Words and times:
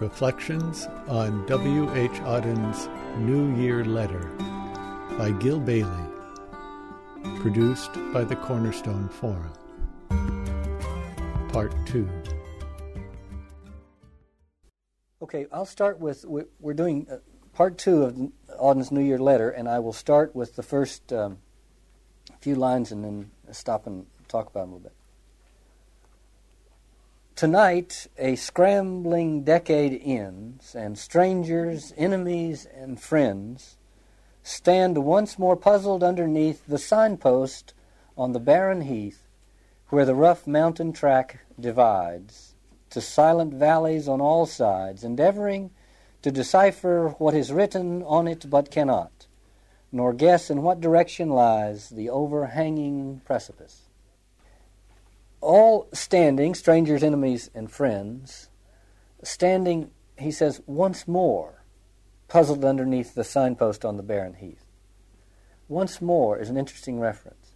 Reflections 0.00 0.88
on 1.08 1.46
W. 1.46 1.90
H. 1.94 2.20
Auden's 2.20 2.86
New 3.16 3.56
Year 3.56 3.82
Letter 3.82 4.30
by 5.16 5.30
Gil 5.40 5.58
Bailie. 5.58 5.88
Produced 7.40 7.94
by 8.12 8.22
the 8.22 8.36
Cornerstone 8.36 9.08
Forum. 9.08 9.50
Part 11.48 11.72
2. 11.86 12.06
Okay, 15.22 15.46
I'll 15.50 15.64
start 15.64 15.98
with. 15.98 16.26
We're 16.26 16.74
doing 16.74 17.06
uh, 17.10 17.16
part 17.54 17.78
two 17.78 18.02
of 18.02 18.18
Auden's 18.58 18.92
New 18.92 19.00
Year 19.00 19.18
letter, 19.18 19.48
and 19.48 19.66
I 19.66 19.78
will 19.78 19.94
start 19.94 20.36
with 20.36 20.56
the 20.56 20.62
first 20.62 21.10
um, 21.10 21.38
few 22.40 22.54
lines 22.54 22.92
and 22.92 23.02
then 23.02 23.30
stop 23.50 23.86
and 23.86 24.04
talk 24.28 24.50
about 24.50 24.60
them 24.60 24.72
a 24.72 24.74
little 24.74 24.90
bit. 24.90 25.05
Tonight, 27.36 28.06
a 28.16 28.34
scrambling 28.34 29.44
decade 29.44 30.00
ends, 30.02 30.74
and 30.74 30.96
strangers, 30.96 31.92
enemies, 31.94 32.66
and 32.74 32.98
friends 32.98 33.76
stand 34.42 35.04
once 35.04 35.38
more 35.38 35.54
puzzled 35.54 36.02
underneath 36.02 36.66
the 36.66 36.78
signpost 36.78 37.74
on 38.16 38.32
the 38.32 38.40
barren 38.40 38.80
heath 38.80 39.28
where 39.90 40.06
the 40.06 40.14
rough 40.14 40.46
mountain 40.46 40.94
track 40.94 41.40
divides 41.60 42.54
to 42.88 43.02
silent 43.02 43.52
valleys 43.52 44.08
on 44.08 44.22
all 44.22 44.46
sides, 44.46 45.04
endeavoring 45.04 45.72
to 46.22 46.30
decipher 46.30 47.16
what 47.18 47.34
is 47.34 47.52
written 47.52 48.02
on 48.04 48.26
it 48.26 48.48
but 48.48 48.70
cannot, 48.70 49.26
nor 49.92 50.14
guess 50.14 50.48
in 50.48 50.62
what 50.62 50.80
direction 50.80 51.28
lies 51.28 51.90
the 51.90 52.08
overhanging 52.08 53.20
precipice 53.26 53.85
all 55.46 55.88
standing, 55.92 56.54
strangers, 56.54 57.04
enemies, 57.04 57.50
and 57.54 57.70
friends, 57.70 58.50
standing, 59.22 59.92
he 60.18 60.32
says, 60.32 60.60
once 60.66 61.06
more, 61.06 61.62
puzzled 62.26 62.64
underneath 62.64 63.14
the 63.14 63.22
signpost 63.22 63.84
on 63.84 63.96
the 63.96 64.02
barren 64.02 64.34
heath. 64.34 64.66
Once 65.68 66.02
more 66.02 66.36
is 66.36 66.50
an 66.50 66.56
interesting 66.56 66.98
reference. 66.98 67.54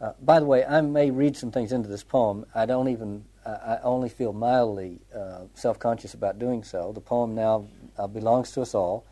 Uh, 0.00 0.12
by 0.20 0.40
the 0.40 0.46
way, 0.46 0.64
I 0.64 0.80
may 0.80 1.12
read 1.12 1.36
some 1.36 1.52
things 1.52 1.70
into 1.70 1.88
this 1.88 2.02
poem. 2.02 2.44
I 2.52 2.66
don't 2.66 2.88
even, 2.88 3.26
I 3.46 3.78
only 3.84 4.08
feel 4.08 4.32
mildly 4.32 4.98
uh, 5.14 5.42
self 5.54 5.78
conscious 5.78 6.14
about 6.14 6.40
doing 6.40 6.64
so. 6.64 6.90
The 6.92 7.00
poem 7.00 7.36
now 7.36 7.68
uh, 7.96 8.08
belongs 8.08 8.50
to 8.52 8.62
us 8.62 8.74
all. 8.74 9.06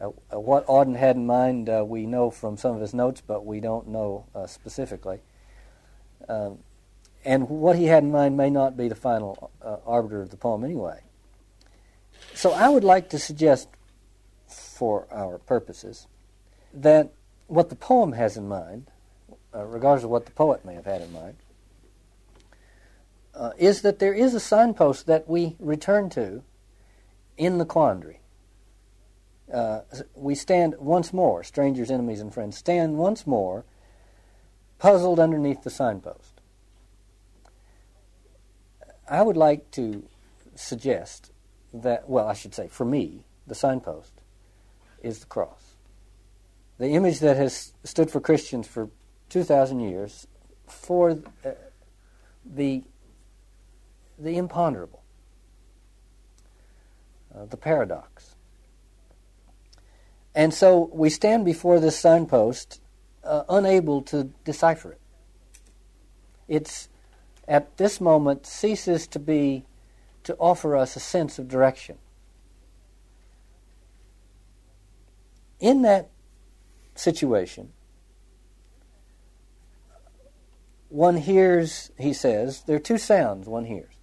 Uh, 0.00 0.08
uh, 0.32 0.40
what 0.40 0.66
Auden 0.66 0.96
had 0.96 1.16
in 1.16 1.26
mind, 1.26 1.68
uh, 1.68 1.84
we 1.86 2.06
know 2.06 2.30
from 2.30 2.56
some 2.56 2.74
of 2.74 2.80
his 2.80 2.94
notes, 2.94 3.20
but 3.20 3.44
we 3.44 3.60
don't 3.60 3.88
know 3.88 4.24
specifically. 4.46 5.20
Um, 6.26 6.60
and 7.24 7.48
what 7.48 7.76
he 7.76 7.86
had 7.86 8.02
in 8.02 8.10
mind 8.10 8.36
may 8.36 8.50
not 8.50 8.76
be 8.76 8.88
the 8.88 8.94
final 8.94 9.50
uh, 9.62 9.76
arbiter 9.86 10.22
of 10.22 10.30
the 10.30 10.36
poem 10.36 10.64
anyway. 10.64 11.00
So 12.34 12.52
I 12.52 12.68
would 12.68 12.84
like 12.84 13.10
to 13.10 13.18
suggest, 13.18 13.68
for 14.46 15.06
our 15.10 15.38
purposes, 15.38 16.06
that 16.72 17.12
what 17.46 17.68
the 17.68 17.76
poem 17.76 18.12
has 18.12 18.36
in 18.36 18.48
mind, 18.48 18.90
uh, 19.54 19.64
regardless 19.64 20.04
of 20.04 20.10
what 20.10 20.26
the 20.26 20.32
poet 20.32 20.64
may 20.64 20.74
have 20.74 20.86
had 20.86 21.02
in 21.02 21.12
mind, 21.12 21.36
uh, 23.34 23.50
is 23.58 23.82
that 23.82 23.98
there 23.98 24.14
is 24.14 24.34
a 24.34 24.40
signpost 24.40 25.06
that 25.06 25.28
we 25.28 25.56
return 25.58 26.08
to 26.10 26.42
in 27.36 27.58
the 27.58 27.64
quandary. 27.64 28.20
Uh, 29.52 29.80
we 30.14 30.34
stand 30.34 30.76
once 30.78 31.12
more, 31.12 31.42
strangers, 31.42 31.90
enemies, 31.90 32.20
and 32.20 32.32
friends, 32.32 32.56
stand 32.56 32.96
once 32.96 33.26
more 33.26 33.64
puzzled 34.78 35.18
underneath 35.18 35.62
the 35.62 35.70
signpost. 35.70 36.39
I 39.10 39.22
would 39.22 39.36
like 39.36 39.70
to 39.72 40.04
suggest 40.54 41.32
that, 41.74 42.08
well, 42.08 42.28
I 42.28 42.34
should 42.34 42.54
say, 42.54 42.68
for 42.68 42.84
me, 42.84 43.24
the 43.46 43.56
signpost 43.56 44.12
is 45.02 45.18
the 45.18 45.26
cross. 45.26 45.74
The 46.78 46.90
image 46.90 47.18
that 47.18 47.36
has 47.36 47.72
stood 47.82 48.10
for 48.10 48.20
Christians 48.20 48.68
for 48.68 48.88
2,000 49.30 49.80
years 49.80 50.28
for 50.66 51.10
uh, 51.44 51.50
the, 52.44 52.84
the 54.16 54.36
imponderable, 54.36 55.02
uh, 57.34 57.46
the 57.46 57.56
paradox. 57.56 58.36
And 60.34 60.54
so 60.54 60.88
we 60.92 61.10
stand 61.10 61.44
before 61.44 61.80
this 61.80 61.98
signpost 61.98 62.80
uh, 63.24 63.42
unable 63.48 64.02
to 64.02 64.24
decipher 64.44 64.92
it. 64.92 65.00
It's 66.46 66.88
at 67.50 67.76
this 67.78 68.00
moment 68.00 68.46
ceases 68.46 69.08
to 69.08 69.18
be 69.18 69.64
to 70.22 70.36
offer 70.36 70.76
us 70.76 70.94
a 70.94 71.00
sense 71.00 71.38
of 71.38 71.48
direction. 71.48 71.98
In 75.58 75.82
that 75.82 76.08
situation, 76.94 77.72
one 80.88 81.16
hears, 81.16 81.90
he 81.98 82.12
says, 82.12 82.62
there 82.62 82.76
are 82.76 82.80
two 82.80 82.98
sounds 82.98 83.48
one 83.48 83.64
hears. 83.64 83.94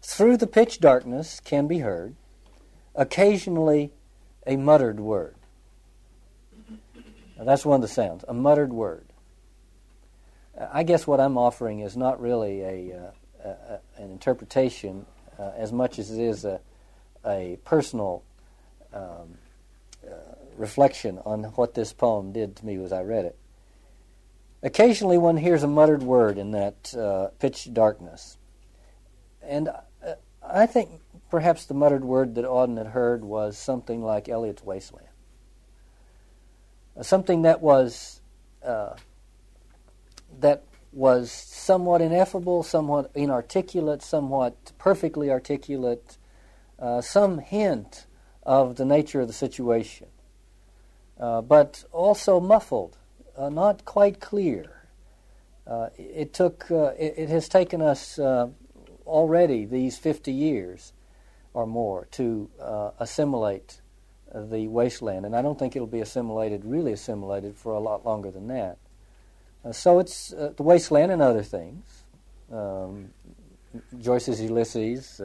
Through 0.00 0.38
the 0.38 0.46
pitch 0.46 0.80
darkness 0.80 1.38
can 1.38 1.68
be 1.68 1.80
heard, 1.80 2.14
occasionally, 2.94 3.92
a 4.46 4.56
muttered 4.56 5.00
word. 5.00 5.36
Now, 7.36 7.44
that's 7.44 7.66
one 7.66 7.76
of 7.76 7.82
the 7.82 7.88
sounds, 7.88 8.24
a 8.26 8.34
muttered 8.34 8.72
word. 8.72 9.11
I 10.72 10.82
guess 10.82 11.06
what 11.06 11.20
I'm 11.20 11.38
offering 11.38 11.80
is 11.80 11.96
not 11.96 12.20
really 12.20 12.60
a, 12.60 12.96
uh, 13.44 13.48
a 13.48 14.02
an 14.02 14.10
interpretation 14.10 15.06
uh, 15.38 15.50
as 15.56 15.72
much 15.72 15.98
as 15.98 16.10
it 16.10 16.20
is 16.20 16.44
a, 16.44 16.60
a 17.26 17.58
personal 17.64 18.22
um, 18.92 19.38
uh, 20.06 20.14
reflection 20.56 21.18
on 21.24 21.44
what 21.44 21.74
this 21.74 21.92
poem 21.92 22.32
did 22.32 22.56
to 22.56 22.66
me 22.66 22.82
as 22.82 22.92
I 22.92 23.02
read 23.02 23.24
it. 23.24 23.38
Occasionally, 24.62 25.18
one 25.18 25.36
hears 25.36 25.62
a 25.62 25.68
muttered 25.68 26.02
word 26.02 26.38
in 26.38 26.52
that 26.52 26.94
uh, 26.94 27.28
pitch 27.38 27.72
darkness, 27.72 28.38
and 29.42 29.68
uh, 29.68 30.14
I 30.42 30.66
think 30.66 31.00
perhaps 31.30 31.66
the 31.66 31.74
muttered 31.74 32.04
word 32.04 32.36
that 32.36 32.44
Auden 32.44 32.76
had 32.76 32.88
heard 32.88 33.24
was 33.24 33.58
something 33.58 34.02
like 34.02 34.28
Eliot's 34.28 34.62
Wasteland, 34.62 35.08
something 37.00 37.42
that 37.42 37.60
was 37.60 38.20
that 40.40 40.64
was 40.92 41.32
somewhat 41.32 42.02
ineffable, 42.02 42.62
somewhat 42.62 43.10
inarticulate, 43.14 44.02
somewhat 44.02 44.72
perfectly 44.78 45.30
articulate, 45.30 46.18
uh, 46.78 47.00
some 47.00 47.38
hint 47.38 48.06
of 48.42 48.76
the 48.76 48.84
nature 48.84 49.20
of 49.20 49.26
the 49.26 49.32
situation, 49.32 50.08
uh, 51.18 51.40
but 51.40 51.84
also 51.92 52.40
muffled, 52.40 52.98
uh, 53.36 53.48
not 53.48 53.84
quite 53.84 54.20
clear. 54.20 54.88
Uh, 55.66 55.88
it 55.96 56.34
took. 56.34 56.70
Uh, 56.70 56.92
it, 56.98 57.14
it, 57.16 57.28
has 57.28 57.48
taken 57.48 57.80
us 57.80 58.18
uh, 58.18 58.48
already 59.06 59.64
these 59.64 59.96
50 59.96 60.32
years 60.32 60.92
or 61.54 61.66
more 61.66 62.06
to 62.10 62.50
assimilate 62.98 63.80
the 64.34 64.66
wasteland, 64.66 65.24
and 65.24 65.36
I 65.36 65.42
don't 65.42 65.58
think 65.58 65.76
it'll 65.76 65.86
be 65.86 66.00
assimilated, 66.00 66.64
really 66.64 66.92
assimilated, 66.92 67.56
for 67.56 67.74
a 67.74 67.78
lot 67.78 68.04
longer 68.04 68.30
than 68.30 68.48
that. 68.48 68.78
Uh, 69.64 69.72
so 69.72 69.98
it's 69.98 70.32
uh, 70.32 70.52
the 70.56 70.62
wasteland 70.62 71.12
and 71.12 71.22
other 71.22 71.42
things. 71.42 72.04
Um, 72.52 73.10
Joyce's 73.98 74.40
Ulysses, 74.40 75.20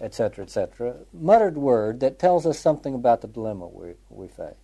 etc., 0.00 0.42
uh, 0.42 0.46
etc. 0.46 0.90
Et 0.90 1.06
Muttered 1.12 1.56
word 1.56 2.00
that 2.00 2.18
tells 2.18 2.46
us 2.46 2.58
something 2.58 2.94
about 2.94 3.22
the 3.22 3.28
dilemma 3.28 3.66
we, 3.66 3.94
we 4.10 4.28
face. 4.28 4.54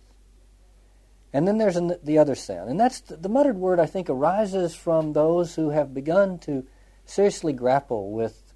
And 1.33 1.47
then 1.47 1.57
there's 1.57 1.75
an, 1.75 1.95
the 2.03 2.19
other 2.19 2.35
sound. 2.35 2.69
And 2.69 2.79
that's 2.79 3.01
the, 3.01 3.17
the 3.17 3.29
muttered 3.29 3.57
word, 3.57 3.79
I 3.79 3.87
think, 3.87 4.09
arises 4.09 4.75
from 4.75 5.13
those 5.13 5.55
who 5.55 5.71
have 5.71 5.93
begun 5.93 6.37
to 6.39 6.65
seriously 7.05 7.53
grapple 7.53 8.11
with 8.11 8.53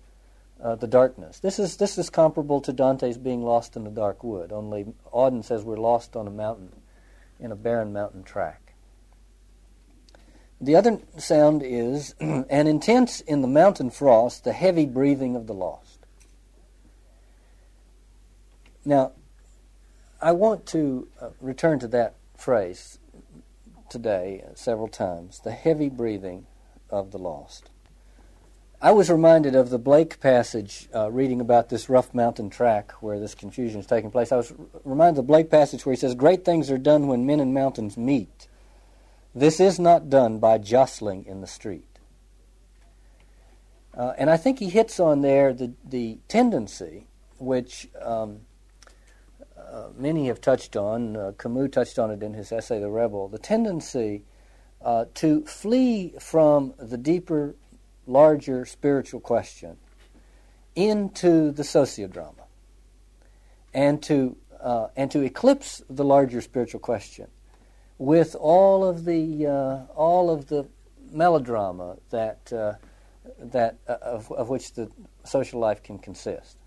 uh, 0.62 0.76
the 0.76 0.88
darkness. 0.88 1.40
This 1.40 1.60
is, 1.60 1.78
this 1.78 1.98
is 1.98 2.10
comparable 2.10 2.62
to 2.62 2.72
Dante's 2.72 3.18
being 3.18 3.44
lost 3.44 3.76
in 3.76 3.84
the 3.84 3.90
dark 3.90 4.24
wood, 4.24 4.52
only 4.52 4.86
Auden 5.14 5.44
says 5.44 5.64
we're 5.64 5.78
lost 5.78 6.16
on 6.16 6.28
a 6.28 6.32
mountain, 6.32 6.72
in 7.40 7.52
a 7.52 7.56
barren 7.56 7.94
mountain 7.94 8.24
track. 8.24 8.67
The 10.60 10.76
other 10.76 11.00
sound 11.18 11.62
is 11.64 12.16
an 12.20 12.68
intense 12.68 13.22
in 13.22 13.42
the 13.42 13.48
mountain 13.48 13.90
frost, 13.90 14.44
the 14.44 14.54
heavy 14.54 14.86
breathing 14.86 15.36
of 15.36 15.48
the 15.48 15.54
lost. 15.54 16.06
Now, 18.84 19.12
I 20.22 20.32
want 20.32 20.66
to 20.68 21.08
uh, 21.22 21.30
return 21.42 21.80
to 21.80 21.88
that 21.90 22.16
phrase 22.36 23.00
today 23.90 24.44
uh, 24.46 24.56
several 24.56 24.88
times 24.88 25.40
the 25.44 25.52
heavy 25.52 25.90
breathing 25.90 26.48
of 26.90 27.12
the 27.12 27.18
lost. 27.18 27.70
I 28.82 28.92
was 28.92 29.10
reminded 29.10 29.56
of 29.56 29.70
the 29.70 29.80
Blake 29.80 30.20
passage 30.20 30.88
uh, 30.94 31.12
reading 31.12 31.42
about 31.42 31.70
this 31.70 31.90
rough 31.90 32.14
mountain 32.14 32.50
track 32.50 32.92
where 33.02 33.20
this 33.20 33.34
confusion 33.34 33.80
is 33.80 33.88
taking 33.88 34.12
place. 34.12 34.32
I 34.32 34.38
was 34.38 34.54
reminded 34.84 35.20
of 35.20 35.26
the 35.26 35.34
Blake 35.34 35.50
passage 35.50 35.86
where 35.86 35.94
he 35.94 36.00
says, 36.00 36.14
Great 36.14 36.46
things 36.46 36.70
are 36.70 36.78
done 36.78 37.08
when 37.08 37.26
men 37.26 37.40
and 37.40 37.54
mountains 37.54 37.98
meet. 37.98 38.48
This 39.38 39.60
is 39.60 39.78
not 39.80 40.10
done 40.10 40.40
by 40.40 40.58
jostling 40.58 41.28
in 41.28 41.42
the 41.42 41.48
street. 41.48 42.00
Uh, 43.96 44.14
and 44.18 44.32
I 44.32 44.38
think 44.38 44.58
he 44.58 44.68
hits 44.68 45.00
on 45.00 45.22
there 45.22 45.54
the, 45.54 45.74
the 45.88 46.18
tendency 46.28 47.06
which 47.38 47.88
um, 48.02 48.40
uh, 49.56 49.90
many 49.96 50.26
have 50.26 50.42
touched 50.42 50.76
on, 50.76 51.16
uh, 51.16 51.34
Camus 51.38 51.70
touched 51.70 52.00
on 52.00 52.10
it 52.10 52.24
in 52.24 52.34
his 52.34 52.52
essay, 52.52 52.80
The 52.80 52.90
Rebel, 52.90 53.28
the 53.28 53.38
tendency 53.38 54.24
uh, 54.82 55.06
to 55.14 55.46
flee 55.46 56.16
from 56.20 56.74
the 56.80 56.98
deeper, 56.98 57.56
larger 58.08 58.66
spiritual 58.66 59.20
question 59.20 59.78
into 60.76 61.52
the 61.52 61.62
sociodrama 61.62 62.48
and 63.72 64.02
to, 64.02 64.36
uh, 64.60 64.88
and 64.96 65.12
to 65.12 65.22
eclipse 65.22 65.84
the 65.88 66.04
larger 66.04 66.42
spiritual 66.42 66.80
question 66.80 67.28
with 67.98 68.36
all 68.36 68.84
of 68.86 69.06
the, 69.06 69.48
uh, 69.48 69.94
all 69.94 70.30
of 70.30 70.48
the 70.48 70.68
melodrama 71.12 71.98
that, 72.10 72.52
uh, 72.54 72.74
that, 73.40 73.78
of, 73.88 74.32
of 74.32 74.50
which 74.50 74.74
the 74.74 74.90
social 75.24 75.60
life 75.60 75.82
can 75.84 75.98
consist. 75.98 76.58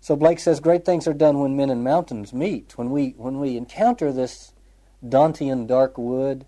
So 0.00 0.16
Blake 0.16 0.38
says 0.38 0.60
great 0.60 0.86
things 0.86 1.06
are 1.06 1.12
done 1.12 1.40
when 1.40 1.56
men 1.56 1.68
and 1.68 1.84
mountains 1.84 2.32
meet. 2.32 2.78
When 2.78 2.90
we 2.90 3.14
when 3.18 3.38
we 3.38 3.58
encounter 3.58 4.12
this 4.12 4.54
Dantean 5.04 5.66
dark 5.66 5.98
wood, 5.98 6.46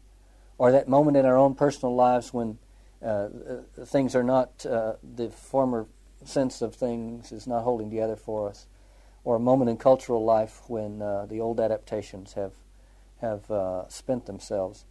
or 0.56 0.73
that 0.73 0.88
moment 0.88 1.19
in 1.19 1.26
our 1.26 1.37
own 1.37 1.55
personal 1.55 1.94
lives 1.94 2.32
when 2.32 2.59
uh, 3.03 3.06
uh, 3.06 3.29
things 3.85 4.14
are 4.14 4.23
not 4.23 4.64
uh, 4.64 4.94
the 5.03 5.29
former 5.29 5.87
sense 6.25 6.62
of 6.62 6.75
things 6.75 7.31
is 7.31 7.47
not 7.47 7.62
holding 7.62 7.91
together 7.91 8.17
for 8.17 8.49
us, 8.49 8.67
or 9.23 9.37
a 9.37 9.41
moment 9.41 9.69
in 9.69 9.76
cultural 9.76 10.25
life 10.25 10.62
when 10.69 11.03
uh, 11.03 11.26
the 11.26 11.41
old 11.41 11.61
adaptations 11.61 12.32
have 12.32 12.53
have 13.23 13.51
uh, 13.51 13.89
spent 13.89 14.27
themselves. 14.27 14.85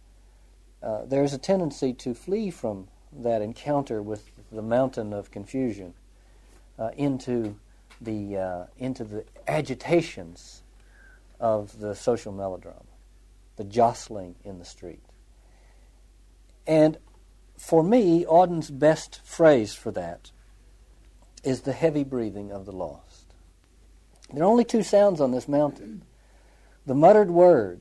Uh, 0.82 1.04
there 1.04 1.22
is 1.22 1.32
a 1.32 1.38
tendency 1.38 1.92
to 1.92 2.12
flee 2.14 2.50
from 2.50 2.88
that 3.12 3.40
encounter 3.40 4.02
with 4.02 4.28
the 4.50 4.62
mountain 4.62 5.12
of 5.12 5.30
confusion 5.30 5.94
into 6.96 7.54
the 8.00 8.36
uh, 8.36 8.64
into 8.78 9.04
the 9.04 9.24
agitations 9.46 10.62
of 11.38 11.78
the 11.78 11.94
social 11.94 12.32
melodrama, 12.32 12.80
the 13.56 13.64
jostling 13.64 14.34
in 14.44 14.58
the 14.58 14.64
street. 14.64 15.02
And 16.66 16.98
for 17.56 17.82
me, 17.82 18.24
Auden's 18.24 18.70
best 18.70 19.20
phrase 19.24 19.74
for 19.74 19.90
that 19.92 20.30
is 21.44 21.62
the 21.62 21.72
heavy 21.72 22.04
breathing 22.04 22.50
of 22.52 22.66
the 22.66 22.72
lost. 22.72 23.34
There 24.32 24.42
are 24.42 24.46
only 24.46 24.64
two 24.64 24.82
sounds 24.82 25.20
on 25.20 25.32
this 25.32 25.48
mountain 25.48 26.04
the 26.84 26.94
muttered 26.94 27.30
word 27.30 27.80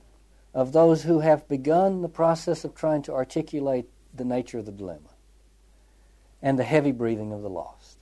of 0.54 0.74
those 0.74 1.04
who 1.04 1.20
have 1.20 1.48
begun 1.48 2.02
the 2.02 2.10
process 2.10 2.64
of 2.64 2.76
trying 2.76 3.02
to 3.04 3.14
articulate 3.14 3.88
the 4.14 4.26
nature 4.26 4.58
of 4.58 4.66
the 4.66 4.72
dilemma, 4.72 5.10
and 6.42 6.60
the 6.60 6.64
heavy 6.64 6.92
breathing 6.92 7.32
of 7.32 7.42
the 7.42 7.50
lost. 7.50 7.98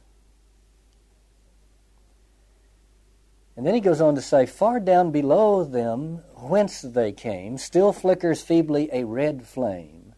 And 3.55 3.67
then 3.67 3.73
he 3.73 3.81
goes 3.81 3.99
on 3.99 4.15
to 4.15 4.21
say, 4.21 4.45
Far 4.45 4.79
down 4.79 5.11
below 5.11 5.65
them, 5.65 6.23
whence 6.35 6.81
they 6.81 7.11
came, 7.11 7.57
still 7.57 7.91
flickers 7.91 8.41
feebly 8.41 8.89
a 8.93 9.03
red 9.03 9.45
flame, 9.45 10.15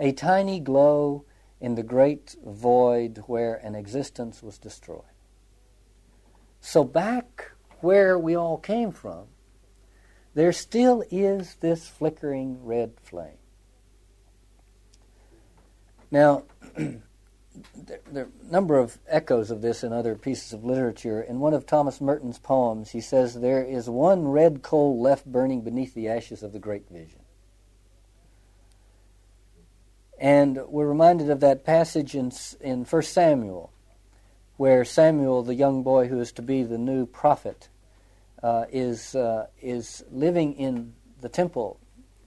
a 0.00 0.10
tiny 0.10 0.58
glow 0.58 1.24
in 1.60 1.76
the 1.76 1.84
great 1.84 2.34
void 2.44 3.22
where 3.26 3.54
an 3.54 3.76
existence 3.76 4.42
was 4.42 4.58
destroyed. 4.58 5.04
So, 6.60 6.82
back 6.82 7.52
where 7.80 8.18
we 8.18 8.34
all 8.34 8.58
came 8.58 8.90
from, 8.90 9.26
there 10.34 10.52
still 10.52 11.02
is 11.10 11.56
this 11.60 11.88
flickering 11.88 12.64
red 12.64 12.92
flame. 13.02 13.38
Now, 16.10 16.44
there, 16.76 17.00
are 18.14 18.28
a 18.48 18.52
number 18.52 18.78
of 18.78 18.98
echoes 19.08 19.50
of 19.50 19.62
this 19.62 19.82
in 19.84 19.92
other 19.92 20.14
pieces 20.14 20.52
of 20.52 20.64
literature. 20.64 21.20
In 21.20 21.40
one 21.40 21.54
of 21.54 21.66
Thomas 21.66 22.00
Merton's 22.00 22.38
poems, 22.38 22.90
he 22.90 23.00
says, 23.00 23.34
There 23.34 23.62
is 23.62 23.88
one 23.88 24.28
red 24.28 24.62
coal 24.62 25.00
left 25.00 25.26
burning 25.26 25.62
beneath 25.62 25.94
the 25.94 26.08
ashes 26.08 26.42
of 26.42 26.52
the 26.52 26.58
great 26.58 26.88
vision. 26.90 27.20
And 30.18 30.60
we're 30.68 30.86
reminded 30.86 31.30
of 31.30 31.40
that 31.40 31.64
passage 31.64 32.14
in, 32.14 32.30
in 32.60 32.84
1 32.84 33.02
Samuel, 33.02 33.72
where 34.58 34.84
Samuel, 34.84 35.42
the 35.42 35.54
young 35.54 35.82
boy 35.82 36.08
who 36.08 36.20
is 36.20 36.30
to 36.32 36.42
be 36.42 36.62
the 36.62 36.76
new 36.76 37.06
prophet, 37.06 37.68
uh, 38.42 38.64
is, 38.70 39.14
uh, 39.14 39.46
is 39.60 40.02
living 40.10 40.54
in 40.54 40.94
the 41.20 41.28
temple 41.28 41.78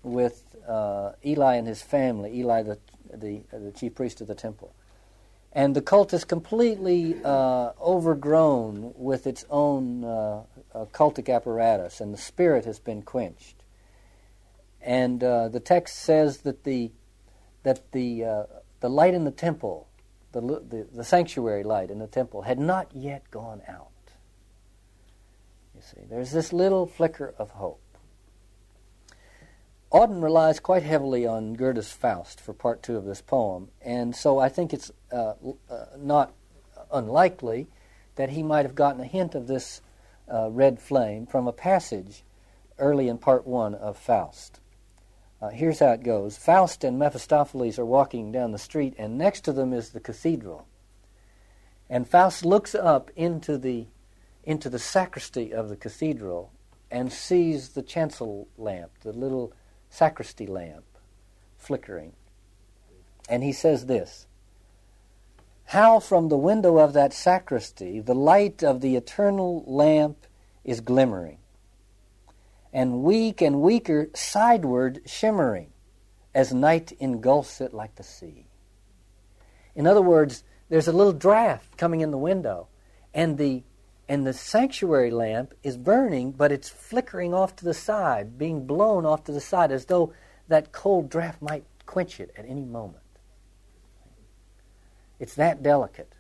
with 0.04 0.44
uh, 0.68 1.14
Eli 1.26 1.56
and 1.56 1.68
his 1.68 1.82
family, 1.82 2.38
Eli, 2.40 2.62
the, 2.62 2.78
the, 3.12 3.42
the 3.52 3.72
chief 3.72 3.96
priest 3.96 4.22
of 4.22 4.28
the 4.28 4.36
temple. 4.36 4.76
And 5.52 5.76
the 5.76 5.82
cult 5.82 6.14
is 6.14 6.24
completely 6.24 7.16
uh, 7.24 7.72
overgrown 7.80 8.94
with 8.96 9.28
its 9.28 9.46
own 9.50 10.04
uh, 10.04 10.44
cultic 10.92 11.34
apparatus, 11.34 12.02
and 12.02 12.14
the 12.14 12.18
spirit 12.18 12.66
has 12.66 12.80
been 12.80 13.04
quenched. 13.04 13.64
And 14.82 15.20
the 15.20 15.62
text 15.64 16.00
says 16.00 16.40
that 16.40 16.64
the 16.64 16.92
that 17.62 17.92
the 17.92 18.48
the 18.80 18.90
light 18.90 19.14
in 19.14 19.24
the 19.24 19.32
temple, 19.32 19.88
the, 20.32 20.42
the 20.42 20.88
the 20.92 21.04
sanctuary 21.04 21.64
light 21.64 21.92
in 21.92 22.00
the 22.00 22.08
temple, 22.08 22.42
had 22.42 22.60
not 22.60 22.88
yet 22.94 23.30
gone 23.30 23.62
out. 23.68 23.93
See, 25.84 26.06
there's 26.10 26.32
this 26.32 26.54
little 26.54 26.88
flicker 26.88 27.34
of 27.38 27.52
hope. 27.52 27.82
Auden 29.92 30.24
relies 30.24 30.60
quite 30.60 30.84
heavily 30.84 31.28
on 31.28 31.54
Goethe's 31.54 31.92
Faust 31.92 32.40
for 32.40 32.54
part 32.54 32.82
two 32.82 32.96
of 32.96 33.06
this 33.06 33.22
poem, 33.22 33.70
and 33.82 34.16
so 34.16 34.40
I 34.40 34.50
think 34.50 34.74
it's 34.74 34.92
uh, 35.12 35.34
uh, 35.70 35.86
not 35.98 36.34
unlikely 36.92 37.68
that 38.16 38.30
he 38.30 38.44
might 38.44 38.66
have 38.66 38.76
gotten 38.76 39.02
a 39.02 39.06
hint 39.06 39.36
of 39.36 39.48
this 39.48 39.82
uh, 40.34 40.50
red 40.50 40.80
flame 40.80 41.26
from 41.28 41.48
a 41.48 41.54
passage 41.54 42.24
early 42.80 43.08
in 43.08 43.18
part 43.18 43.46
one 43.46 43.76
of 43.76 43.98
Faust. 43.98 44.60
Uh, 45.42 45.50
here's 45.50 45.80
how 45.80 45.92
it 45.92 46.04
goes 46.04 46.38
Faust 46.38 46.84
and 46.86 46.98
Mephistopheles 46.98 47.78
are 47.78 47.86
walking 47.86 48.32
down 48.32 48.52
the 48.52 48.58
street, 48.58 48.96
and 48.98 49.18
next 49.18 49.42
to 49.42 49.52
them 49.52 49.74
is 49.74 49.90
the 49.90 50.00
cathedral. 50.00 50.66
And 51.90 52.08
Faust 52.08 52.46
looks 52.46 52.74
up 52.74 53.12
into 53.16 53.58
the, 53.58 53.88
into 54.44 54.70
the 54.70 54.80
sacristy 54.80 55.54
of 55.54 55.70
the 55.70 55.76
cathedral 55.76 56.52
and 56.92 57.12
sees 57.12 57.70
the 57.70 57.82
chancel 57.82 58.48
lamp, 58.58 58.92
the 59.02 59.14
little 59.14 59.54
sacristy 59.90 60.46
lamp 60.46 60.86
flickering. 61.58 62.14
And 63.30 63.44
he 63.44 63.54
says 63.54 63.86
this 63.86 64.28
How 65.66 66.00
from 66.00 66.30
the 66.30 66.38
window 66.38 66.78
of 66.78 66.94
that 66.94 67.14
sacristy 67.14 68.00
the 68.00 68.16
light 68.16 68.64
of 68.64 68.82
the 68.82 68.96
eternal 68.96 69.64
lamp 69.66 70.28
is 70.64 70.82
glimmering, 70.82 71.38
and 72.72 73.04
weak 73.04 73.42
and 73.42 73.62
weaker 73.62 74.10
sideward 74.14 75.02
shimmering, 75.06 75.72
as 76.36 76.54
night 76.54 76.92
engulfs 77.00 77.62
it 77.62 77.74
like 77.74 77.96
the 77.96 78.04
sea. 78.04 78.48
In 79.76 79.88
other 79.88 80.02
words, 80.02 80.44
there's 80.70 80.88
a 80.88 80.94
little 80.94 81.14
draft 81.14 81.78
coming 81.78 82.02
in 82.02 82.12
the 82.12 82.18
window, 82.18 82.68
and 83.14 83.38
the 83.38 83.64
and 84.08 84.28
the 84.28 84.34
sanctuary 84.34 85.12
lamp 85.12 85.54
is 85.64 85.78
burning, 85.78 86.32
but 86.32 86.52
it's 86.52 86.70
flickering 86.70 87.34
off 87.34 87.56
to 87.58 87.66
the 87.66 87.74
side, 87.74 88.38
being 88.38 88.66
blown 88.66 89.06
off 89.06 89.24
to 89.26 89.32
the 89.32 89.42
side, 89.42 89.72
as 89.72 89.86
though 89.86 90.14
that 90.48 90.72
cold 90.72 91.10
draft 91.10 91.42
might 91.42 91.64
quench 91.86 92.20
it 92.20 92.32
at 92.36 92.46
any 92.48 92.66
moment. 92.66 93.04
It's 95.20 95.36
that 95.36 95.64
delicate, 95.64 96.14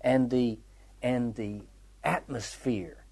and 0.00 0.30
the 0.30 0.58
and 1.02 1.34
the 1.34 1.62
atmosphere 2.02 3.04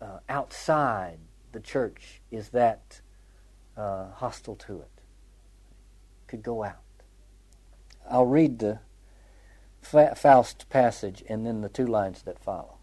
uh, 0.00 0.18
outside 0.28 1.18
the 1.52 1.60
church 1.60 2.22
is 2.30 2.48
that 2.50 3.00
uh, 3.76 4.10
hostile 4.10 4.56
to 4.56 4.80
it. 4.80 4.90
Could 6.26 6.42
go 6.42 6.64
out. 6.64 6.78
I'll 8.10 8.26
read 8.26 8.58
the 8.58 8.80
Faust 9.82 10.68
passage 10.70 11.22
and 11.28 11.44
then 11.44 11.60
the 11.60 11.68
two 11.68 11.86
lines 11.86 12.22
that 12.22 12.38
follow. 12.38 12.78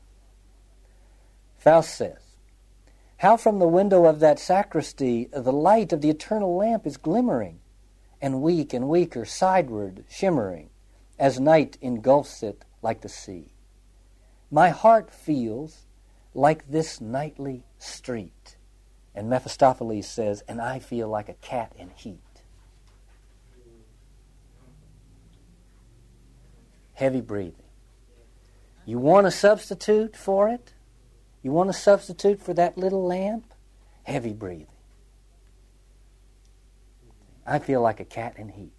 Faust 1.60 1.94
says, 1.94 2.38
How 3.18 3.36
from 3.36 3.60
the 3.60 3.68
window 3.68 4.06
of 4.06 4.22
that 4.22 4.40
sacristy 4.40 5.30
the 5.34 5.52
light 5.52 5.92
of 5.92 6.00
the 6.00 6.10
eternal 6.10 6.56
lamp 6.56 6.88
is 6.88 6.96
glimmering, 6.96 7.60
and 8.22 8.42
weak 8.42 8.74
and 8.74 8.88
weaker 8.88 9.26
sideward 9.26 10.06
shimmering, 10.10 10.70
as 11.20 11.40
night 11.40 11.78
engulfs 11.82 12.42
it 12.44 12.64
like 12.82 13.02
the 13.02 13.10
sea. 13.10 13.54
My 14.50 14.70
heart 14.70 15.12
feels 15.12 15.86
like 16.34 16.72
this 16.72 17.02
nightly 17.02 17.66
street. 17.78 18.56
And 19.14 19.30
Mephistopheles 19.30 20.08
says, 20.08 20.44
And 20.48 20.62
I 20.62 20.80
feel 20.80 21.10
like 21.10 21.28
a 21.28 21.34
cat 21.34 21.74
in 21.78 21.90
heat. 21.90 22.22
Heavy 26.94 27.22
breathing. 27.22 27.56
You 28.86 28.98
want 28.98 29.28
a 29.28 29.32
substitute 29.32 30.16
for 30.16 30.48
it? 30.48 30.74
You 31.42 31.52
want 31.52 31.70
a 31.70 31.74
substitute 31.74 32.42
for 32.42 32.54
that 32.56 32.78
little 32.78 33.06
lamp? 33.06 33.54
Heavy 34.04 34.34
breathing. 34.34 34.68
I 37.46 37.60
feel 37.60 37.82
like 37.82 38.00
a 38.00 38.06
cat 38.06 38.36
in 38.38 38.50
heat. 38.50 38.74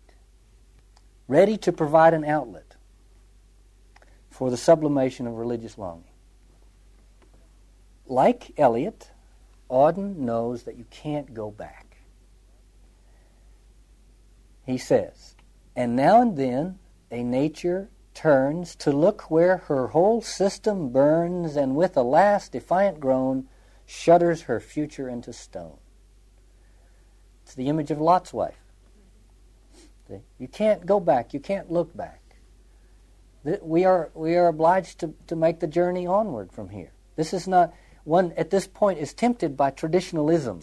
Ready 1.29 1.57
to 1.59 1.73
provide 1.73 2.15
an 2.15 2.25
outlet 2.25 2.77
for 4.31 4.51
the 4.51 4.57
sublimation 4.57 5.27
of 5.27 5.35
religious 5.35 5.79
longing. 5.79 6.05
like 8.07 8.53
Eliot, 8.59 9.11
Auden 9.71 10.17
knows 10.17 10.65
that 10.65 10.77
you 10.77 10.85
can't 10.91 11.33
go 11.33 11.51
back. 11.51 11.99
He 14.67 14.79
says, 14.79 15.37
and 15.77 15.97
now 15.97 16.21
and 16.21 16.37
then 16.37 16.79
a 17.11 17.23
nature 17.23 17.89
turns 18.21 18.77
to 18.77 18.93
look 18.93 19.31
where 19.31 19.57
her 19.57 19.89
whole 19.89 20.21
system 20.21 20.91
burns, 20.91 21.57
and 21.57 21.75
with 21.75 21.97
a 21.97 22.03
last 22.03 22.53
defiant 22.53 23.01
groan 23.01 23.49
shudders 23.87 24.43
her 24.43 24.61
future 24.61 25.09
into 25.09 25.33
stone. 25.33 25.79
It's 27.43 27.55
the 27.55 27.69
image 27.69 27.91
of 27.91 27.99
Lot's 27.99 28.31
wife. 28.31 28.59
You 30.39 30.49
can't 30.49 30.85
go 30.85 31.01
back, 31.01 31.33
you 31.33 31.41
can't 31.41 31.71
look 31.71 31.97
back. 31.97 32.21
We 33.63 33.87
are, 33.87 34.11
we 34.13 34.37
are 34.37 34.49
obliged 34.49 34.99
to, 35.01 35.15
to 35.29 35.35
make 35.35 35.61
the 35.61 35.67
journey 35.67 36.07
onward 36.07 36.53
from 36.53 36.69
here. 36.69 36.93
This 37.17 37.33
is 37.33 37.49
not, 37.49 37.73
one 38.05 38.35
at 38.37 38.51
this 38.51 38.67
point 38.67 38.99
is 38.99 39.15
tempted 39.15 39.57
by 39.57 39.71
traditionalism. 39.71 40.61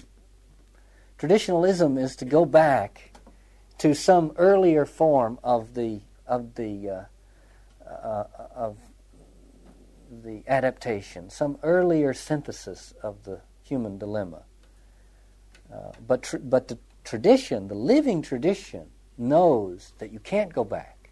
Traditionalism 1.17 1.97
is 1.97 2.15
to 2.17 2.25
go 2.25 2.45
back 2.45 3.13
to 3.79 3.95
some 3.95 4.33
earlier 4.35 4.85
form 4.85 5.39
of 5.43 5.73
the, 5.73 6.01
of 6.27 6.53
the 6.53 6.89
uh, 6.89 7.03
uh, 7.89 8.25
of 8.56 8.77
the 10.24 10.44
adaptation, 10.48 11.29
some 11.29 11.58
earlier 11.63 12.13
synthesis 12.13 12.94
of 13.03 13.24
the 13.24 13.41
human 13.63 13.98
dilemma. 13.98 14.44
Uh, 15.72 15.91
but, 16.06 16.24
tr- 16.24 16.38
but 16.38 16.67
the 16.67 16.77
tradition, 17.03 17.67
the 17.67 17.75
living 17.75 18.22
tradition, 18.22 18.88
knows 19.17 19.94
that 19.98 20.12
you 20.12 20.20
can't 20.20 20.53
go 20.53 20.63
back. 20.63 21.10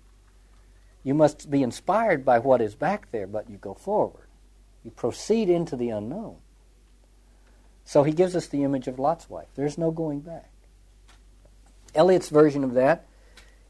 You 1.03 1.13
must 1.13 1.50
be 1.50 1.62
inspired 1.62 2.24
by 2.24 2.39
what 2.39 2.62
is 2.62 2.75
back 2.75 3.12
there, 3.12 3.27
but 3.27 3.50
you 3.50 3.58
go 3.58 3.74
forward. 3.74 4.27
You 4.84 4.91
proceed 4.91 5.50
into 5.50 5.75
the 5.75 5.89
unknown. 5.89 6.38
So 7.84 8.03
he 8.03 8.12
gives 8.12 8.36
us 8.36 8.48
the 8.48 8.63
image 8.63 8.88
of 8.88 8.98
Lot's 8.98 9.29
wife. 9.29 9.48
There's 9.55 9.77
no 9.77 9.91
going 9.91 10.22
back. 10.22 10.51
Eliot's 11.94 12.29
version 12.29 12.63
of 12.63 12.74
that 12.74 13.08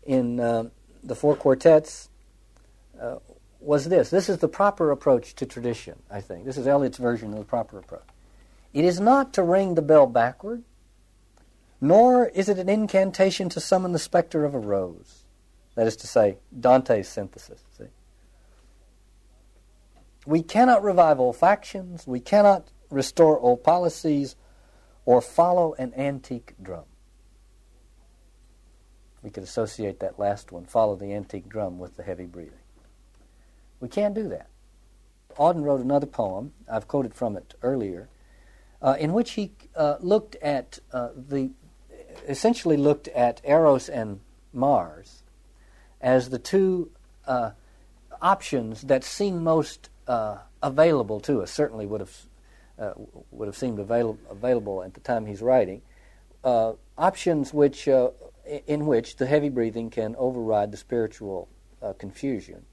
in 0.04 0.40
uh, 0.40 0.70
the 1.04 1.16
four 1.16 1.36
quartets 1.36 2.10
uh, 3.02 3.18
was 3.60 3.86
this. 3.86 4.10
This 4.10 4.30
is 4.30 4.38
the 4.38 4.48
proper 4.48 4.92
approach 4.92 5.36
to 5.36 5.46
tradition, 5.46 5.96
I 6.10 6.22
think. 6.22 6.46
This 6.46 6.58
is 6.58 6.68
Eliot's 6.68 6.98
version 6.98 7.34
of 7.34 7.40
the 7.40 7.46
proper 7.46 7.80
approach. 7.80 8.08
It 8.74 8.86
is 8.86 9.00
not 9.00 9.34
to 9.34 9.44
ring 9.44 9.76
the 9.76 9.82
bell 9.82 10.06
backward, 10.06 10.64
nor 11.82 12.28
is 12.28 12.50
it 12.50 12.60
an 12.60 12.70
incantation 12.70 13.50
to 13.50 13.60
summon 13.60 13.92
the 13.92 14.00
specter 14.00 14.46
of 14.46 14.54
a 14.54 14.60
rose. 14.60 15.24
That 15.76 15.88
is 15.88 15.96
to 15.98 16.08
say, 16.08 16.38
Dante's 16.58 17.08
synthesis. 17.08 17.64
See? 17.78 17.86
We 20.26 20.42
cannot 20.42 20.84
revive 20.84 21.20
old 21.20 21.38
factions, 21.38 22.08
we 22.08 22.20
cannot 22.20 22.72
restore 22.90 23.40
old 23.40 23.64
policies, 23.64 24.36
or 25.06 25.22
follow 25.22 25.74
an 25.78 25.94
antique 25.96 26.56
drum. 26.62 26.86
We 29.22 29.30
could 29.30 29.44
associate 29.44 30.00
that 30.02 30.20
last 30.20 30.52
one, 30.52 30.66
follow 30.66 30.96
the 30.96 31.14
antique 31.14 31.50
drum, 31.50 31.80
with 31.80 31.98
the 31.98 32.04
heavy 32.04 32.26
breathing. 32.26 32.60
We 33.80 33.88
can't 33.88 34.14
do 34.14 34.30
that. 34.30 34.48
Auden 35.38 35.64
wrote 35.64 35.82
another 35.82 36.06
poem, 36.06 36.54
I've 36.72 36.88
quoted 36.88 37.14
from 37.14 37.36
it 37.36 37.56
earlier, 37.62 38.08
uh, 38.82 38.96
in 39.00 39.14
which 39.14 39.32
he 39.32 39.52
uh, 39.76 39.96
looked 40.00 40.36
at 40.38 40.80
uh, 40.94 41.10
the, 41.16 41.52
essentially 42.28 42.78
looked 42.78 43.08
at 43.10 43.42
Eros 43.44 43.90
and 43.90 44.20
Mars 44.54 45.24
as 46.00 46.30
the 46.30 46.40
two 46.40 46.92
uh, 47.28 47.52
options 48.22 48.84
that 48.84 49.04
seem 49.04 49.44
most 49.44 49.90
uh, 50.08 50.38
available 50.62 51.20
to 51.22 51.42
us. 51.42 51.52
Certainly 51.52 51.86
would 51.88 52.02
have 52.02 52.18
uh, 52.78 52.92
would 53.32 53.48
have 53.48 53.56
seemed 53.56 53.80
avail- 53.80 54.18
available 54.30 54.84
at 54.84 54.94
the 54.94 55.00
time 55.00 55.26
he's 55.26 55.42
writing. 55.42 55.82
options 56.98 57.54
which 57.54 57.88
in 57.88 58.86
which 58.86 59.16
the 59.16 59.26
heavy 59.26 59.50
breathing 59.50 59.90
can 59.90 60.16
override 60.18 60.72
the 60.72 60.78
spiritual 60.78 61.48
confusion 61.98 62.66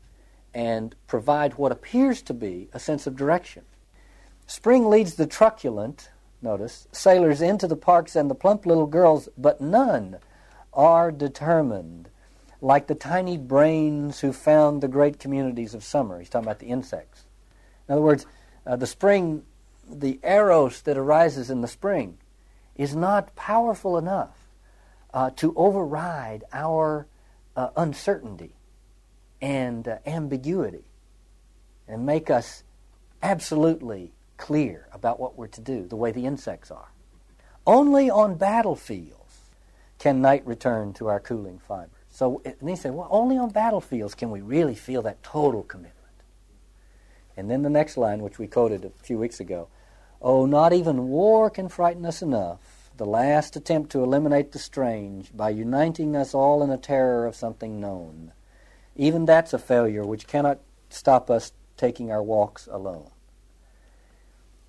and 0.54 0.94
provide 1.06 1.54
what 1.54 1.72
appears 1.72 2.22
to 2.22 2.34
be 2.34 2.68
a 2.72 2.78
sense 2.78 3.06
of 3.06 3.16
direction. 3.16 3.64
Spring 4.46 4.88
leads 4.88 5.14
the 5.14 5.26
truculent, 5.26 6.10
notice, 6.42 6.86
sailors 6.92 7.40
into 7.40 7.66
the 7.66 7.76
parks 7.76 8.16
and 8.16 8.30
the 8.30 8.34
plump 8.34 8.66
little 8.66 8.86
girls, 8.86 9.28
but 9.38 9.60
none 9.60 10.18
are 10.72 11.10
determined, 11.10 12.08
like 12.60 12.86
the 12.86 12.94
tiny 12.94 13.38
brains 13.38 14.20
who 14.20 14.32
found 14.32 14.80
the 14.80 14.88
great 14.88 15.18
communities 15.18 15.74
of 15.74 15.84
summer. 15.84 16.18
He's 16.18 16.28
talking 16.28 16.46
about 16.46 16.58
the 16.58 16.66
insects. 16.66 17.24
In 17.88 17.94
other 17.94 18.02
words, 18.02 18.26
uh, 18.66 18.76
the 18.76 18.86
spring, 18.86 19.44
the 19.88 20.18
eros 20.22 20.82
that 20.82 20.98
arises 20.98 21.50
in 21.50 21.60
the 21.60 21.68
spring, 21.68 22.18
is 22.76 22.96
not 22.96 23.34
powerful 23.36 23.98
enough 23.98 24.48
uh, 25.12 25.30
to 25.36 25.52
override 25.56 26.44
our 26.52 27.06
uh, 27.56 27.68
uncertainty 27.76 28.54
and 29.42 29.88
uh, 29.88 29.98
ambiguity 30.06 30.84
and 31.88 32.06
make 32.06 32.30
us 32.30 32.62
absolutely 33.22 34.12
clear 34.38 34.88
about 34.92 35.20
what 35.20 35.36
we're 35.36 35.48
to 35.48 35.60
do, 35.60 35.86
the 35.86 35.96
way 35.96 36.12
the 36.12 36.24
insects 36.24 36.70
are. 36.70 36.88
Only 37.66 38.08
on 38.08 38.36
battlefields 38.36 39.18
can 39.98 40.22
night 40.22 40.46
return 40.46 40.92
to 40.94 41.08
our 41.08 41.20
cooling 41.20 41.58
fibers. 41.58 41.90
So 42.08 42.40
and 42.44 42.68
he 42.68 42.76
said, 42.76 42.92
well, 42.92 43.08
only 43.10 43.36
on 43.36 43.50
battlefields 43.50 44.14
can 44.14 44.30
we 44.30 44.40
really 44.40 44.74
feel 44.74 45.02
that 45.02 45.22
total 45.22 45.62
commitment. 45.62 45.96
And 47.36 47.50
then 47.50 47.62
the 47.62 47.70
next 47.70 47.96
line, 47.96 48.20
which 48.20 48.38
we 48.38 48.46
quoted 48.46 48.84
a 48.84 48.90
few 49.02 49.18
weeks 49.18 49.40
ago, 49.40 49.68
oh, 50.20 50.46
not 50.46 50.72
even 50.72 51.08
war 51.08 51.50
can 51.50 51.68
frighten 51.68 52.04
us 52.04 52.22
enough, 52.22 52.90
the 52.96 53.06
last 53.06 53.56
attempt 53.56 53.90
to 53.92 54.02
eliminate 54.02 54.52
the 54.52 54.58
strange 54.58 55.34
by 55.36 55.50
uniting 55.50 56.14
us 56.14 56.34
all 56.34 56.62
in 56.62 56.70
a 56.70 56.76
terror 56.76 57.26
of 57.26 57.34
something 57.34 57.80
known. 57.80 58.32
Even 58.96 59.24
that's 59.24 59.52
a 59.52 59.58
failure 59.58 60.04
which 60.04 60.26
cannot 60.26 60.60
stop 60.88 61.30
us 61.30 61.52
taking 61.76 62.10
our 62.12 62.22
walks 62.22 62.68
alone. 62.70 63.10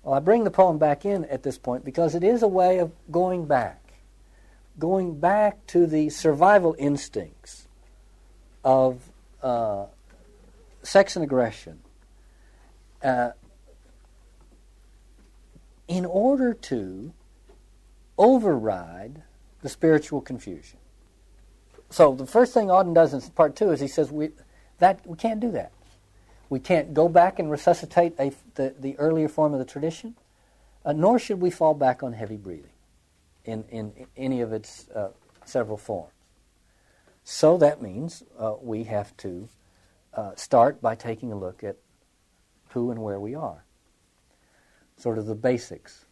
Well, 0.02 0.14
I 0.14 0.20
bring 0.20 0.44
the 0.44 0.50
poem 0.50 0.78
back 0.78 1.04
in 1.04 1.24
at 1.26 1.42
this 1.42 1.58
point 1.58 1.84
because 1.84 2.14
it 2.14 2.24
is 2.24 2.42
a 2.42 2.48
way 2.48 2.78
of 2.78 2.92
going 3.10 3.46
back, 3.46 3.94
going 4.78 5.18
back 5.18 5.66
to 5.68 5.86
the 5.86 6.10
survival 6.10 6.74
instincts 6.78 7.66
of 8.62 9.00
uh, 9.42 9.86
sex 10.82 11.16
and 11.16 11.24
aggression 11.24 11.80
uh, 13.02 13.30
in 15.88 16.04
order 16.04 16.54
to 16.54 17.12
override 18.16 19.22
the 19.62 19.68
spiritual 19.68 20.20
confusion. 20.20 20.78
So 21.94 22.12
the 22.12 22.26
first 22.26 22.52
thing 22.52 22.66
Auden 22.66 22.92
does 22.92 23.14
in 23.14 23.20
part 23.20 23.54
two 23.54 23.70
is 23.70 23.78
he 23.78 23.86
says 23.86 24.10
we 24.10 24.30
that 24.80 25.06
we 25.06 25.16
can't 25.16 25.38
do 25.38 25.52
that. 25.52 25.70
We 26.50 26.58
can't 26.58 26.92
go 26.92 27.08
back 27.08 27.38
and 27.38 27.48
resuscitate 27.48 28.14
a, 28.18 28.32
the, 28.56 28.74
the 28.76 28.98
earlier 28.98 29.28
form 29.28 29.52
of 29.52 29.60
the 29.60 29.64
tradition, 29.64 30.16
uh, 30.84 30.92
nor 30.92 31.20
should 31.20 31.40
we 31.40 31.50
fall 31.50 31.72
back 31.72 32.02
on 32.02 32.12
heavy 32.12 32.36
breathing 32.36 32.72
in, 33.44 33.62
in, 33.70 34.08
any 34.16 34.40
of 34.40 34.52
its 34.52 34.88
uh, 34.88 35.10
several 35.44 35.76
forms. 35.76 36.10
So 37.22 37.58
that 37.58 37.80
means 37.80 38.24
uh, 38.40 38.54
we 38.60 38.82
have 38.84 39.16
to 39.18 39.48
uh, 40.14 40.32
start 40.34 40.82
by 40.82 40.96
taking 40.96 41.30
a 41.30 41.38
look 41.38 41.62
at 41.62 41.76
who 42.70 42.90
and 42.90 43.04
where 43.04 43.20
we 43.20 43.36
are, 43.36 43.64
sort 44.96 45.16
of 45.16 45.26
the 45.26 45.36
basics. 45.36 46.06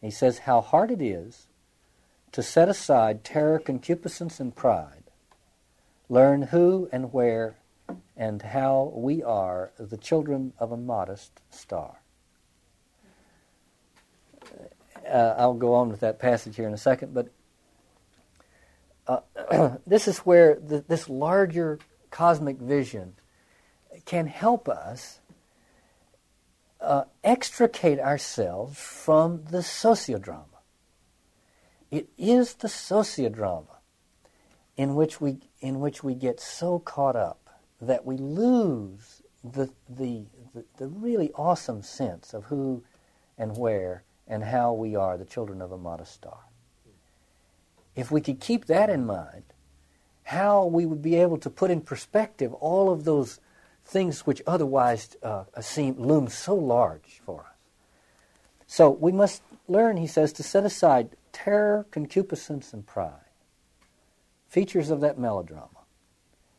He 0.00 0.10
says 0.10 0.38
how 0.38 0.62
hard 0.62 0.90
it 0.90 1.02
is 1.02 1.48
to 2.32 2.42
set 2.42 2.68
aside 2.68 3.24
terror, 3.24 3.58
concupiscence, 3.58 4.40
and 4.40 4.54
pride, 4.56 5.04
learn 6.08 6.42
who 6.42 6.88
and 6.92 7.12
where 7.12 7.56
and 8.16 8.42
how 8.42 8.92
we 8.94 9.22
are 9.22 9.72
the 9.78 9.96
children 9.96 10.52
of 10.58 10.72
a 10.72 10.76
modest 10.76 11.40
star. 11.50 12.00
Uh, 15.06 15.34
I'll 15.36 15.54
go 15.54 15.74
on 15.74 15.88
with 15.88 16.00
that 16.00 16.18
passage 16.18 16.56
here 16.56 16.66
in 16.66 16.74
a 16.74 16.78
second, 16.78 17.12
but 17.12 17.28
uh, 19.06 19.76
this 19.86 20.08
is 20.08 20.18
where 20.18 20.54
the, 20.54 20.84
this 20.86 21.08
larger 21.08 21.78
cosmic 22.10 22.58
vision 22.58 23.14
can 24.04 24.26
help 24.26 24.68
us 24.68 25.20
uh, 26.80 27.04
extricate 27.22 27.98
ourselves 27.98 28.78
from 28.78 29.44
the 29.50 29.58
sociodrama. 29.58 30.51
It 31.92 32.08
is 32.16 32.54
the 32.54 32.68
sociodrama 32.68 33.76
in 34.78 34.94
which 34.94 35.20
we 35.20 35.36
in 35.60 35.78
which 35.78 36.02
we 36.02 36.14
get 36.14 36.40
so 36.40 36.78
caught 36.78 37.14
up 37.14 37.50
that 37.82 38.06
we 38.06 38.16
lose 38.16 39.20
the, 39.44 39.70
the, 39.88 40.24
the, 40.54 40.64
the 40.78 40.88
really 40.88 41.30
awesome 41.34 41.82
sense 41.82 42.32
of 42.32 42.44
who 42.44 42.82
and 43.36 43.56
where 43.58 44.04
and 44.26 44.42
how 44.42 44.72
we 44.72 44.96
are 44.96 45.18
the 45.18 45.26
children 45.26 45.60
of 45.60 45.70
a 45.70 45.76
modest 45.76 46.14
star. 46.14 46.38
If 47.94 48.10
we 48.10 48.22
could 48.22 48.40
keep 48.40 48.64
that 48.66 48.88
in 48.88 49.04
mind, 49.04 49.44
how 50.22 50.64
we 50.64 50.86
would 50.86 51.02
be 51.02 51.16
able 51.16 51.36
to 51.38 51.50
put 51.50 51.70
in 51.70 51.82
perspective 51.82 52.54
all 52.54 52.90
of 52.90 53.04
those 53.04 53.38
things 53.84 54.20
which 54.20 54.40
otherwise 54.46 55.14
uh, 55.22 55.44
seem 55.60 56.00
loom 56.00 56.28
so 56.28 56.54
large 56.54 57.20
for 57.26 57.40
us. 57.40 57.46
So 58.66 58.88
we 58.88 59.12
must 59.12 59.42
learn, 59.68 59.98
he 59.98 60.06
says, 60.06 60.32
to 60.34 60.42
set 60.42 60.64
aside 60.64 61.10
terror, 61.32 61.86
concupiscence, 61.90 62.72
and 62.72 62.86
pride, 62.86 63.30
features 64.48 64.90
of 64.90 65.00
that 65.00 65.18
melodrama, 65.18 65.68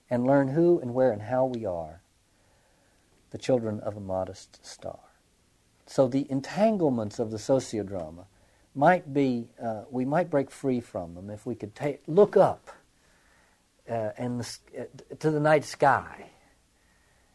and 0.09 0.25
learn 0.25 0.49
who 0.49 0.79
and 0.79 0.93
where 0.93 1.11
and 1.11 1.21
how 1.21 1.45
we 1.45 1.65
are 1.65 2.01
the 3.31 3.37
children 3.37 3.79
of 3.79 3.97
a 3.97 3.99
modest 3.99 4.65
star. 4.65 4.99
So 5.85 6.07
the 6.07 6.27
entanglements 6.29 7.19
of 7.19 7.31
the 7.31 7.37
sociodrama 7.37 8.25
might 8.75 9.13
be, 9.13 9.49
uh, 9.61 9.83
we 9.89 10.05
might 10.05 10.29
break 10.29 10.49
free 10.51 10.79
from 10.79 11.15
them 11.15 11.29
if 11.29 11.45
we 11.45 11.55
could 11.55 11.73
look 12.07 12.37
up 12.37 12.69
uh, 13.89 14.09
and 14.17 14.39
the, 14.39 14.57
uh, 14.79 15.15
to 15.19 15.31
the 15.31 15.39
night 15.39 15.65
sky 15.65 16.29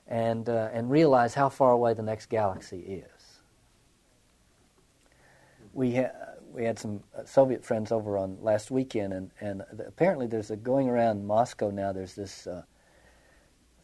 and, 0.07 0.49
uh, 0.49 0.71
and 0.73 0.91
realize 0.91 1.35
how 1.35 1.49
far 1.49 1.73
away 1.73 1.95
the 1.95 2.03
next 2.03 2.27
galaxy 2.27 2.79
is 2.79 3.19
we 5.79 5.93
had 5.93 6.13
we 6.53 6.65
had 6.65 6.79
some 6.79 7.03
uh, 7.17 7.25
Soviet 7.25 7.65
friends 7.65 7.93
over 7.93 8.19
on 8.19 8.39
last 8.41 8.71
weekend, 8.71 9.13
and 9.13 9.31
and 9.41 9.63
apparently 9.87 10.27
there's 10.27 10.51
a 10.51 10.57
going 10.57 10.89
around 10.89 11.27
Moscow 11.27 11.71
now. 11.71 11.93
There's 11.93 12.15
this. 12.15 12.47
Uh, 12.47 12.63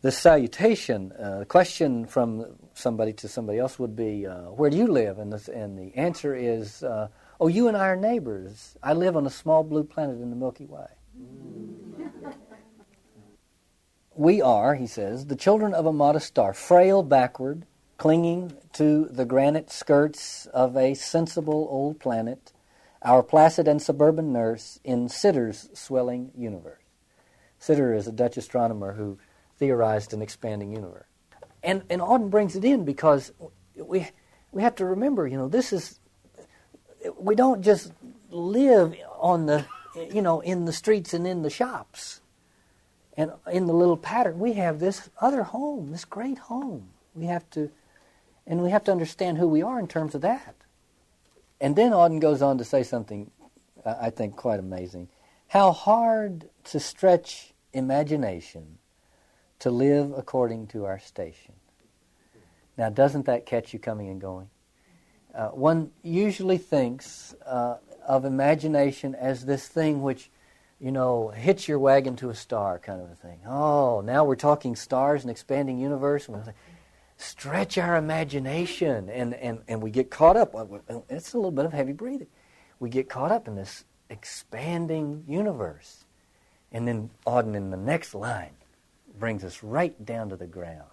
this 0.03 0.19
salutation, 0.19 1.13
uh, 1.13 1.39
the 1.39 1.47
question 1.47 2.05
from 2.05 2.59
somebody 2.75 3.15
to 3.15 3.27
somebody 3.27 3.59
else 3.59 3.79
would 3.79 3.97
be, 3.97 4.27
uh, 4.27 4.51
"Where 4.51 4.69
do 4.69 4.77
you 4.77 4.87
live?" 4.87 5.19
And, 5.19 5.33
and 5.49 5.79
the 5.79 5.97
answer 5.97 6.35
is, 6.35 6.83
uh, 6.83 7.09
"Oh, 7.41 7.49
you 7.49 7.69
and 7.69 7.77
I 7.77 7.89
are 7.89 7.97
neighbors. 7.97 8.77
I 8.83 8.93
live 8.93 9.17
on 9.17 9.27
a 9.27 9.31
small 9.31 9.65
blue 9.65 9.83
planet 9.83 10.21
in 10.21 10.29
the 10.29 10.37
Milky 10.37 10.67
Way." 10.67 10.89
we 14.17 14.41
are, 14.41 14.75
he 14.75 14.87
says, 14.87 15.27
the 15.27 15.37
children 15.37 15.75
of 15.75 15.87
a 15.87 15.93
modest 15.93 16.27
star, 16.27 16.55
frail 16.55 17.03
backward, 17.03 17.67
clinging 17.97 18.53
to 18.73 19.07
the 19.07 19.25
granite 19.25 19.71
skirts 19.71 20.47
of 20.47 20.77
a 20.77 20.95
sensible 20.95 21.67
old 21.71 21.99
planet, 21.99 22.53
our 23.05 23.23
placid 23.23 23.69
and 23.69 23.81
suburban 23.81 24.33
nurse 24.33 24.81
in 24.83 25.09
Sitter's 25.09 25.69
swelling 25.75 26.31
universe. 26.37 26.83
Sitter 27.59 27.95
is 27.95 28.07
a 28.07 28.13
Dutch 28.13 28.37
astronomer 28.37 28.95
who 28.95 29.19
theorized 29.59 30.13
an 30.13 30.23
expanding 30.23 30.73
universe. 30.73 31.07
And, 31.63 31.83
and 31.89 32.01
Auden 32.01 32.31
brings 32.31 32.57
it 32.57 32.65
in 32.65 32.85
because 32.85 33.33
we, 33.77 34.07
we 34.53 34.63
have 34.63 34.75
to 34.77 34.85
remember, 34.85 35.27
you 35.27 35.37
know, 35.37 35.49
this 35.49 35.73
is, 35.73 35.99
we 37.19 37.35
don't 37.35 37.63
just 37.63 37.93
live 38.31 38.95
on 39.19 39.47
the, 39.47 39.65
you 40.13 40.21
know, 40.21 40.41
in 40.41 40.65
the 40.65 40.73
streets 40.73 41.15
and 41.15 41.27
in 41.27 41.43
the 41.43 41.51
shops 41.51 42.21
and 43.17 43.33
in 43.51 43.67
the 43.67 43.73
little 43.73 43.97
pattern. 43.97 44.39
We 44.39 44.55
have 44.55 44.81
this 44.81 45.09
other 45.21 45.43
home, 45.43 45.91
this 45.91 46.05
great 46.05 46.39
home. 46.39 46.91
We 47.15 47.27
have 47.27 47.49
to 47.51 47.71
and 48.47 48.63
we 48.63 48.71
have 48.71 48.85
to 48.85 48.93
understand 48.93 49.39
who 49.39 49.49
we 49.49 49.63
are 49.63 49.79
in 49.79 49.89
terms 49.89 50.15
of 50.15 50.21
that. 50.21 50.55
And 51.65 51.75
then 51.75 51.93
Auden 51.93 52.21
goes 52.21 52.43
on 52.43 52.59
to 52.59 52.65
say 52.65 52.83
something 52.83 53.31
I 53.87 54.11
think 54.11 54.37
quite 54.37 54.61
amazing. 54.61 55.09
How 55.49 55.73
hard 55.73 56.51
to 56.65 56.79
stretch 56.79 57.55
imagination 57.73 58.77
to 59.61 59.71
live 59.71 60.13
according 60.15 60.67
to 60.69 60.85
our 60.85 60.99
station. 60.99 61.55
Now, 62.77 62.91
doesn't 62.91 63.25
that 63.25 63.47
catch 63.47 63.73
you 63.73 63.79
coming 63.79 64.11
and 64.11 64.21
going? 64.21 64.51
Uh, 65.35 65.49
one 65.49 65.91
usually 66.03 66.59
thinks 66.59 67.35
uh, 67.47 67.79
of 68.07 68.27
imagination 68.27 69.15
as 69.15 69.47
this 69.47 69.67
thing 69.67 70.03
which, 70.03 70.31
you 70.79 70.93
know, 70.93 71.29
hits 71.29 71.67
your 71.67 71.79
wagon 71.79 72.15
to 72.17 72.29
a 72.29 72.35
star 72.35 72.79
kind 72.79 73.01
of 73.01 73.11
a 73.11 73.15
thing. 73.15 73.39
Oh, 73.47 74.03
now 74.03 74.27
we're 74.27 74.37
talking 74.37 74.77
stars 74.77 75.23
and 75.23 75.31
expanding 75.31 75.79
universe 75.79 76.29
stretch 77.25 77.79
our 77.79 77.97
imagination 77.97 79.09
and, 79.09 79.35
and, 79.35 79.61
and 79.67 79.83
we 79.83 79.91
get 79.91 80.11
caught 80.11 80.37
up. 80.37 80.55
It's 81.09 81.33
a 81.33 81.37
little 81.37 81.51
bit 81.51 81.65
of 81.65 81.73
heavy 81.73 81.93
breathing. 81.93 82.29
We 82.79 82.91
get 82.91 83.09
caught 83.09 83.33
up 83.33 83.49
in 83.49 83.57
this 83.57 83.85
expanding 84.11 85.25
universe. 85.27 86.05
And 86.73 86.87
then 86.87 87.11
Auden 87.27 87.55
in 87.55 87.71
the 87.71 87.77
next 87.77 88.15
line 88.15 88.55
brings 89.19 89.45
us 89.45 89.63
right 89.63 90.05
down 90.05 90.29
to 90.31 90.37
the 90.37 90.47
ground 90.47 90.89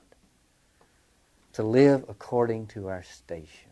to 1.54 1.64
live 1.64 2.06
according 2.08 2.68
to 2.68 2.88
our 2.88 3.04
station. 3.04 3.70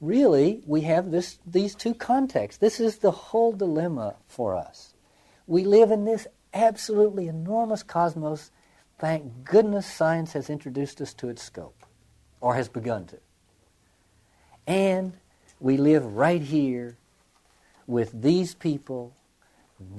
Really, 0.00 0.62
we 0.66 0.80
have 0.80 1.12
this, 1.12 1.38
these 1.46 1.76
two 1.76 1.94
contexts. 1.94 2.58
This 2.58 2.80
is 2.80 2.96
the 2.96 3.12
whole 3.12 3.52
dilemma 3.52 4.16
for 4.26 4.56
us. 4.56 4.94
We 5.46 5.64
live 5.64 5.92
in 5.92 6.04
this 6.04 6.26
absolutely 6.52 7.28
enormous 7.28 7.82
cosmos 7.84 8.50
Thank 9.02 9.44
goodness 9.44 9.84
science 9.84 10.32
has 10.34 10.48
introduced 10.48 11.00
us 11.00 11.12
to 11.14 11.28
its 11.28 11.42
scope, 11.42 11.86
or 12.40 12.54
has 12.54 12.68
begun 12.68 13.04
to. 13.06 13.16
And 14.64 15.14
we 15.58 15.76
live 15.76 16.14
right 16.14 16.40
here 16.40 16.96
with 17.88 18.22
these 18.22 18.54
people, 18.54 19.12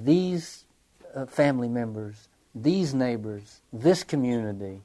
these 0.02 0.64
uh, 1.14 1.26
family 1.26 1.68
members, 1.68 2.28
these 2.54 2.94
neighbors, 2.94 3.60
this 3.74 4.04
community, 4.04 4.80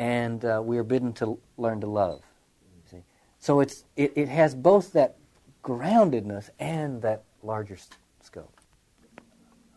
and 0.00 0.44
uh, 0.44 0.60
we 0.60 0.76
are 0.76 0.82
bidden 0.82 1.12
to 1.12 1.38
learn 1.56 1.80
to 1.82 1.86
love. 1.86 2.22
See? 2.90 3.04
So 3.38 3.60
it's, 3.60 3.84
it, 3.94 4.14
it 4.16 4.28
has 4.28 4.56
both 4.56 4.92
that 4.94 5.14
groundedness 5.62 6.50
and 6.58 7.02
that 7.02 7.22
larger 7.40 7.78
scope. 8.20 8.60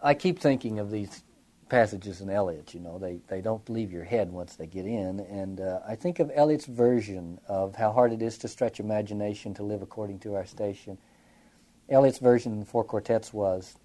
I 0.02 0.16
keep 0.16 0.40
thinking 0.40 0.80
of 0.80 0.90
these 0.90 1.22
passages 1.70 2.22
in 2.22 2.30
Eliot. 2.30 2.74
You 2.74 2.80
know, 2.80 2.98
they, 2.98 3.20
they 3.28 3.42
don't 3.42 3.68
leave 3.70 3.92
your 3.92 4.04
head 4.04 4.32
once 4.32 4.56
they 4.56 4.68
get 4.68 4.86
in. 4.86 5.20
And 5.20 5.60
uh, 5.60 5.80
I 5.88 5.96
think 5.96 6.20
of 6.20 6.32
Eliot's 6.34 6.66
version 6.66 7.40
of 7.48 7.76
how 7.76 7.92
hard 7.92 8.14
it 8.14 8.22
is 8.22 8.38
to 8.40 8.48
stretch 8.48 8.80
imagination 8.80 9.54
to 9.56 9.64
live 9.64 9.82
according 9.82 10.20
to 10.20 10.36
our 10.36 10.46
station. 10.46 10.98
Eliot's 11.90 12.20
version 12.20 12.54
in 12.54 12.60
the 12.60 12.66
Four 12.66 12.84
Quartets 12.84 13.34
was 13.34 13.76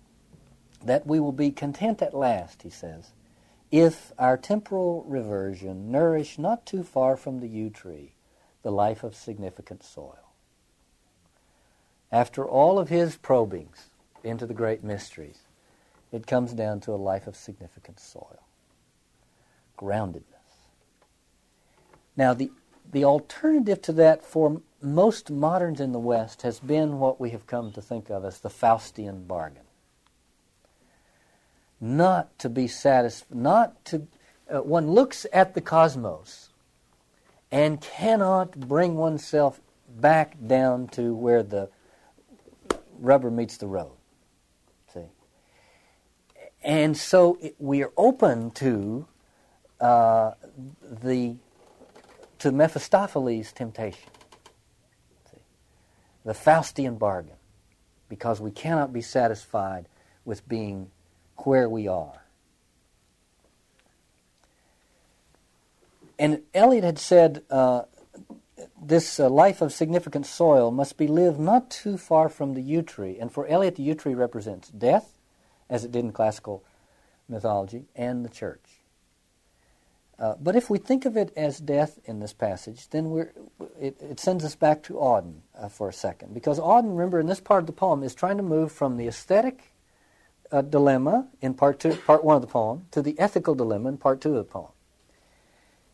that 0.84 1.06
we 1.06 1.20
will 1.20 1.32
be 1.32 1.50
content 1.50 2.02
at 2.02 2.14
last, 2.14 2.62
he 2.62 2.70
says, 2.70 3.12
if 3.70 4.12
our 4.18 4.36
temporal 4.36 5.04
reversion 5.06 5.90
nourish 5.90 6.38
not 6.38 6.66
too 6.66 6.82
far 6.82 7.16
from 7.16 7.40
the 7.40 7.48
yew 7.48 7.70
tree 7.70 8.14
the 8.62 8.70
life 8.70 9.02
of 9.02 9.14
significant 9.14 9.82
soil. 9.82 10.18
After 12.10 12.44
all 12.46 12.78
of 12.78 12.90
his 12.90 13.16
probings 13.16 13.88
into 14.22 14.46
the 14.46 14.54
great 14.54 14.84
mysteries, 14.84 15.38
it 16.12 16.26
comes 16.26 16.52
down 16.52 16.80
to 16.80 16.92
a 16.92 16.96
life 16.96 17.26
of 17.26 17.34
significant 17.34 17.98
soil, 17.98 18.42
groundedness. 19.78 20.22
Now, 22.16 22.34
the, 22.34 22.50
the 22.90 23.04
alternative 23.04 23.80
to 23.82 23.92
that 23.94 24.24
for 24.24 24.60
most 24.82 25.30
moderns 25.30 25.80
in 25.80 25.92
the 25.92 25.98
West 25.98 26.42
has 26.42 26.60
been 26.60 26.98
what 26.98 27.18
we 27.18 27.30
have 27.30 27.46
come 27.46 27.72
to 27.72 27.80
think 27.80 28.10
of 28.10 28.24
as 28.24 28.40
the 28.40 28.50
Faustian 28.50 29.26
bargain. 29.26 29.62
Not 31.80 32.38
to 32.40 32.48
be 32.48 32.68
satisfied, 32.68 33.36
not 33.36 33.84
to, 33.86 34.06
uh, 34.52 34.62
one 34.62 34.90
looks 34.90 35.26
at 35.32 35.54
the 35.54 35.60
cosmos 35.60 36.50
and 37.50 37.80
cannot 37.80 38.58
bring 38.60 38.96
oneself 38.96 39.60
back 39.88 40.36
down 40.46 40.88
to 40.88 41.14
where 41.14 41.42
the 41.42 41.70
rubber 42.98 43.30
meets 43.30 43.56
the 43.56 43.66
road. 43.66 43.92
And 46.62 46.96
so 46.96 47.38
it, 47.40 47.56
we 47.58 47.82
are 47.82 47.92
open 47.96 48.50
to 48.52 49.06
uh, 49.80 50.32
the 51.02 51.36
to 52.38 52.50
Mephistopheles' 52.50 53.52
temptation, 53.52 54.10
See? 55.30 55.38
the 56.24 56.32
Faustian 56.32 56.98
bargain, 56.98 57.36
because 58.08 58.40
we 58.40 58.50
cannot 58.50 58.92
be 58.92 59.00
satisfied 59.00 59.86
with 60.24 60.48
being 60.48 60.90
where 61.38 61.68
we 61.68 61.86
are. 61.86 62.24
And 66.18 66.42
Eliot 66.52 66.84
had 66.84 66.98
said 66.98 67.42
uh, 67.50 67.82
this 68.80 69.18
uh, 69.18 69.28
life 69.28 69.60
of 69.60 69.72
significant 69.72 70.26
soil 70.26 70.70
must 70.70 70.96
be 70.96 71.06
lived 71.06 71.38
not 71.38 71.70
too 71.70 71.96
far 71.96 72.28
from 72.28 72.54
the 72.54 72.60
yew 72.60 72.82
tree. 72.82 73.18
And 73.18 73.32
for 73.32 73.46
Eliot, 73.46 73.76
the 73.76 73.82
yew 73.82 73.94
tree 73.94 74.14
represents 74.14 74.68
death, 74.68 75.11
as 75.72 75.84
it 75.84 75.90
did 75.90 76.04
in 76.04 76.12
classical 76.12 76.62
mythology, 77.30 77.86
and 77.96 78.24
the 78.24 78.28
church. 78.28 78.60
Uh, 80.18 80.34
but 80.38 80.54
if 80.54 80.68
we 80.68 80.78
think 80.78 81.06
of 81.06 81.16
it 81.16 81.32
as 81.34 81.58
death 81.58 81.98
in 82.04 82.20
this 82.20 82.34
passage, 82.34 82.88
then 82.90 83.26
it, 83.80 83.96
it 84.00 84.20
sends 84.20 84.44
us 84.44 84.54
back 84.54 84.82
to 84.82 84.92
Auden 84.92 85.40
uh, 85.58 85.68
for 85.68 85.88
a 85.88 85.92
second. 85.92 86.34
Because 86.34 86.60
Auden, 86.60 86.90
remember, 86.90 87.18
in 87.18 87.26
this 87.26 87.40
part 87.40 87.62
of 87.62 87.66
the 87.66 87.72
poem, 87.72 88.02
is 88.02 88.14
trying 88.14 88.36
to 88.36 88.42
move 88.42 88.70
from 88.70 88.98
the 88.98 89.08
aesthetic 89.08 89.72
uh, 90.52 90.60
dilemma 90.60 91.26
in 91.40 91.54
part, 91.54 91.80
two, 91.80 91.94
part 91.94 92.22
one 92.22 92.36
of 92.36 92.42
the 92.42 92.48
poem 92.48 92.84
to 92.90 93.00
the 93.00 93.18
ethical 93.18 93.54
dilemma 93.54 93.88
in 93.88 93.96
part 93.96 94.20
two 94.20 94.36
of 94.36 94.36
the 94.36 94.44
poem. 94.44 94.72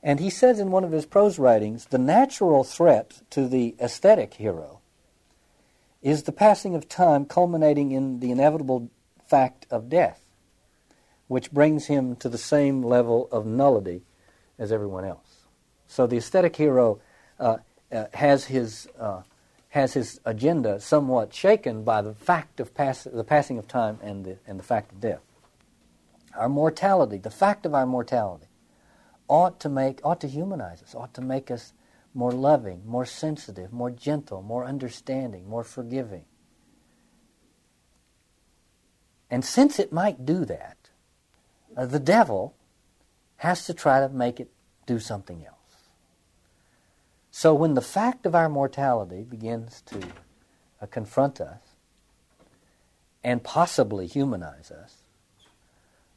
And 0.02 0.18
he 0.18 0.30
says 0.30 0.58
in 0.58 0.72
one 0.72 0.84
of 0.84 0.90
his 0.92 1.06
prose 1.06 1.38
writings 1.38 1.86
the 1.86 1.98
natural 1.98 2.64
threat 2.64 3.22
to 3.30 3.46
the 3.46 3.76
aesthetic 3.80 4.34
hero 4.34 4.80
is 6.02 6.24
the 6.24 6.32
passing 6.32 6.74
of 6.74 6.88
time 6.88 7.24
culminating 7.24 7.92
in 7.92 8.20
the 8.20 8.30
inevitable 8.30 8.90
fact 9.28 9.66
of 9.70 9.88
death, 9.88 10.20
which 11.28 11.52
brings 11.52 11.86
him 11.86 12.16
to 12.16 12.28
the 12.28 12.38
same 12.38 12.82
level 12.82 13.28
of 13.30 13.46
nullity 13.46 14.02
as 14.58 14.72
everyone 14.72 15.04
else. 15.04 15.44
So 15.86 16.06
the 16.06 16.16
aesthetic 16.16 16.56
hero 16.56 17.00
uh, 17.38 17.58
uh, 17.92 18.06
has 18.14 18.46
his 18.46 18.88
uh, 18.98 19.22
has 19.70 19.92
his 19.92 20.18
agenda 20.24 20.80
somewhat 20.80 21.34
shaken 21.34 21.84
by 21.84 22.00
the 22.00 22.14
fact 22.14 22.58
of 22.58 22.74
pass- 22.74 23.04
the 23.04 23.24
passing 23.24 23.58
of 23.58 23.68
time 23.68 23.98
and 24.02 24.24
the, 24.24 24.38
and 24.46 24.58
the 24.58 24.64
fact 24.64 24.92
of 24.92 25.00
death. 25.00 25.20
Our 26.34 26.48
mortality, 26.48 27.18
the 27.18 27.30
fact 27.30 27.66
of 27.66 27.74
our 27.74 27.86
mortality, 27.86 28.46
ought 29.28 29.60
to 29.60 29.68
make 29.68 30.00
ought 30.04 30.20
to 30.22 30.28
humanize 30.28 30.82
us, 30.82 30.94
ought 30.94 31.12
to 31.14 31.20
make 31.20 31.50
us 31.50 31.72
more 32.14 32.32
loving, 32.32 32.82
more 32.86 33.04
sensitive, 33.04 33.72
more 33.72 33.90
gentle, 33.90 34.42
more 34.42 34.64
understanding, 34.64 35.48
more 35.48 35.64
forgiving. 35.64 36.24
And 39.30 39.44
since 39.44 39.78
it 39.78 39.92
might 39.92 40.24
do 40.24 40.44
that, 40.44 40.76
uh, 41.76 41.86
the 41.86 42.00
devil 42.00 42.54
has 43.36 43.66
to 43.66 43.74
try 43.74 44.00
to 44.00 44.08
make 44.08 44.40
it 44.40 44.50
do 44.86 44.98
something 44.98 45.44
else. 45.44 45.54
So 47.30 47.54
when 47.54 47.74
the 47.74 47.80
fact 47.80 48.26
of 48.26 48.34
our 48.34 48.48
mortality 48.48 49.22
begins 49.22 49.82
to 49.82 50.00
uh, 50.82 50.86
confront 50.86 51.40
us 51.40 51.60
and 53.22 53.44
possibly 53.44 54.06
humanize 54.06 54.70
us, 54.70 55.02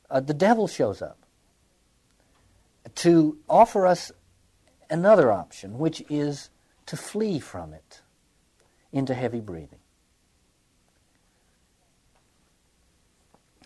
uh, 0.10 0.20
the 0.20 0.34
devil 0.34 0.68
shows 0.68 1.02
up 1.02 1.18
to 2.96 3.38
offer 3.48 3.86
us 3.86 4.12
another 4.90 5.32
option, 5.32 5.78
which 5.78 6.04
is 6.10 6.50
to 6.88 6.98
flee 6.98 7.40
from 7.40 7.74
it 7.74 8.02
into 8.92 9.14
heavy 9.14 9.40
breathing. 9.40 9.81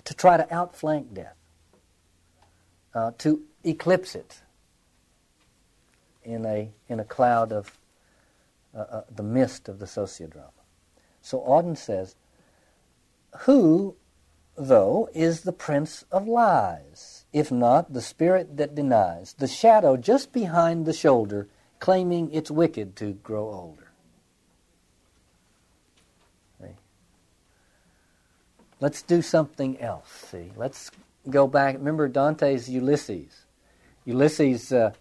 To 0.06 0.14
try 0.14 0.38
to 0.38 0.54
outflank 0.54 1.14
death, 1.14 1.36
uh, 2.94 3.12
to 3.20 3.42
eclipse 3.64 4.16
it 4.16 4.42
in 6.24 6.46
a, 6.46 6.72
in 6.88 7.00
a 7.00 7.04
cloud 7.04 7.52
of 7.52 7.78
uh, 8.76 8.80
uh, 8.80 9.02
the 9.14 9.24
mist 9.24 9.70
of 9.70 9.80
the 9.80 9.86
sociodrama. 9.86 10.52
So 11.22 11.40
Auden 11.40 11.78
says, 11.78 12.16
Who, 13.42 13.96
though, 14.58 15.10
is 15.14 15.42
the 15.42 15.54
prince 15.54 16.06
of 16.12 16.28
lies? 16.28 17.26
If 17.34 17.52
not 17.52 17.94
the 17.94 18.02
spirit 18.02 18.58
that 18.58 18.76
denies, 18.76 19.34
the 19.34 19.48
shadow 19.48 19.98
just 19.98 20.32
behind 20.32 20.86
the 20.86 20.94
shoulder, 20.94 21.48
claiming 21.80 22.32
it's 22.32 22.52
wicked 22.52 22.96
to 22.98 23.14
grow 23.14 23.52
older. 23.52 23.85
Let's 28.82 29.02
do 29.02 29.22
something 29.22 29.80
else, 29.80 30.10
see. 30.32 30.52
Let's 30.56 30.92
go 31.30 31.48
back. 31.48 31.76
Remember 31.76 32.08
Dante's 32.08 32.70
Ulysses. 32.70 33.46
Ulysses 34.04 34.72
uh, 34.74 34.92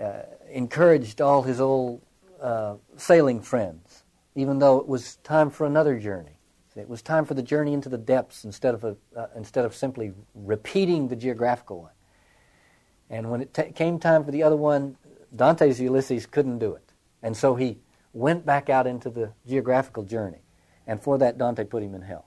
uh, 0.00 0.22
encouraged 0.50 1.20
all 1.20 1.42
his 1.42 1.60
old 1.60 2.00
uh, 2.40 2.76
sailing 2.96 3.40
friends, 3.42 4.04
even 4.34 4.58
though 4.58 4.78
it 4.78 4.88
was 4.88 5.16
time 5.16 5.50
for 5.50 5.66
another 5.66 5.98
journey. 5.98 6.38
It 6.74 6.88
was 6.88 7.02
time 7.02 7.26
for 7.26 7.34
the 7.34 7.42
journey 7.42 7.74
into 7.74 7.90
the 7.90 7.98
depths 7.98 8.44
instead 8.46 8.74
of, 8.74 8.82
a, 8.82 8.96
uh, 9.14 9.26
instead 9.36 9.66
of 9.66 9.74
simply 9.74 10.14
repeating 10.34 11.08
the 11.08 11.16
geographical 11.16 11.82
one. 11.82 11.92
And 13.10 13.30
when 13.30 13.42
it 13.42 13.52
t- 13.52 13.72
came 13.72 13.98
time 13.98 14.24
for 14.24 14.30
the 14.30 14.42
other 14.42 14.56
one, 14.56 14.96
Dante's 15.36 15.78
Ulysses 15.78 16.24
couldn't 16.24 16.60
do 16.60 16.74
it. 16.74 16.94
And 17.22 17.36
so 17.36 17.56
he 17.56 17.78
went 18.14 18.46
back 18.46 18.70
out 18.70 18.86
into 18.86 19.10
the 19.10 19.32
geographical 19.46 20.02
journey. 20.02 20.40
And 20.86 21.00
for 21.02 21.18
that, 21.18 21.36
Dante 21.36 21.64
put 21.64 21.82
him 21.82 21.94
in 21.94 22.00
hell 22.00 22.26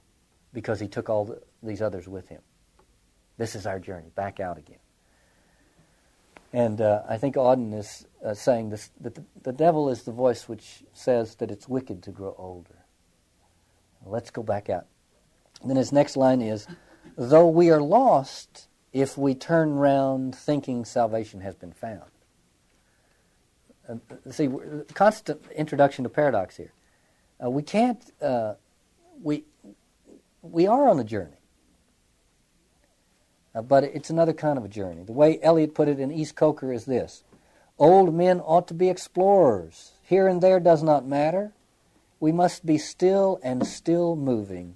because 0.56 0.80
he 0.80 0.88
took 0.88 1.10
all 1.10 1.26
the, 1.26 1.42
these 1.62 1.82
others 1.82 2.08
with 2.08 2.30
him. 2.30 2.42
This 3.38 3.56
is 3.56 3.68
our 3.68 3.78
journey, 3.78 4.10
back 4.16 4.40
out 4.40 4.58
again. 4.58 4.80
And 6.54 6.80
uh, 6.80 7.02
I 7.08 7.18
think 7.18 7.36
Auden 7.36 7.78
is 7.78 8.08
uh, 8.26 8.34
saying 8.34 8.70
this, 8.70 8.90
that 9.02 9.14
the, 9.14 9.26
the, 9.44 9.52
devil 9.52 9.90
is 9.90 10.04
the 10.04 10.14
voice 10.14 10.48
which 10.48 10.86
says 10.94 11.36
that 11.36 11.52
it's 11.52 11.68
wicked 11.68 12.02
to 12.04 12.12
grow 12.12 12.34
older. 12.38 12.86
Let's 14.06 14.32
go 14.32 14.42
back 14.42 14.70
out. 14.70 14.86
then 15.66 15.76
his 15.76 15.92
next 15.92 16.16
line 16.16 16.42
is, 16.42 16.66
though 17.18 17.48
we 17.48 17.72
are 17.72 17.82
lost 17.82 18.70
if 18.94 19.18
we 19.18 19.36
turn 19.36 19.74
round 19.74 20.34
thinking 20.34 20.86
salvation 20.86 21.42
has 21.42 21.56
been 21.56 21.74
found. 21.74 22.10
Uh, 23.90 23.96
see, 24.32 24.50
constant 24.94 25.42
introduction 25.54 26.04
to 26.04 26.10
paradox 26.10 26.56
here. 26.56 26.72
Uh, 27.44 27.50
we 27.50 27.62
can't, 27.62 28.12
uh, 28.22 28.54
we, 29.22 29.44
we 30.52 30.68
are 30.68 30.88
on 30.88 31.00
a 31.00 31.04
journey. 31.04 31.38
Uh, 33.54 33.62
but 33.62 33.84
it's 33.84 34.10
another 34.10 34.34
kind 34.34 34.58
of 34.58 34.66
a 34.66 34.70
journey. 34.70 35.04
The 35.04 35.14
way 35.14 35.40
Eliot 35.42 35.74
put 35.74 35.88
it 35.88 36.00
in 36.00 36.12
East 36.12 36.36
Coker 36.36 36.74
is 36.74 36.86
this 36.86 37.24
Old 37.78 38.14
men 38.14 38.40
ought 38.40 38.68
to 38.68 38.74
be 38.74 38.90
explorers. 38.90 39.94
Here 40.02 40.28
and 40.28 40.42
there 40.42 40.60
does 40.60 40.84
not 40.84 41.06
matter. 41.06 41.54
We 42.20 42.32
must 42.32 42.66
be 42.66 42.78
still 42.78 43.40
and 43.44 43.66
still 43.66 44.16
moving 44.16 44.76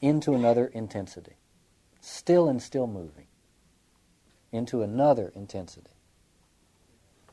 into 0.00 0.34
another 0.34 0.66
intensity. 0.66 1.34
Still 2.00 2.48
and 2.48 2.62
still 2.62 2.86
moving 2.86 3.26
into 4.52 4.82
another 4.82 5.32
intensity. 5.34 5.90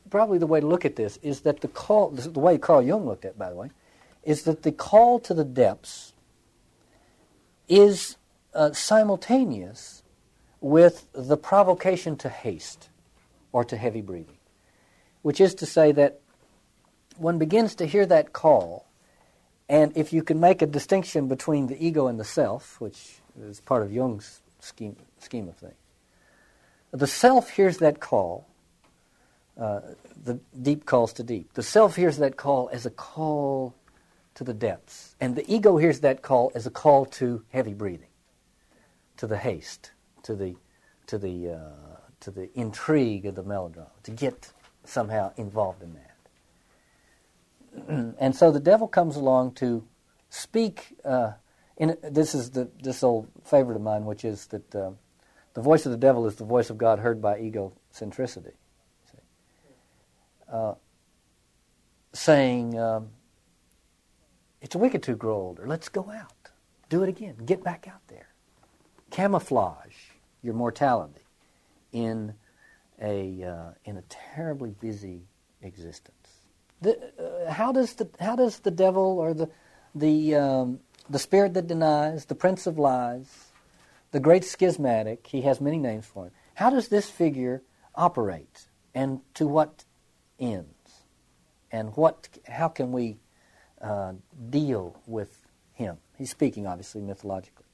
Probably 0.10 0.38
the 0.38 0.48
way 0.48 0.60
to 0.60 0.68
look 0.68 0.86
at 0.86 0.96
this 0.96 1.18
is 1.22 1.42
that 1.42 1.62
the 1.62 1.68
call, 1.68 2.10
the 2.10 2.40
way 2.40 2.58
Carl 2.58 2.82
Jung 2.82 3.06
looked 3.06 3.26
at, 3.26 3.32
it, 3.32 3.40
by 3.40 3.50
the 3.50 3.56
way, 3.56 3.70
is 4.24 4.44
that 4.44 4.64
the 4.64 4.72
call 4.72 5.20
to 5.20 5.34
the 5.34 5.44
depths 5.44 6.14
is 7.72 8.18
uh, 8.54 8.74
simultaneous 8.74 10.04
with 10.60 11.08
the 11.14 11.38
provocation 11.38 12.18
to 12.18 12.28
haste 12.28 12.90
or 13.54 13.64
to 13.64 13.78
heavy 13.78 14.02
breathing, 14.02 14.38
which 15.22 15.40
is 15.40 15.56
to 15.56 15.66
say 15.66 15.94
that 15.94 16.20
one 17.16 17.40
begins 17.40 17.76
to 17.76 17.86
hear 17.86 18.06
that 18.06 18.34
call, 18.34 18.86
and 19.70 19.96
if 19.96 20.12
you 20.12 20.22
can 20.22 20.40
make 20.40 20.62
a 20.62 20.66
distinction 20.66 21.30
between 21.30 21.68
the 21.68 21.86
ego 21.86 22.08
and 22.08 22.20
the 22.20 22.26
self, 22.26 22.80
which 22.82 23.22
is 23.42 23.62
part 23.62 23.84
of 23.84 23.92
Jung's 23.92 24.42
scheme, 24.60 24.98
scheme 25.20 25.48
of 25.48 25.56
things, 25.56 25.74
the 26.92 27.08
self 27.08 27.52
hears 27.52 27.78
that 27.78 28.02
call, 28.02 28.48
uh, 29.58 29.80
the 30.26 30.40
deep 30.62 30.86
calls 30.86 31.14
to 31.14 31.24
deep. 31.24 31.54
The 31.54 31.64
self 31.64 31.96
hears 31.96 32.18
that 32.18 32.36
call 32.36 32.70
as 32.74 32.86
a 32.86 32.90
call 32.90 33.76
to 34.36 34.44
the 34.44 34.54
depths, 34.54 35.16
and 35.20 35.36
the 35.36 35.54
ego 35.54 35.78
hears 35.78 36.00
that 36.00 36.22
call 36.22 36.52
as 36.56 36.66
a 36.66 36.72
call 36.72 37.06
to 37.06 37.44
heavy 37.50 37.74
breathing, 37.74 38.08
to 39.18 39.28
the 39.28 39.38
haste 39.38 39.92
to 40.24 40.36
the 40.36 40.56
to 41.08 41.18
the 41.18 41.50
uh, 41.50 41.98
to 42.20 42.32
the 42.32 42.50
intrigue 42.58 43.26
of 43.26 43.36
the 43.36 43.44
melodrama, 43.44 43.90
to 44.04 44.12
get 44.12 44.52
somehow 44.84 45.32
involved 45.38 45.84
in 45.84 45.94
that. 45.94 46.16
and 48.20 48.36
so 48.36 48.52
the 48.52 48.60
devil 48.60 48.88
comes 48.88 49.16
along 49.16 49.54
to 49.54 49.88
speak. 50.30 50.98
Uh, 51.04 51.34
in 51.78 51.98
this 52.04 52.36
is 52.36 52.52
the 52.52 52.70
this 52.82 53.04
old 53.04 53.28
favorite 53.44 53.76
of 53.76 53.82
mine, 53.82 54.06
which 54.06 54.24
is 54.24 54.46
that 54.48 54.76
uh, 54.76 54.92
the 55.54 55.62
voice 55.62 55.86
of 55.86 55.92
the 55.92 55.98
devil 55.98 56.28
is 56.28 56.36
the 56.36 56.46
voice 56.46 56.70
of 56.70 56.78
God 56.78 57.00
heard 57.00 57.22
by 57.22 57.40
egocentricity, 57.40 58.54
uh, 60.52 60.74
saying. 62.14 62.80
Um, 62.80 63.10
it's 64.62 64.76
a 64.76 64.78
wicked 64.78 65.04
to 65.04 65.16
grow 65.16 65.36
older. 65.36 65.68
Let's 65.68 65.90
go 65.90 66.10
out. 66.12 66.50
Do 66.90 67.04
it 67.04 67.10
again. 67.10 67.36
Get 67.46 67.64
back 67.64 67.88
out 67.88 68.02
there. 68.08 68.28
Camouflage 69.10 70.12
your 70.44 70.54
mortality 70.54 71.22
in 71.92 72.34
a, 73.02 73.44
uh, 73.44 73.72
in 73.86 73.98
a 73.98 74.04
terribly 74.04 74.76
busy 74.80 75.24
existence. 75.62 76.16
The, 76.82 76.98
uh, 77.20 77.52
how, 77.52 77.72
does 77.72 77.94
the, 77.94 78.10
how 78.20 78.36
does 78.36 78.60
the 78.60 78.72
devil 78.72 79.20
or 79.20 79.34
the, 79.34 79.50
the, 79.94 80.36
um, 80.36 80.80
the 81.10 81.20
spirit 81.20 81.54
that 81.54 81.68
denies, 81.68 82.26
the 82.26 82.36
prince 82.36 82.68
of 82.68 82.78
lies, 82.78 83.48
the 84.12 84.20
great 84.20 84.44
schismatic, 84.44 85.28
he 85.28 85.42
has 85.42 85.62
many 85.62 85.78
names 85.78 86.06
for 86.06 86.26
him, 86.26 86.32
how 86.56 86.70
does 86.70 86.90
this 86.90 87.10
figure 87.10 87.62
operate 87.96 88.68
and 88.94 89.22
to 89.36 89.48
what 89.48 89.86
ends? 90.40 90.68
And 91.72 91.96
what, 91.96 92.28
how 92.48 92.68
can 92.68 92.92
we 92.92 93.18
uh, 93.82 94.14
deal 94.50 94.96
with 95.08 95.46
him? 95.74 95.98
He's 96.18 96.30
speaking, 96.30 96.68
obviously, 96.68 97.02
mythologically. 97.02 97.66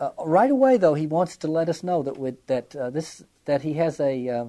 Uh, 0.00 0.10
right 0.24 0.50
away, 0.50 0.76
though, 0.76 0.94
he 0.94 1.06
wants 1.06 1.36
to 1.38 1.48
let 1.48 1.68
us 1.68 1.82
know 1.82 2.02
that 2.02 2.18
with, 2.18 2.46
that 2.46 2.74
uh, 2.74 2.90
this 2.90 3.24
that 3.44 3.62
he 3.62 3.74
has 3.74 4.00
a 4.00 4.28
uh, 4.28 4.44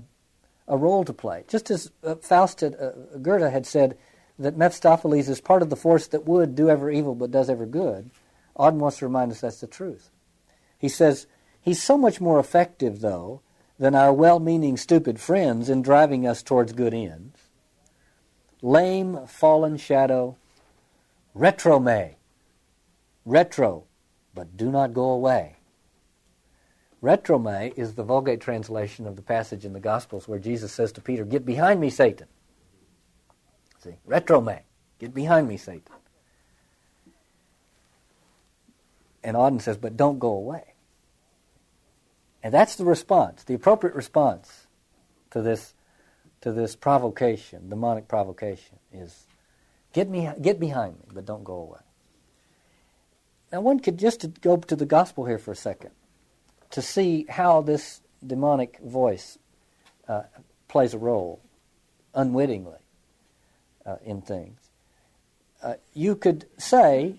a 0.68 0.78
role 0.78 1.04
to 1.06 1.14
play. 1.14 1.44
Just 1.48 1.70
as 1.70 1.92
uh, 2.04 2.16
Faust 2.16 2.62
had, 2.62 2.76
uh, 2.76 2.92
Goethe 3.22 3.52
had 3.52 3.66
said 3.66 3.98
that 4.40 4.58
Mephistopheles 4.58 5.30
is 5.30 5.40
part 5.40 5.62
of 5.62 5.70
the 5.70 5.76
force 5.76 6.08
that 6.08 6.26
would 6.26 6.56
do 6.56 6.70
ever 6.70 6.90
evil 6.90 7.16
but 7.16 7.32
does 7.32 7.50
ever 7.50 7.66
good. 7.66 8.10
Auden 8.58 8.76
wants 8.76 8.98
to 9.00 9.06
remind 9.06 9.32
us 9.32 9.42
that's 9.42 9.62
the 9.62 9.68
truth. 9.68 10.10
He 10.78 10.90
says 10.90 11.28
he's 11.62 11.82
so 11.82 11.98
much 11.98 12.20
more 12.20 12.40
effective, 12.40 13.02
though, 13.02 13.42
than 13.78 13.96
our 13.96 14.14
well-meaning 14.14 14.78
stupid 14.78 15.20
friends 15.20 15.70
in 15.70 15.82
driving 15.82 16.26
us 16.26 16.42
towards 16.42 16.74
good 16.74 16.94
ends. 16.94 17.45
Lame, 18.62 19.28
fallen 19.28 19.78
shadow, 19.78 20.38
retro 21.34 21.80
me, 21.80 22.16
retro 23.26 23.86
but 24.36 24.58
do 24.58 24.70
not 24.70 24.94
go 24.94 25.10
away. 25.10 25.56
Retro 27.02 27.40
Retrome 27.40 27.74
is 27.78 27.94
the 27.94 28.04
Vulgate 28.04 28.42
translation 28.42 29.08
of 29.08 29.16
the 29.16 29.22
passage 29.22 29.64
in 29.64 29.74
the 29.74 29.80
Gospels 29.80 30.28
where 30.28 30.40
Jesus 30.40 30.74
says 30.74 30.92
to 30.94 31.02
Peter, 31.02 31.24
Get 31.24 31.46
behind 31.46 31.80
me, 31.80 31.90
Satan. 31.90 32.28
See, 33.80 33.96
retromag. 34.08 34.62
Get 34.98 35.14
behind 35.14 35.48
me, 35.48 35.58
Satan. 35.58 35.94
And 39.24 39.38
Auden 39.38 39.62
says, 39.62 39.78
but 39.78 39.96
don't 39.96 40.18
go 40.18 40.30
away. 40.30 40.74
And 42.42 42.52
that's 42.54 42.76
the 42.76 42.86
response, 42.86 43.44
the 43.44 43.54
appropriate 43.54 43.96
response 43.96 44.66
to 45.32 45.42
this, 45.42 45.75
to 46.42 46.52
this 46.52 46.76
provocation, 46.76 47.70
demonic 47.70 48.08
provocation, 48.08 48.78
is 48.94 49.26
get, 49.94 50.10
me, 50.10 50.30
get 50.42 50.60
behind 50.60 50.96
me, 50.96 51.06
but 51.14 51.26
don't 51.26 51.44
go 51.44 51.56
away. 51.56 51.80
Now, 53.52 53.62
one 53.62 53.80
could 53.80 53.98
just 53.98 54.42
go 54.42 54.58
to 54.58 54.76
the 54.76 54.86
gospel 54.86 55.26
here 55.26 55.38
for 55.38 55.52
a 55.52 55.56
second 55.56 55.92
to 56.72 56.82
see 56.82 57.26
how 57.30 57.62
this 57.62 58.02
demonic 58.26 58.80
voice 58.80 59.38
uh, 60.08 60.24
plays 60.68 60.94
a 60.94 60.98
role 60.98 61.42
unwittingly 62.14 62.80
uh, 63.86 63.98
in 64.04 64.22
things. 64.22 64.60
Uh, 65.62 65.76
you 65.94 66.16
could 66.16 66.46
say, 66.58 67.16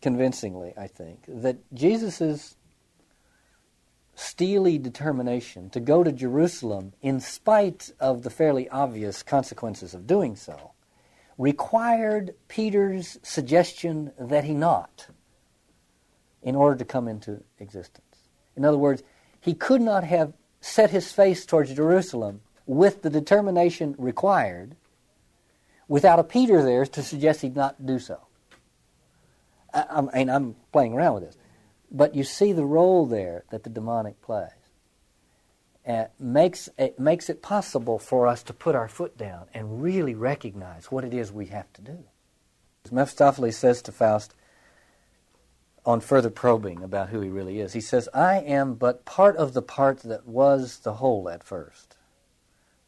convincingly, 0.00 0.72
I 0.76 0.86
think, 0.86 1.24
that 1.26 1.56
Jesus' 1.74 2.56
steely 4.20 4.76
determination 4.76 5.70
to 5.70 5.80
go 5.80 6.04
to 6.04 6.12
Jerusalem, 6.12 6.92
in 7.00 7.20
spite 7.20 7.90
of 7.98 8.22
the 8.22 8.30
fairly 8.30 8.68
obvious 8.68 9.22
consequences 9.22 9.94
of 9.94 10.06
doing 10.06 10.36
so, 10.36 10.72
required 11.38 12.34
Peter's 12.46 13.18
suggestion 13.22 14.12
that 14.18 14.44
he 14.44 14.52
not 14.52 15.06
in 16.42 16.54
order 16.54 16.76
to 16.76 16.84
come 16.84 17.08
into 17.08 17.42
existence. 17.58 18.28
In 18.56 18.64
other 18.64 18.76
words, 18.76 19.02
he 19.40 19.54
could 19.54 19.80
not 19.80 20.04
have 20.04 20.34
set 20.60 20.90
his 20.90 21.10
face 21.12 21.46
towards 21.46 21.72
Jerusalem 21.72 22.42
with 22.66 23.00
the 23.00 23.10
determination 23.10 23.94
required 23.96 24.76
without 25.88 26.18
a 26.18 26.24
Peter 26.24 26.62
there 26.62 26.84
to 26.84 27.02
suggest 27.02 27.40
he'd 27.40 27.56
not 27.56 27.86
do 27.86 27.98
so. 27.98 28.20
I, 29.72 29.84
I 29.90 30.00
mean, 30.02 30.28
I'm 30.28 30.56
playing 30.72 30.92
around 30.92 31.14
with 31.14 31.24
this. 31.24 31.38
But 31.90 32.14
you 32.14 32.24
see 32.24 32.52
the 32.52 32.64
role 32.64 33.06
there 33.06 33.44
that 33.50 33.64
the 33.64 33.70
demonic 33.70 34.20
plays. 34.22 34.50
Uh, 35.86 36.04
makes, 36.18 36.68
it 36.78 37.00
makes 37.00 37.30
it 37.30 37.42
possible 37.42 37.98
for 37.98 38.26
us 38.26 38.42
to 38.44 38.52
put 38.52 38.74
our 38.74 38.88
foot 38.88 39.16
down 39.16 39.46
and 39.54 39.82
really 39.82 40.14
recognize 40.14 40.90
what 40.90 41.04
it 41.04 41.14
is 41.14 41.32
we 41.32 41.46
have 41.46 41.72
to 41.72 41.82
do. 41.82 42.04
As 42.84 42.92
Mephistopheles 42.92 43.56
says 43.56 43.82
to 43.82 43.92
Faust, 43.92 44.34
on 45.84 46.00
further 46.00 46.30
probing 46.30 46.82
about 46.82 47.08
who 47.08 47.20
he 47.20 47.28
really 47.28 47.60
is. 47.60 47.72
He 47.72 47.80
says, 47.80 48.08
I 48.12 48.36
am 48.40 48.74
but 48.74 49.04
part 49.04 49.36
of 49.36 49.54
the 49.54 49.62
part 49.62 50.00
that 50.00 50.26
was 50.26 50.80
the 50.80 50.94
whole 50.94 51.28
at 51.28 51.42
first, 51.42 51.96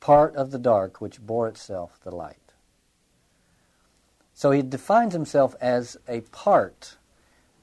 part 0.01 0.35
of 0.37 0.51
the 0.51 0.59
dark 0.59 1.01
which 1.01 1.21
bore 1.21 1.49
itself 1.49 1.99
the 2.03 2.15
light. 2.15 2.37
So 4.35 4.51
he 4.51 4.63
defines 4.63 5.13
himself 5.13 5.55
as 5.61 5.97
a 6.09 6.21
part, 6.21 6.97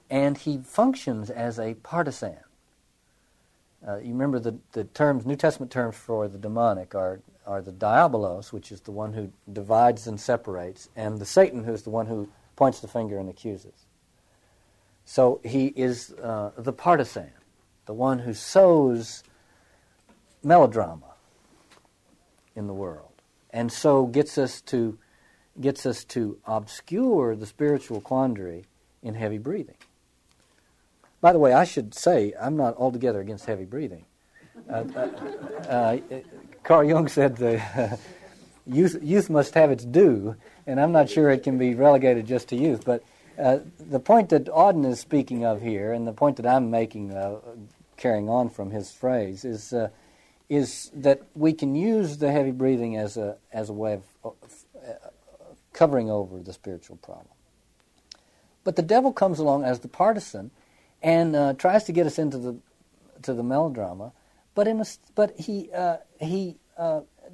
and 0.10 0.38
he 0.38 0.58
functions 0.58 1.30
as 1.30 1.60
a 1.60 1.76
partisan. 1.76 2.38
Uh, 3.88 3.98
you 3.98 4.12
remember 4.12 4.40
the, 4.40 4.58
the 4.74 4.84
terms, 4.84 5.26
New 5.26 5.36
Testament 5.36 5.72
terms 5.72 5.96
for 5.96 6.28
the 6.28 6.38
demonic 6.38 6.96
are, 6.96 7.22
are 7.46 7.62
the 7.62 7.72
diabolos, 7.72 8.52
which 8.52 8.72
is 8.72 8.82
the 8.82 8.92
one 8.92 9.14
who 9.14 9.32
divides 9.52 10.08
and 10.08 10.20
separates, 10.20 10.90
and 10.96 11.20
the 11.20 11.26
Satan, 11.26 11.64
who 11.64 11.74
is 11.74 11.84
the 11.84 11.90
one 11.90 12.08
who 12.08 12.30
points 12.56 12.82
the 12.82 12.88
finger 12.88 13.18
and 13.18 13.30
accuses. 13.30 13.86
So 15.06 15.40
he 15.44 15.68
is 15.68 16.14
uh, 16.22 16.52
the 16.58 16.74
partisan, 16.74 17.32
the 17.86 17.94
one 17.94 18.20
who 18.20 18.34
sows 18.34 19.24
melodrama 20.44 21.16
in 22.56 22.68
the 22.68 22.74
world, 22.74 23.22
and 23.50 23.72
so 23.72 24.06
gets 24.06 24.38
us 24.38 24.62
to 24.62 25.00
gets 25.60 25.86
us 25.86 26.04
to 26.06 26.38
obscure 26.46 27.36
the 27.36 27.46
spiritual 27.46 28.00
quandary 28.02 28.66
in 29.02 29.16
heavy 29.16 29.38
breathing. 29.38 29.76
By 31.22 31.34
the 31.34 31.40
way, 31.40 31.54
I 31.54 31.66
should 31.66 31.94
say 31.94 32.34
I'm 32.40 32.56
not 32.56 32.78
altogether 32.78 33.20
against 33.20 33.46
heavy 33.46 33.66
breathing. 33.66 34.06
Uh, 34.70 34.84
uh, 34.96 35.70
uh 35.70 35.98
Carl 36.64 36.84
Jung 36.84 37.08
said 37.08 37.38
the 37.38 38.00
youth, 38.68 38.98
youth 39.02 39.30
must 39.30 39.54
have 39.56 39.72
its 39.72 39.84
due, 39.86 40.36
and 40.68 40.80
I'm 40.80 40.92
not 40.92 41.10
sure 41.10 41.30
it 41.30 41.44
can 41.44 41.58
be 41.58 41.74
relegated 41.74 42.28
just 42.28 42.50
to 42.50 42.56
youth, 42.56 42.86
but 42.86 43.04
uh, 43.38 43.60
the 43.80 44.00
point 44.00 44.30
that 44.30 44.46
Auden 44.46 44.86
is 44.86 45.00
speaking 45.00 45.46
of 45.46 45.62
here, 45.62 45.94
and 45.94 46.06
the 46.06 46.14
point 46.14 46.38
that 46.38 46.46
I'm 46.46 46.70
making, 46.70 47.14
uh, 47.14 47.40
carrying 47.96 48.30
on 48.30 48.50
from 48.50 48.72
his 48.72 48.92
phrase, 48.92 49.46
is 49.46 49.74
is 50.50 50.90
that 50.96 51.22
we 51.36 51.54
can 51.54 51.76
use 51.76 52.18
the 52.18 52.32
heavy 52.32 52.52
breathing 52.52 52.98
as 52.98 53.18
a 53.18 53.38
as 53.54 53.70
a 53.70 53.74
way 53.74 53.94
of 53.94 54.04
uh, 54.24 54.94
covering 55.74 56.10
over 56.10 56.40
the 56.40 56.52
spiritual 56.52 56.98
problem. 56.98 57.28
But 58.64 58.76
the 58.76 58.82
devil 58.82 59.14
comes 59.14 59.40
along 59.40 59.64
as 59.64 59.80
the 59.80 59.88
partisan 59.88 60.52
and 61.02 61.36
uh, 61.36 61.54
tries 61.54 61.84
to 61.86 61.92
get 61.92 62.06
us 62.06 62.20
into 62.20 62.38
the 62.38 62.58
to 63.24 63.34
the 63.34 63.44
melodrama, 63.44 64.14
but 64.56 64.68
in 64.68 64.80
a, 64.80 64.86
but 65.16 65.38
he 65.38 65.70
he 66.20 66.58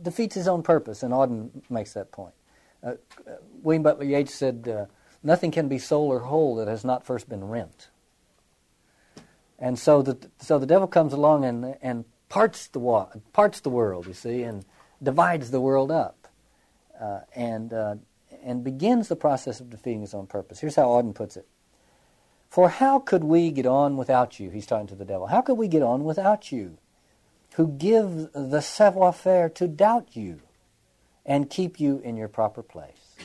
defeats 0.01 0.36
his 0.36 0.47
own 0.47 0.63
purpose, 0.63 1.04
and 1.04 1.13
Auden 1.13 1.49
makes 1.69 1.93
that 1.93 2.12
point. 2.12 2.34
William 3.62 3.84
Butler 3.84 4.06
Yeats 4.06 4.34
said 4.34 4.88
Nothing 5.25 5.49
can 5.49 5.67
be 5.67 5.80
soul 5.80 6.12
or 6.12 6.19
whole 6.19 6.56
that 6.58 6.67
has 6.67 6.86
not 6.86 7.04
first 7.04 7.28
been 7.28 7.43
rent. 7.45 7.89
And 9.58 9.80
so 9.80 10.04
the, 10.04 10.30
so 10.38 10.60
the 10.60 10.67
devil 10.67 10.88
comes 10.88 11.13
along 11.13 11.45
and, 11.45 11.75
and 11.82 12.06
parts, 12.30 12.67
the 12.67 12.78
wa- 12.78 13.10
parts 13.34 13.60
the 13.62 13.71
world, 13.71 14.06
you 14.06 14.13
see, 14.13 14.43
and 14.43 14.63
divides 15.01 15.49
the 15.49 15.60
world 15.60 15.89
up 15.89 16.28
uh, 17.01 17.21
and, 17.36 17.73
uh, 17.73 17.95
and 18.43 18.63
begins 18.63 19.08
the 19.08 19.15
process 19.15 19.60
of 19.60 19.71
defeating 19.71 20.01
his 20.01 20.13
own 20.13 20.28
purpose. 20.28 20.60
Here's 20.60 20.75
how 20.75 20.89
Auden 20.89 21.15
puts 21.15 21.38
it 21.38 21.47
For 22.49 22.69
how 22.69 22.99
could 22.99 23.23
we 23.23 23.51
get 23.51 23.65
on 23.65 23.97
without 23.97 24.39
you? 24.39 24.49
He's 24.49 24.65
talking 24.65 24.88
to 24.88 24.95
the 24.95 25.05
devil. 25.05 25.27
How 25.27 25.41
could 25.41 25.58
we 25.58 25.67
get 25.67 25.84
on 25.84 26.03
without 26.03 26.51
you, 26.51 26.77
who 27.55 27.67
give 27.67 28.31
the 28.34 28.62
savoir 28.62 29.13
faire 29.13 29.49
to 29.49 29.67
doubt 29.67 30.15
you 30.15 30.41
and 31.25 31.49
keep 31.49 31.79
you 31.79 31.99
in 31.99 32.17
your 32.17 32.27
proper 32.27 32.62
place, 32.62 33.15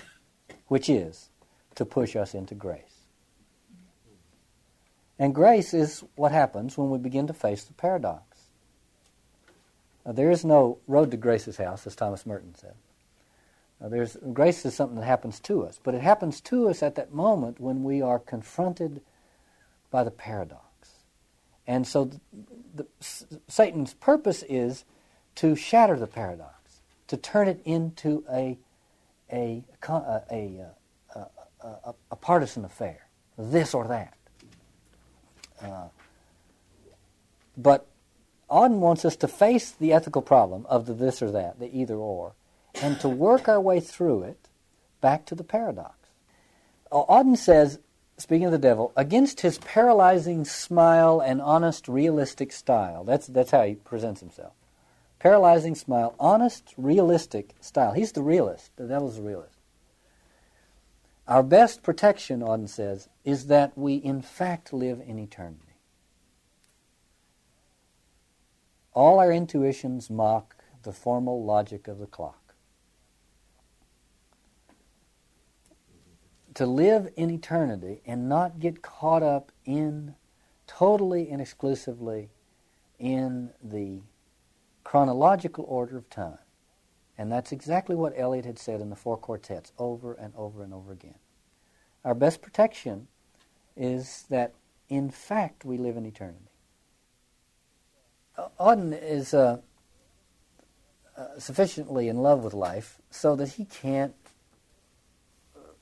which 0.69 0.89
is 0.89 1.29
to 1.75 1.85
push 1.85 2.17
us 2.17 2.35
into 2.35 2.55
grace. 2.55 3.07
And 5.19 5.35
grace 5.35 5.75
is 5.75 6.03
what 6.15 6.33
happens 6.33 6.79
when 6.79 6.91
we 6.91 6.99
begin 6.99 7.27
to 7.27 7.35
face 7.35 7.65
the 7.65 7.75
paradox. 7.75 8.25
Now, 10.07 10.13
there 10.13 10.31
is 10.31 10.45
no 10.45 10.79
road 10.87 11.11
to 11.11 11.19
Grace's 11.19 11.59
house, 11.59 11.87
as 11.87 11.95
Thomas 11.95 12.25
Merton 12.25 12.55
said. 12.55 12.75
Now, 13.81 13.89
there's, 13.89 14.17
grace 14.33 14.65
is 14.65 14.75
something 14.75 14.99
that 14.99 15.05
happens 15.05 15.41
to 15.41 15.65
us, 15.65 15.79
but 15.83 15.95
it 15.95 16.01
happens 16.01 16.41
to 16.43 16.69
us 16.69 16.83
at 16.83 16.95
that 16.95 17.13
moment 17.13 17.61
when 17.61 17.83
we 17.83 18.01
are 18.01 18.19
confronted 18.19 19.03
by 19.91 20.05
the 20.05 20.11
paradox. 20.11 20.65
And 21.67 21.87
so 21.87 22.05
the, 22.05 22.19
the, 22.75 22.87
Satan's 23.49 23.95
purpose 23.95 24.43
is 24.49 24.85
to 25.37 25.55
shatter 25.55 25.97
the 25.97 26.07
paradox, 26.07 26.81
to 27.09 27.17
turn 27.17 27.49
it 27.49 27.61
into 27.65 28.25
a, 28.31 28.59
a, 29.33 29.65
a, 29.91 30.67
a, 31.63 31.95
a 32.11 32.17
partisan 32.17 32.65
affair, 32.65 33.07
this 33.39 33.75
or 33.75 33.87
that. 33.89 34.17
Uh, 35.63 35.89
but 37.57 37.87
Auden 38.51 38.79
wants 38.79 39.05
us 39.05 39.17
to 39.17 39.29
face 39.29 39.71
the 39.71 39.93
ethical 39.93 40.23
problem 40.23 40.67
of 40.69 40.87
the 40.87 40.95
this 40.95 41.23
or 41.23 41.31
that, 41.31 41.61
the 41.61 41.75
either 41.77 41.97
or, 41.97 42.35
and 42.83 42.99
to 43.01 43.09
work 43.09 43.49
our 43.49 43.61
way 43.61 43.81
through 43.81 44.23
it 44.23 44.49
back 45.01 45.25
to 45.27 45.35
the 45.35 45.45
paradox. 45.45 45.95
Auden 46.91 47.37
says, 47.37 47.79
speaking 48.21 48.47
of 48.47 48.53
the 48.53 48.59
devil, 48.59 48.93
against 48.97 49.41
his 49.41 49.59
paralyzing 49.59 50.45
smile 50.45 51.21
and 51.21 51.41
honest, 51.41 51.89
realistic 51.89 52.53
style, 52.53 53.05
that's, 53.05 53.27
that's 53.27 53.51
how 53.51 53.65
he 53.65 53.75
presents 53.75 54.21
himself. 54.21 54.53
Paralyzing 55.19 55.75
smile, 55.75 56.15
honest, 56.19 56.75
realistic 56.77 57.55
style. 57.61 57.93
He's 57.93 58.13
the 58.13 58.23
realist. 58.23 58.71
The 58.77 58.87
devil's 58.87 59.17
the 59.17 59.23
realist. 59.23 59.57
Our 61.29 61.43
best 61.43 61.83
protection, 61.83 62.41
Auden 62.41 62.69
says, 62.69 63.09
is 63.25 63.47
that 63.47 63.77
we 63.77 63.95
in 63.95 64.23
fact 64.23 64.73
live 64.73 65.01
in 65.07 65.19
eternity. 65.19 65.77
All 68.95 69.21
our 69.21 69.31
intuitions 69.31 70.11
mock 70.11 70.57
the 70.83 70.93
formal 70.93 71.45
logic 71.45 71.87
of 71.87 71.99
the 71.99 72.07
clock. 72.07 72.40
To 76.55 76.67
live 76.67 77.13
in 77.17 77.31
eternity 77.31 78.03
and 78.05 78.29
not 78.29 78.59
get 78.59 78.83
caught 78.83 79.23
up 79.23 79.53
in 79.65 80.15
totally 80.67 81.31
and 81.31 81.41
exclusively 81.41 82.31
in 82.99 83.51
the 83.63 84.01
chronological 84.85 85.65
order 85.69 85.97
of 85.97 86.11
time 86.11 86.39
and 87.21 87.31
that's 87.31 87.53
exactly 87.53 87.95
what 87.95 88.15
Eliot 88.17 88.47
had 88.47 88.59
said 88.59 88.81
in 88.81 88.89
the 88.89 88.97
four 88.97 89.19
quartets 89.19 89.73
over 89.79 90.15
and 90.15 90.33
over 90.35 90.63
and 90.63 90.73
over 90.73 90.91
again. 90.91 91.17
Our 92.03 92.15
best 92.15 92.41
protection 92.41 93.09
is 93.77 94.25
that, 94.31 94.55
in 94.89 95.11
fact, 95.11 95.63
we 95.63 95.77
live 95.77 95.99
in 95.99 96.07
eternity. 96.07 96.49
Auden 98.59 98.99
is 98.99 99.35
uh, 99.35 99.59
uh, 101.15 101.39
sufficiently 101.39 102.09
in 102.09 102.17
love 102.17 102.43
with 102.43 102.55
life 102.55 103.03
so 103.11 103.37
that 103.37 103.51
he 103.51 103.67
can't 103.67 104.15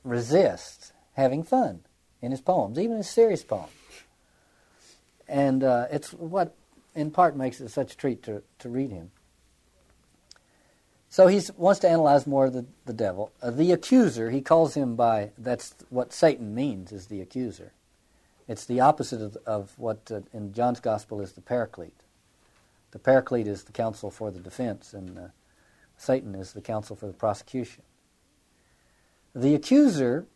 resist 0.09 0.93
having 1.13 1.43
fun 1.43 1.81
in 2.21 2.31
his 2.31 2.41
poems, 2.41 2.77
even 2.77 2.97
his 2.97 3.09
serious 3.09 3.43
poems. 3.43 3.71
And 5.27 5.63
uh, 5.63 5.87
it's 5.91 6.11
what, 6.13 6.55
in 6.95 7.11
part, 7.11 7.35
makes 7.35 7.61
it 7.61 7.69
such 7.69 7.93
a 7.93 7.97
treat 7.97 8.23
to, 8.23 8.41
to 8.59 8.69
read 8.69 8.91
him. 8.91 9.11
So 11.09 11.27
he 11.27 11.41
wants 11.57 11.79
to 11.81 11.89
analyze 11.89 12.27
more 12.27 12.45
of 12.45 12.53
the, 12.53 12.65
the 12.85 12.93
devil. 12.93 13.31
Uh, 13.41 13.51
the 13.51 13.71
accuser, 13.71 14.29
he 14.29 14.41
calls 14.41 14.75
him 14.75 14.95
by, 14.95 15.31
that's 15.37 15.73
what 15.89 16.13
Satan 16.13 16.53
means, 16.53 16.91
is 16.91 17.07
the 17.07 17.21
accuser. 17.21 17.73
It's 18.47 18.65
the 18.65 18.79
opposite 18.79 19.21
of, 19.21 19.37
of 19.45 19.73
what 19.77 20.11
uh, 20.11 20.21
in 20.33 20.53
John's 20.53 20.79
Gospel 20.79 21.21
is 21.21 21.33
the 21.33 21.41
paraclete. 21.41 21.93
The 22.91 22.99
paraclete 22.99 23.47
is 23.47 23.63
the 23.63 23.71
counsel 23.71 24.09
for 24.09 24.31
the 24.31 24.39
defense, 24.39 24.93
and 24.93 25.17
uh, 25.17 25.27
Satan 25.97 26.33
is 26.35 26.53
the 26.53 26.61
counsel 26.61 26.95
for 26.95 27.07
the 27.07 27.13
prosecution. 27.13 27.83
The 29.35 29.55
accuser 29.55 30.27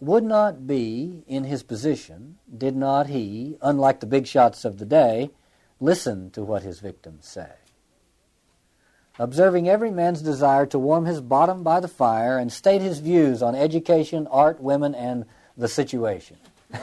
would 0.00 0.24
not 0.24 0.66
be 0.66 1.24
in 1.26 1.44
his 1.44 1.62
position 1.62 2.38
did 2.56 2.74
not 2.74 3.08
he, 3.08 3.58
unlike 3.60 4.00
the 4.00 4.06
big 4.06 4.26
shots 4.26 4.64
of 4.64 4.78
the 4.78 4.86
day, 4.86 5.30
listen 5.78 6.30
to 6.30 6.42
what 6.42 6.62
his 6.62 6.80
victims 6.80 7.26
say 7.28 7.50
observing 9.20 9.68
every 9.68 9.90
man's 9.90 10.22
desire 10.22 10.64
to 10.64 10.78
warm 10.78 11.04
his 11.04 11.20
bottom 11.20 11.62
by 11.62 11.78
the 11.78 11.86
fire 11.86 12.38
and 12.38 12.50
state 12.50 12.80
his 12.80 13.00
views 13.00 13.42
on 13.42 13.54
education, 13.54 14.26
art, 14.30 14.58
women, 14.60 14.94
and 14.94 15.26
the 15.58 15.68
situation. 15.68 16.38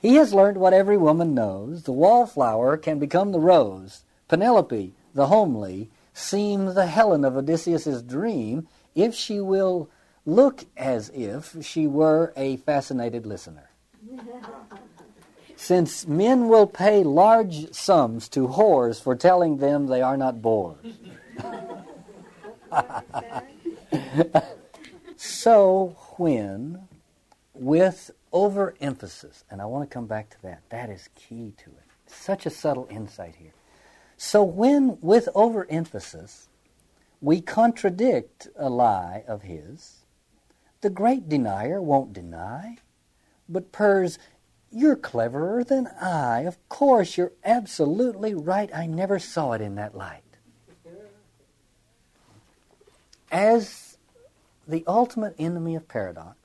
he 0.00 0.14
has 0.14 0.32
learned 0.32 0.56
what 0.56 0.72
every 0.72 0.96
woman 0.96 1.34
knows. 1.34 1.82
The 1.82 1.92
wallflower 1.92 2.78
can 2.78 2.98
become 2.98 3.32
the 3.32 3.38
rose. 3.38 4.04
Penelope, 4.28 4.94
the 5.12 5.26
homely, 5.26 5.90
seem 6.14 6.72
the 6.72 6.86
Helen 6.86 7.24
of 7.24 7.36
Odysseus's 7.36 8.02
dream 8.02 8.66
if 8.94 9.14
she 9.14 9.40
will 9.40 9.90
look 10.24 10.64
as 10.76 11.10
if 11.10 11.56
she 11.62 11.86
were 11.86 12.32
a 12.36 12.56
fascinated 12.58 13.26
listener. 13.26 13.68
since 15.56 16.06
men 16.06 16.48
will 16.48 16.66
pay 16.66 17.02
large 17.02 17.72
sums 17.72 18.28
to 18.28 18.48
whores 18.48 19.00
for 19.00 19.14
telling 19.14 19.58
them 19.58 19.86
they 19.86 20.02
are 20.02 20.16
not 20.16 20.40
bores. 20.42 20.76
so 25.16 25.96
when, 26.16 26.86
with 27.54 28.10
overemphasis, 28.32 29.44
and 29.50 29.60
I 29.62 29.66
want 29.66 29.88
to 29.88 29.92
come 29.92 30.06
back 30.06 30.30
to 30.30 30.42
that, 30.42 30.62
that 30.70 30.90
is 30.90 31.08
key 31.14 31.52
to 31.58 31.70
it. 31.70 31.88
Such 32.06 32.46
a 32.46 32.50
subtle 32.50 32.86
insight 32.90 33.34
here. 33.36 33.52
So 34.16 34.42
when, 34.42 34.98
with 35.00 35.28
overemphasis, 35.34 36.48
we 37.20 37.40
contradict 37.40 38.48
a 38.56 38.68
lie 38.68 39.24
of 39.26 39.42
his, 39.42 40.04
the 40.80 40.90
great 40.90 41.28
denier 41.28 41.80
won't 41.80 42.12
deny, 42.12 42.78
but 43.48 43.72
purrs 43.72 44.18
you're 44.70 44.96
cleverer 44.96 45.62
than 45.62 45.86
I. 46.00 46.40
Of 46.40 46.58
course, 46.68 47.16
you're 47.16 47.32
absolutely 47.44 48.34
right. 48.34 48.68
I 48.74 48.86
never 48.86 49.18
saw 49.18 49.52
it 49.52 49.60
in 49.60 49.76
that 49.76 49.96
light. 49.96 50.22
As 53.30 53.96
the 54.66 54.84
ultimate 54.86 55.34
enemy 55.38 55.76
of 55.76 55.88
paradox, 55.88 56.36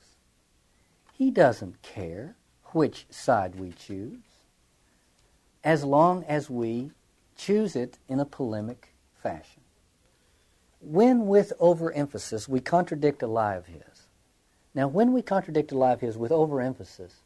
he 1.14 1.32
doesn't 1.32 1.82
care 1.82 2.36
which 2.68 3.06
side 3.10 3.56
we 3.56 3.72
choose, 3.72 4.22
as 5.64 5.84
long 5.84 6.24
as 6.24 6.50
we 6.50 6.92
choose 7.40 7.76
it 7.76 7.98
in 8.10 8.20
a 8.20 8.26
polemic 8.26 8.94
fashion. 9.24 9.62
When, 10.82 11.26
with 11.26 11.54
overemphasis, 11.60 12.48
we 12.48 12.60
contradict 12.60 13.24
a 13.24 13.28
lie 13.28 13.56
of 13.56 13.66
his. 13.66 14.08
Now, 14.76 14.88
when 14.88 15.14
we 15.14 15.22
contradict 15.22 15.72
a 15.72 15.78
lie 15.78 15.94
of 15.94 16.02
his 16.02 16.18
with 16.18 16.32
overemphasis, 16.32 17.24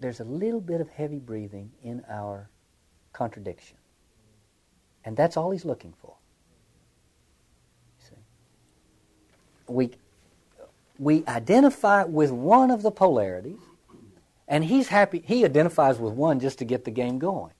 there's 0.00 0.20
a 0.20 0.24
little 0.24 0.60
bit 0.60 0.80
of 0.80 0.88
heavy 0.88 1.18
breathing 1.18 1.70
in 1.82 2.02
our 2.10 2.48
contradiction. 3.12 3.76
And 5.04 5.16
that's 5.16 5.36
all 5.36 5.50
he's 5.50 5.64
looking 5.64 5.94
for. 6.00 6.14
See? 7.98 8.16
We, 9.68 9.90
we 10.98 11.24
identify 11.26 12.04
with 12.04 12.30
one 12.30 12.70
of 12.70 12.82
the 12.82 12.90
polarities, 12.90 13.60
and 14.48 14.64
he's 14.64 14.88
happy, 14.88 15.22
he 15.24 15.44
identifies 15.44 15.98
with 15.98 16.14
one 16.14 16.40
just 16.40 16.58
to 16.58 16.64
get 16.64 16.84
the 16.84 16.90
game 16.90 17.18
going. 17.18 17.52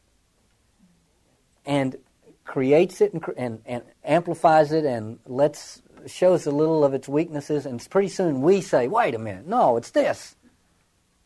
And 1.64 1.96
creates 2.44 3.00
it 3.00 3.12
and, 3.12 3.24
and, 3.36 3.60
and 3.66 3.82
amplifies 4.04 4.72
it 4.72 4.84
and 4.84 5.18
lets 5.26 5.82
shows 6.06 6.46
a 6.46 6.50
little 6.50 6.84
of 6.84 6.94
its 6.94 7.08
weaknesses, 7.08 7.66
and 7.66 7.84
pretty 7.90 8.08
soon 8.08 8.42
we 8.42 8.60
say, 8.60 8.88
wait 8.88 9.14
a 9.14 9.18
minute, 9.18 9.46
no, 9.46 9.76
it's 9.76 9.90
this. 9.90 10.36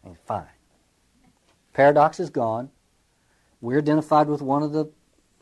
And 0.04 0.16
fine. 0.26 0.46
Paradox 1.72 2.20
is 2.20 2.30
gone. 2.30 2.70
We're 3.60 3.78
identified 3.78 4.28
with 4.28 4.40
one 4.40 4.62
of 4.62 4.72
the 4.72 4.86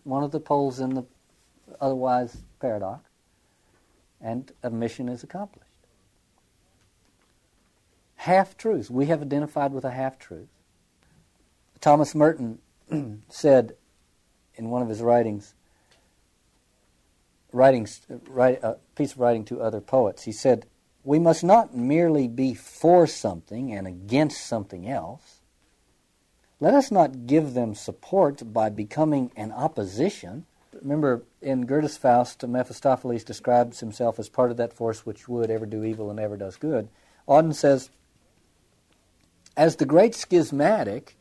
one 0.05 0.23
of 0.23 0.31
the 0.31 0.41
poles 0.41 0.81
in 0.81 0.95
the 0.95 1.05
otherwise 1.81 2.37
paradox, 2.61 3.09
and 4.21 4.51
a 4.63 4.71
mission 4.71 5.09
is 5.09 5.23
accomplished. 5.23 5.67
Half 8.17 8.57
truths. 8.57 8.91
We 8.91 9.07
have 9.07 9.21
identified 9.21 9.73
with 9.73 9.85
a 9.85 9.91
half 9.91 10.19
truth. 10.19 10.49
Thomas 11.81 12.15
Merton 12.15 12.59
said 13.29 13.75
in 14.57 14.71
one 14.71 14.83
of 14.83 14.89
his 14.89 15.01
writings, 15.01 15.55
writing 17.53 17.87
write, 18.29 18.63
a 18.63 18.77
piece 18.95 19.13
of 19.13 19.21
writing 19.21 19.45
to 19.47 19.61
other 19.61 19.81
poets, 19.81 20.25
he 20.25 20.33
said, 20.33 20.67
"We 21.05 21.19
must 21.19 21.45
not 21.45 21.75
merely 21.75 22.29
be 22.29 22.55
for 22.55 23.07
something 23.07 23.73
and 23.73 23.87
against 23.87 24.47
something 24.47 24.89
else." 24.89 25.41
Let 26.59 26.75
us 26.75 26.91
not 26.91 27.27
give 27.27 27.55
them 27.55 27.75
support 27.75 28.53
by 28.53 28.71
becoming 28.71 29.31
an 29.37 29.53
opposition. 29.53 30.47
Remember, 30.73 31.23
in 31.43 31.67
Goethe's 31.67 31.97
Faust, 31.97 32.47
Mephistopheles 32.47 33.25
describes 33.25 33.81
himself 33.81 34.19
as 34.19 34.29
part 34.29 34.51
of 34.51 34.57
that 34.57 34.73
force 34.73 35.05
which 35.05 35.29
would 35.29 35.51
ever 35.51 35.67
do 35.67 35.85
evil 35.85 36.11
and 36.11 36.19
ever 36.19 36.37
does 36.37 36.57
good. 36.57 36.89
Auden 37.29 37.55
says, 37.55 37.91
as 39.57 39.77
the 39.77 39.87
great 39.87 40.15
schismatic 40.15 41.17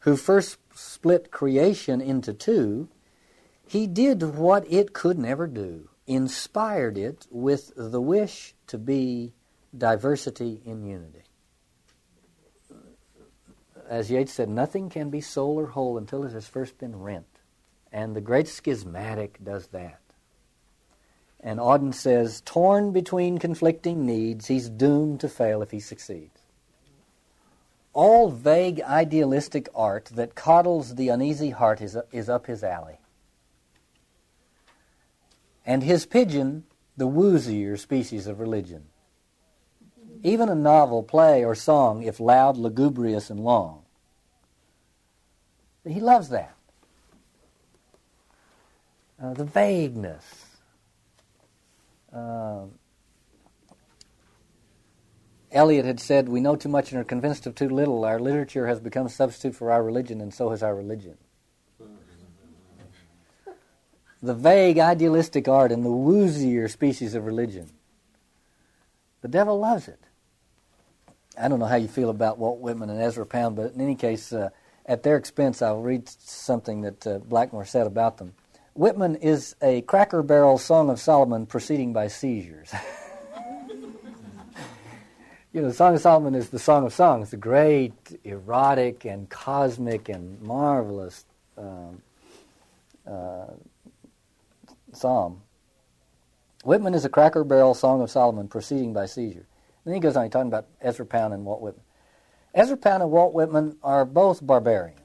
who 0.00 0.16
first 0.16 0.58
split 0.74 1.30
creation 1.30 2.00
into 2.00 2.32
two, 2.32 2.88
he 3.66 3.86
did 3.86 4.22
what 4.22 4.70
it 4.70 4.92
could 4.92 5.18
never 5.18 5.46
do, 5.46 5.88
inspired 6.06 6.98
it 6.98 7.26
with 7.30 7.72
the 7.76 8.00
wish 8.00 8.54
to 8.66 8.78
be 8.78 9.32
diversity 9.76 10.60
in 10.64 10.84
unity 10.84 11.22
as 13.90 14.08
Yeats 14.08 14.32
said, 14.32 14.48
nothing 14.48 14.88
can 14.88 15.10
be 15.10 15.20
soul 15.20 15.58
or 15.58 15.66
whole 15.66 15.98
until 15.98 16.24
it 16.24 16.32
has 16.32 16.46
first 16.46 16.78
been 16.78 17.00
rent. 17.00 17.26
And 17.92 18.14
the 18.14 18.20
great 18.20 18.46
schismatic 18.46 19.42
does 19.42 19.66
that. 19.68 20.00
And 21.40 21.58
Auden 21.58 21.92
says, 21.92 22.40
torn 22.42 22.92
between 22.92 23.38
conflicting 23.38 24.06
needs, 24.06 24.46
he's 24.46 24.68
doomed 24.68 25.18
to 25.20 25.28
fail 25.28 25.60
if 25.60 25.72
he 25.72 25.80
succeeds. 25.80 26.39
All 28.02 28.30
vague 28.30 28.80
idealistic 28.80 29.68
art 29.74 30.06
that 30.14 30.34
coddles 30.34 30.94
the 30.94 31.10
uneasy 31.10 31.50
heart 31.50 31.82
is, 31.82 31.98
is 32.10 32.30
up 32.30 32.46
his 32.46 32.64
alley. 32.64 32.98
And 35.66 35.82
his 35.82 36.06
pigeon, 36.06 36.64
the 36.96 37.06
woozier 37.06 37.78
species 37.78 38.26
of 38.26 38.40
religion. 38.40 38.84
Even 40.22 40.48
a 40.48 40.54
novel, 40.54 41.02
play, 41.02 41.44
or 41.44 41.54
song, 41.54 42.02
if 42.02 42.18
loud, 42.20 42.56
lugubrious, 42.56 43.28
and 43.28 43.40
long. 43.40 43.82
He 45.86 46.00
loves 46.00 46.30
that. 46.30 46.54
Uh, 49.22 49.34
the 49.34 49.44
vagueness. 49.44 50.46
Uh, 52.10 52.62
Eliot 55.52 55.84
had 55.84 56.00
said, 56.00 56.28
We 56.28 56.40
know 56.40 56.56
too 56.56 56.68
much 56.68 56.92
and 56.92 57.00
are 57.00 57.04
convinced 57.04 57.46
of 57.46 57.54
too 57.54 57.68
little. 57.68 58.04
Our 58.04 58.20
literature 58.20 58.66
has 58.66 58.80
become 58.80 59.06
a 59.06 59.10
substitute 59.10 59.56
for 59.56 59.72
our 59.72 59.82
religion, 59.82 60.20
and 60.20 60.32
so 60.32 60.50
has 60.50 60.62
our 60.62 60.74
religion. 60.74 61.16
the 64.22 64.34
vague, 64.34 64.78
idealistic 64.78 65.48
art 65.48 65.72
and 65.72 65.84
the 65.84 65.90
woozier 65.90 66.70
species 66.70 67.14
of 67.14 67.24
religion. 67.24 67.70
The 69.22 69.28
devil 69.28 69.58
loves 69.58 69.88
it. 69.88 69.98
I 71.38 71.48
don't 71.48 71.58
know 71.58 71.66
how 71.66 71.76
you 71.76 71.88
feel 71.88 72.10
about 72.10 72.38
Walt 72.38 72.60
Whitman 72.60 72.90
and 72.90 73.00
Ezra 73.00 73.26
Pound, 73.26 73.56
but 73.56 73.72
in 73.72 73.80
any 73.80 73.94
case, 73.94 74.32
uh, 74.32 74.50
at 74.86 75.02
their 75.02 75.16
expense, 75.16 75.62
I'll 75.62 75.82
read 75.82 76.08
something 76.08 76.82
that 76.82 77.06
uh, 77.06 77.18
Blackmur 77.18 77.66
said 77.66 77.86
about 77.86 78.18
them. 78.18 78.34
Whitman 78.74 79.16
is 79.16 79.56
a 79.62 79.82
cracker 79.82 80.22
barrel 80.22 80.58
Song 80.58 80.90
of 80.90 81.00
Solomon 81.00 81.46
proceeding 81.46 81.92
by 81.92 82.08
seizures. 82.08 82.72
you 85.52 85.60
know, 85.60 85.68
the 85.68 85.74
Song 85.74 85.94
of 85.94 86.00
Solomon 86.00 86.34
is 86.34 86.50
the 86.50 86.58
Song 86.58 86.86
of 86.86 86.92
Songs, 86.92 87.30
the 87.30 87.36
great, 87.36 87.92
erotic, 88.22 89.04
and 89.04 89.28
cosmic 89.28 90.08
and 90.08 90.40
marvelous 90.40 91.24
um, 91.58 92.02
uh, 93.06 93.46
psalm. 94.92 95.42
Whitman 96.62 96.94
is 96.94 97.04
a 97.04 97.08
cracker 97.08 97.42
barrel 97.42 97.74
Song 97.74 98.00
of 98.00 98.10
Solomon 98.10 98.46
proceeding 98.46 98.92
by 98.92 99.06
seizure. 99.06 99.46
Then 99.84 99.94
he 99.94 100.00
goes 100.00 100.16
on, 100.16 100.24
he's 100.24 100.32
talking 100.32 100.48
about 100.48 100.66
Ezra 100.80 101.06
Pound 101.06 101.34
and 101.34 101.44
Walt 101.44 101.60
Whitman. 101.60 101.84
Ezra 102.54 102.76
Pound 102.76 103.02
and 103.02 103.10
Walt 103.10 103.32
Whitman 103.32 103.76
are 103.82 104.04
both 104.04 104.46
barbarians. 104.46 105.00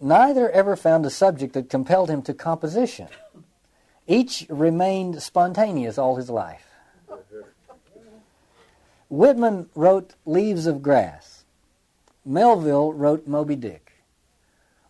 Neither 0.00 0.48
ever 0.50 0.76
found 0.76 1.04
a 1.04 1.10
subject 1.10 1.54
that 1.54 1.68
compelled 1.68 2.08
him 2.08 2.22
to 2.22 2.34
composition. 2.34 3.08
Each 4.06 4.46
remained 4.48 5.20
spontaneous 5.22 5.98
all 5.98 6.14
his 6.14 6.30
life. 6.30 6.67
Whitman 9.08 9.68
wrote 9.74 10.14
Leaves 10.24 10.66
of 10.66 10.82
Grass. 10.82 11.44
Melville 12.24 12.92
wrote 12.92 13.26
Moby 13.26 13.56
Dick. 13.56 14.04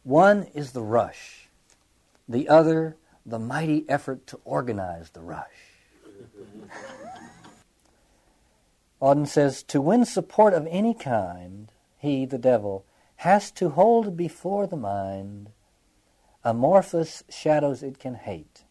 One 0.03 0.45
is 0.55 0.73
the 0.73 0.83
rush, 0.83 1.49
the 2.29 2.49
other, 2.49 2.97
the 3.25 3.39
mighty 3.39 3.85
effort 3.89 4.27
to 4.29 4.41
organize 4.45 5.11
the 5.11 5.21
rush. 5.21 5.45
Auden 9.03 9.29
says, 9.29 9.63
To 9.65 9.81
win 9.81 10.05
support 10.05 10.53
of 10.55 10.67
any 10.69 10.95
kind, 10.95 11.71
he, 11.99 12.27
the 12.27 12.39
devil, 12.39 12.85
has 13.17 13.51
to 13.53 13.71
hold 13.71 14.17
before 14.17 14.67
the 14.67 14.77
mind 14.77 15.51
amorphous 16.45 17.23
shadows 17.29 17.83
it 17.83 17.99
can 17.99 18.15
hate, 18.15 18.65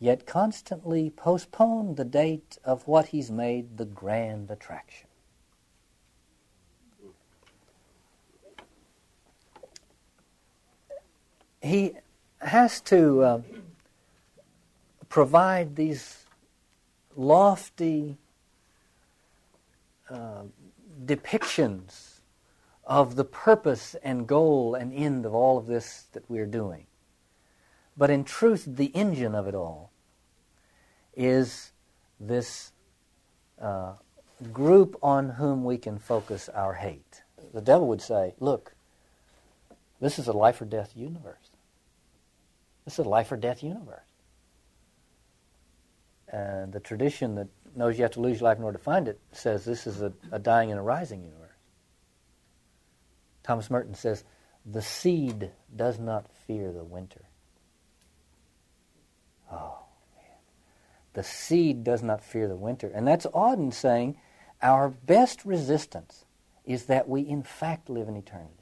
yet 0.00 0.26
constantly 0.26 1.10
postpone 1.10 1.94
the 1.94 2.04
date 2.04 2.56
of 2.64 2.88
what 2.88 3.08
he's 3.08 3.30
made 3.30 3.76
the 3.76 3.84
grand 3.84 4.50
attraction. 4.50 5.06
He 11.60 11.92
has 12.40 12.80
to 12.82 13.22
uh, 13.22 13.40
provide 15.10 15.76
these 15.76 16.24
lofty 17.14 18.16
uh, 20.08 20.44
depictions 21.04 22.20
of 22.86 23.16
the 23.16 23.24
purpose 23.24 23.94
and 24.02 24.26
goal 24.26 24.74
and 24.74 24.94
end 24.94 25.26
of 25.26 25.34
all 25.34 25.58
of 25.58 25.66
this 25.66 26.06
that 26.12 26.24
we're 26.30 26.46
doing. 26.46 26.86
But 27.96 28.10
in 28.10 28.24
truth, 28.24 28.64
the 28.66 28.86
engine 28.86 29.34
of 29.34 29.46
it 29.46 29.54
all 29.54 29.90
is 31.14 31.72
this 32.18 32.72
uh, 33.60 33.94
group 34.52 34.96
on 35.02 35.30
whom 35.30 35.64
we 35.64 35.76
can 35.76 35.98
focus 35.98 36.48
our 36.48 36.74
hate. 36.74 37.22
The 37.52 37.60
devil 37.60 37.88
would 37.88 38.02
say, 38.02 38.34
Look, 38.40 38.74
this 40.00 40.18
is 40.18 40.28
a 40.28 40.32
life 40.32 40.60
or 40.60 40.64
death 40.64 40.92
universe. 40.96 41.50
This 42.84 42.98
is 42.98 43.06
a 43.06 43.08
life 43.08 43.30
or 43.30 43.36
death 43.36 43.62
universe. 43.62 44.00
And 46.28 46.72
the 46.72 46.80
tradition 46.80 47.34
that 47.34 47.48
knows 47.74 47.98
you 47.98 48.02
have 48.02 48.12
to 48.12 48.20
lose 48.20 48.40
your 48.40 48.48
life 48.48 48.58
in 48.58 48.64
order 48.64 48.78
to 48.78 48.84
find 48.84 49.08
it 49.08 49.18
says 49.32 49.64
this 49.64 49.86
is 49.86 50.00
a, 50.00 50.12
a 50.32 50.38
dying 50.38 50.70
and 50.70 50.78
a 50.78 50.82
rising 50.82 51.22
universe. 51.22 51.40
Thomas 53.42 53.70
Merton 53.70 53.94
says, 53.94 54.24
the 54.64 54.82
seed 54.82 55.50
does 55.74 55.98
not 55.98 56.26
fear 56.46 56.72
the 56.72 56.84
winter. 56.84 57.22
Oh, 59.52 59.78
man. 60.16 60.36
The 61.14 61.22
seed 61.22 61.84
does 61.84 62.02
not 62.02 62.24
fear 62.24 62.48
the 62.48 62.56
winter. 62.56 62.90
And 62.94 63.06
that's 63.06 63.26
Auden 63.26 63.72
saying 63.72 64.16
our 64.62 64.88
best 64.88 65.44
resistance 65.44 66.24
is 66.66 66.84
that 66.84 67.08
we 67.08 67.22
in 67.22 67.42
fact 67.42 67.88
live 67.88 68.08
in 68.08 68.16
eternity. 68.16 68.54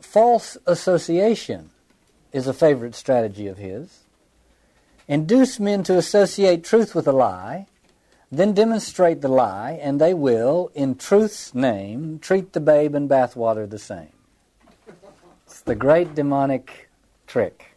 False 0.00 0.56
association 0.66 1.70
is 2.32 2.46
a 2.46 2.54
favorite 2.54 2.94
strategy 2.94 3.46
of 3.46 3.58
his 3.58 4.04
induce 5.08 5.58
men 5.58 5.82
to 5.82 5.96
associate 5.96 6.62
truth 6.62 6.94
with 6.94 7.08
a 7.08 7.12
lie, 7.12 7.66
then 8.30 8.52
demonstrate 8.52 9.22
the 9.22 9.28
lie, 9.28 9.78
and 9.82 9.98
they 9.98 10.12
will, 10.12 10.70
in 10.74 10.94
truth's 10.94 11.54
name, 11.54 12.18
treat 12.18 12.52
the 12.52 12.60
babe 12.60 12.94
in 12.94 13.08
bathwater 13.08 13.68
the 13.68 13.78
same. 13.78 14.12
It's 15.46 15.62
the 15.62 15.74
great 15.74 16.14
demonic 16.14 16.90
trick. 17.26 17.67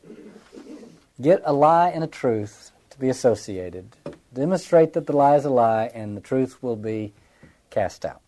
Get 1.21 1.41
a 1.45 1.53
lie 1.53 1.89
and 1.89 2.03
a 2.03 2.07
truth 2.07 2.71
to 2.89 2.99
be 2.99 3.09
associated. 3.09 3.95
Demonstrate 4.33 4.93
that 4.93 5.05
the 5.05 5.15
lie 5.15 5.35
is 5.35 5.45
a 5.45 5.49
lie, 5.49 5.91
and 5.93 6.17
the 6.17 6.21
truth 6.21 6.63
will 6.63 6.75
be 6.75 7.13
cast 7.69 8.05
out. 8.05 8.21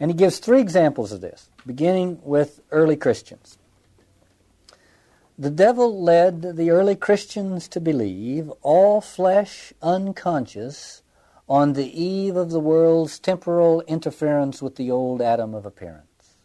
And 0.00 0.10
he 0.10 0.16
gives 0.16 0.38
three 0.38 0.60
examples 0.60 1.12
of 1.12 1.20
this, 1.20 1.50
beginning 1.66 2.20
with 2.22 2.60
early 2.70 2.96
Christians. 2.96 3.58
The 5.38 5.50
devil 5.50 6.02
led 6.02 6.56
the 6.56 6.70
early 6.70 6.96
Christians 6.96 7.68
to 7.68 7.80
believe, 7.80 8.50
all 8.62 9.00
flesh 9.00 9.72
unconscious, 9.82 11.02
on 11.48 11.74
the 11.74 12.02
eve 12.02 12.36
of 12.36 12.50
the 12.50 12.60
world's 12.60 13.18
temporal 13.18 13.82
interference 13.82 14.62
with 14.62 14.76
the 14.76 14.90
old 14.90 15.20
Adam 15.20 15.54
of 15.54 15.66
appearance. 15.66 16.36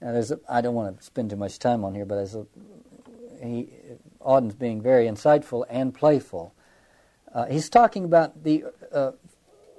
Now, 0.00 0.12
there's 0.12 0.32
a, 0.32 0.40
I 0.48 0.60
don't 0.60 0.74
want 0.74 0.98
to 0.98 1.04
spend 1.04 1.30
too 1.30 1.36
much 1.36 1.58
time 1.58 1.84
on 1.84 1.94
here, 1.94 2.04
but 2.04 2.18
as 2.18 2.34
a, 2.34 2.46
he, 3.42 3.68
Auden's 4.20 4.54
being 4.54 4.80
very 4.82 5.06
insightful 5.06 5.64
and 5.68 5.94
playful. 5.94 6.54
Uh, 7.32 7.46
he's 7.46 7.68
talking 7.68 8.04
about 8.04 8.44
the 8.44 8.64
uh, 8.92 9.12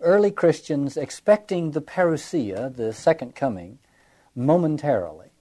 early 0.01 0.31
Christians 0.31 0.97
expecting 0.97 1.71
the 1.71 1.81
parousia, 1.81 2.75
the 2.75 2.93
second 2.93 3.35
coming, 3.35 3.79
momentarily, 4.35 5.31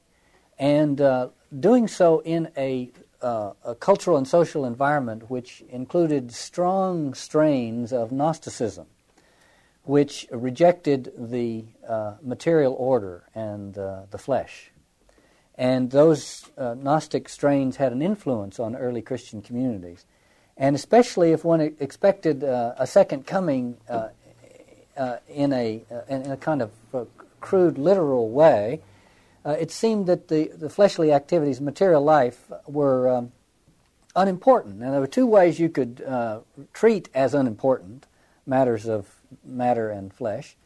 and 0.58 1.00
uh, 1.00 1.28
doing 1.58 1.88
so 1.88 2.20
in 2.20 2.50
a, 2.56 2.90
uh, 3.22 3.52
a, 3.64 3.74
cultural 3.74 4.16
and 4.16 4.26
social 4.26 4.64
environment 4.64 5.30
which 5.30 5.62
included 5.70 6.32
strong 6.32 7.14
strains 7.14 7.92
of 7.92 8.12
Gnosticism, 8.12 8.86
which 9.84 10.26
rejected 10.30 11.12
the 11.16 11.64
uh, 11.88 12.14
material 12.22 12.74
order 12.74 13.24
and 13.34 13.78
uh, 13.78 14.02
the 14.10 14.18
flesh. 14.18 14.70
And 15.60 15.90
those 15.90 16.48
uh, 16.56 16.72
Gnostic 16.72 17.28
strains 17.28 17.76
had 17.76 17.92
an 17.92 18.00
influence 18.00 18.58
on 18.58 18.74
early 18.74 19.02
Christian 19.02 19.42
communities. 19.42 20.06
And 20.56 20.74
especially 20.74 21.32
if 21.32 21.44
one 21.44 21.60
expected 21.60 22.42
uh, 22.42 22.72
a 22.78 22.86
second 22.86 23.26
coming 23.26 23.76
uh, 23.86 24.08
in, 25.28 25.52
a, 25.52 25.84
in 26.08 26.30
a 26.30 26.38
kind 26.38 26.62
of 26.62 26.70
crude, 27.40 27.76
literal 27.76 28.30
way, 28.30 28.80
uh, 29.44 29.50
it 29.50 29.70
seemed 29.70 30.06
that 30.06 30.28
the, 30.28 30.50
the 30.56 30.70
fleshly 30.70 31.12
activities, 31.12 31.60
material 31.60 32.02
life, 32.02 32.50
were 32.66 33.10
um, 33.10 33.32
unimportant. 34.16 34.82
And 34.82 34.94
there 34.94 35.00
were 35.00 35.06
two 35.06 35.26
ways 35.26 35.60
you 35.60 35.68
could 35.68 36.02
uh, 36.08 36.40
treat 36.72 37.10
as 37.12 37.34
unimportant 37.34 38.06
matters 38.46 38.88
of 38.88 39.10
matter 39.44 39.90
and 39.90 40.10
flesh. 40.10 40.56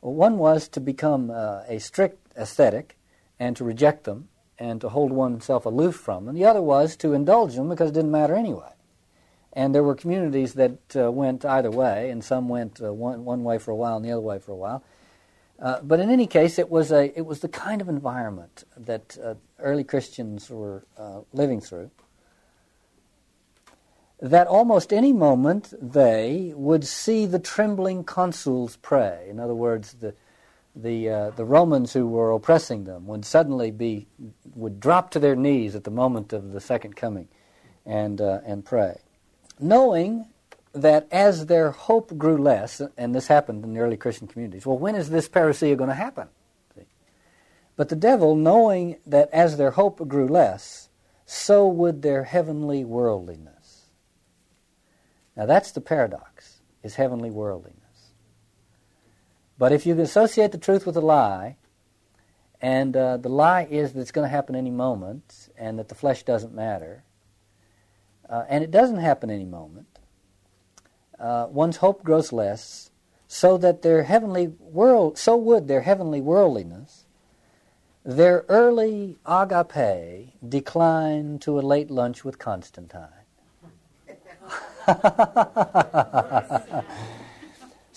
One 0.00 0.38
was 0.38 0.68
to 0.68 0.80
become 0.80 1.30
uh, 1.30 1.64
a 1.68 1.78
strict 1.80 2.32
ascetic 2.34 2.96
and 3.38 3.54
to 3.54 3.62
reject 3.62 4.04
them 4.04 4.28
and 4.58 4.80
to 4.80 4.88
hold 4.88 5.12
oneself 5.12 5.66
aloof 5.66 5.96
from 5.96 6.26
them. 6.26 6.34
The 6.34 6.44
other 6.44 6.62
was 6.62 6.96
to 6.96 7.12
indulge 7.12 7.54
them 7.54 7.68
because 7.68 7.90
it 7.90 7.94
didn't 7.94 8.10
matter 8.10 8.34
anyway. 8.34 8.72
And 9.52 9.74
there 9.74 9.82
were 9.82 9.94
communities 9.94 10.54
that 10.54 10.78
uh, 10.94 11.10
went 11.10 11.44
either 11.44 11.70
way, 11.70 12.10
and 12.10 12.22
some 12.22 12.48
went 12.48 12.80
uh, 12.82 12.92
one, 12.92 13.24
one 13.24 13.44
way 13.44 13.58
for 13.58 13.70
a 13.70 13.76
while 13.76 13.96
and 13.96 14.04
the 14.04 14.12
other 14.12 14.20
way 14.20 14.38
for 14.38 14.52
a 14.52 14.56
while. 14.56 14.84
Uh, 15.58 15.80
but 15.82 15.98
in 15.98 16.10
any 16.10 16.26
case, 16.26 16.58
it 16.58 16.70
was, 16.70 16.92
a, 16.92 17.16
it 17.18 17.26
was 17.26 17.40
the 17.40 17.48
kind 17.48 17.80
of 17.80 17.88
environment 17.88 18.64
that 18.76 19.16
uh, 19.22 19.34
early 19.58 19.82
Christians 19.82 20.48
were 20.48 20.84
uh, 20.96 21.20
living 21.32 21.60
through. 21.60 21.90
That 24.20 24.46
almost 24.46 24.92
any 24.92 25.12
moment 25.12 25.72
they 25.80 26.52
would 26.54 26.84
see 26.84 27.26
the 27.26 27.38
trembling 27.38 28.04
consuls 28.04 28.76
pray. 28.76 29.26
In 29.28 29.40
other 29.40 29.54
words, 29.54 29.94
the, 29.94 30.14
the, 30.82 31.08
uh, 31.08 31.30
the 31.30 31.44
Romans 31.44 31.92
who 31.92 32.06
were 32.06 32.30
oppressing 32.30 32.84
them 32.84 33.06
would 33.06 33.24
suddenly 33.24 33.70
be, 33.70 34.06
would 34.54 34.80
drop 34.80 35.10
to 35.10 35.18
their 35.18 35.36
knees 35.36 35.74
at 35.74 35.84
the 35.84 35.90
moment 35.90 36.32
of 36.32 36.52
the 36.52 36.60
second 36.60 36.94
coming 36.96 37.28
and, 37.84 38.20
uh, 38.20 38.40
and 38.46 38.64
pray. 38.64 39.00
Knowing 39.58 40.26
that 40.72 41.08
as 41.10 41.46
their 41.46 41.72
hope 41.72 42.16
grew 42.16 42.38
less, 42.38 42.80
and 42.96 43.14
this 43.14 43.26
happened 43.26 43.64
in 43.64 43.74
the 43.74 43.80
early 43.80 43.96
Christian 43.96 44.28
communities, 44.28 44.66
well, 44.66 44.78
when 44.78 44.94
is 44.94 45.10
this 45.10 45.28
parousia 45.28 45.76
going 45.76 45.88
to 45.88 45.94
happen? 45.94 46.28
See? 46.76 46.86
But 47.76 47.88
the 47.88 47.96
devil, 47.96 48.36
knowing 48.36 48.98
that 49.06 49.30
as 49.32 49.56
their 49.56 49.72
hope 49.72 50.06
grew 50.06 50.28
less, 50.28 50.88
so 51.26 51.66
would 51.66 52.02
their 52.02 52.24
heavenly 52.24 52.84
worldliness. 52.84 53.90
Now 55.36 55.46
that's 55.46 55.72
the 55.72 55.80
paradox, 55.80 56.60
is 56.82 56.94
heavenly 56.94 57.30
worldliness. 57.30 57.87
But 59.58 59.72
if 59.72 59.84
you 59.84 60.00
associate 60.00 60.52
the 60.52 60.58
truth 60.58 60.86
with 60.86 60.96
a 60.96 61.00
lie, 61.00 61.56
and 62.60 62.96
uh, 62.96 63.16
the 63.16 63.28
lie 63.28 63.66
is 63.68 63.92
that 63.92 64.00
it's 64.00 64.12
going 64.12 64.24
to 64.24 64.30
happen 64.30 64.54
any 64.54 64.70
moment, 64.70 65.48
and 65.58 65.78
that 65.78 65.88
the 65.88 65.94
flesh 65.94 66.22
doesn't 66.22 66.54
matter, 66.54 67.02
uh, 68.28 68.44
and 68.48 68.62
it 68.62 68.70
doesn't 68.70 68.98
happen 68.98 69.30
any 69.30 69.44
moment, 69.44 69.98
uh, 71.18 71.48
one's 71.50 71.78
hope 71.78 72.04
grows 72.04 72.32
less, 72.32 72.90
so 73.26 73.58
that 73.58 73.82
their 73.82 74.04
heavenly 74.04 74.48
world, 74.60 75.18
so 75.18 75.36
would 75.36 75.66
their 75.66 75.82
heavenly 75.82 76.20
worldliness, 76.20 77.06
their 78.04 78.44
early 78.48 79.18
agape 79.26 80.32
declined 80.48 81.42
to 81.42 81.58
a 81.58 81.62
late 81.62 81.90
lunch 81.90 82.24
with 82.24 82.38
Constantine. 82.38 83.08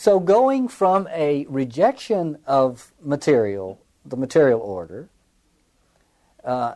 so 0.02 0.20
going 0.20 0.68
from 0.68 1.08
a 1.12 1.46
rejection 1.48 2.40
of 2.48 2.92
material, 3.04 3.80
the 4.04 4.18
material 4.18 4.60
order, 4.60 5.10
uh, 6.44 6.74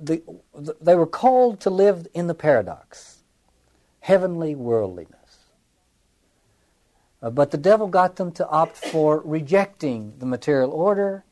the, 0.00 0.22
the, 0.54 0.76
they 0.80 0.94
were 0.94 1.08
called 1.08 1.58
to 1.58 1.70
live 1.70 2.06
in 2.14 2.28
the 2.28 2.34
paradox, 2.34 3.24
heavenly 3.98 4.54
worldliness. 4.54 5.38
Uh, 7.20 7.30
but 7.30 7.50
the 7.50 7.58
devil 7.58 7.88
got 7.88 8.14
them 8.14 8.30
to 8.30 8.48
opt 8.48 8.76
for 8.76 9.20
rejecting 9.24 10.14
the 10.20 10.26
material 10.26 10.70
order, 10.70 11.24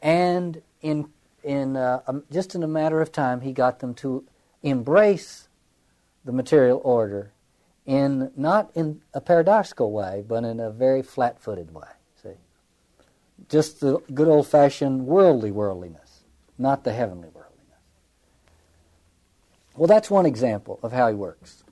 and 0.00 0.62
in, 0.82 1.08
in 1.42 1.76
uh, 1.76 2.00
um, 2.06 2.22
just 2.30 2.54
in 2.54 2.62
a 2.62 2.68
matter 2.68 3.00
of 3.00 3.10
time, 3.10 3.40
he 3.40 3.50
got 3.50 3.80
them 3.80 3.92
to 3.92 4.22
embrace 4.62 5.48
the 6.24 6.30
material 6.30 6.80
order 6.84 7.32
in 7.86 8.30
not 8.36 8.70
in 8.74 9.02
a 9.12 9.20
paradoxical 9.20 9.92
way, 9.92 10.24
but 10.26 10.44
in 10.44 10.58
a 10.60 10.70
very 10.70 11.02
flat-footed 11.02 11.74
way. 11.74 11.88
See, 12.22 12.30
just 13.48 13.80
the 13.80 13.98
good 14.12 14.28
old-fashioned 14.28 15.06
worldly 15.06 15.50
worldliness, 15.50 16.24
not 16.56 16.84
the 16.84 16.92
heavenly 16.92 17.28
worldliness. 17.28 17.80
Well, 19.76 19.88
that's 19.88 20.10
one 20.10 20.24
example 20.24 20.78
of 20.82 20.92
how 20.92 21.08
he 21.08 21.14
works. 21.14 21.64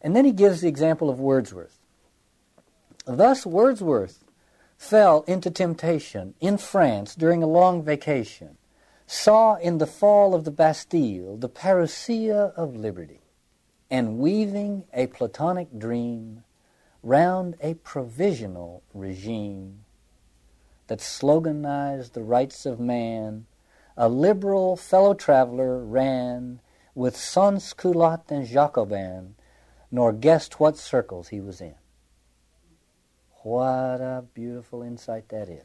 And 0.00 0.16
then 0.16 0.24
he 0.24 0.32
gives 0.32 0.60
the 0.60 0.68
example 0.68 1.08
of 1.08 1.20
Wordsworth. 1.20 1.78
Thus, 3.04 3.46
Wordsworth 3.46 4.24
fell 4.76 5.22
into 5.28 5.50
temptation 5.50 6.34
in 6.40 6.58
France 6.58 7.14
during 7.14 7.42
a 7.42 7.46
long 7.46 7.84
vacation, 7.84 8.58
saw 9.06 9.54
in 9.54 9.78
the 9.78 9.86
fall 9.86 10.34
of 10.34 10.44
the 10.44 10.50
Bastille 10.50 11.36
the 11.36 11.48
parousia 11.48 12.52
of 12.56 12.74
liberty, 12.74 13.21
and 13.92 14.18
weaving 14.18 14.84
a 14.94 15.06
Platonic 15.08 15.78
dream 15.78 16.42
round 17.02 17.54
a 17.60 17.74
provisional 17.74 18.82
regime 18.94 19.84
that 20.86 20.98
sloganized 20.98 22.12
the 22.12 22.22
rights 22.22 22.64
of 22.64 22.80
man, 22.80 23.44
a 23.94 24.08
liberal 24.08 24.78
fellow 24.78 25.12
traveler 25.12 25.78
ran 25.78 26.58
with 26.94 27.14
sans-culotte 27.14 28.30
and 28.30 28.46
Jacobin, 28.46 29.34
nor 29.90 30.10
guessed 30.14 30.58
what 30.58 30.78
circles 30.78 31.28
he 31.28 31.40
was 31.42 31.60
in. 31.60 31.74
What 33.42 34.00
a 34.00 34.24
beautiful 34.32 34.82
insight 34.82 35.28
that 35.28 35.50
is. 35.50 35.64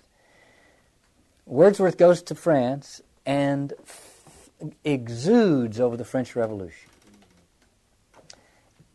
Wordsworth 1.45 1.97
goes 1.97 2.21
to 2.23 2.35
France 2.35 3.01
and 3.25 3.71
f- 3.83 4.49
exudes 4.83 5.79
over 5.79 5.95
the 5.95 6.03
French 6.03 6.35
Revolution. 6.35 6.89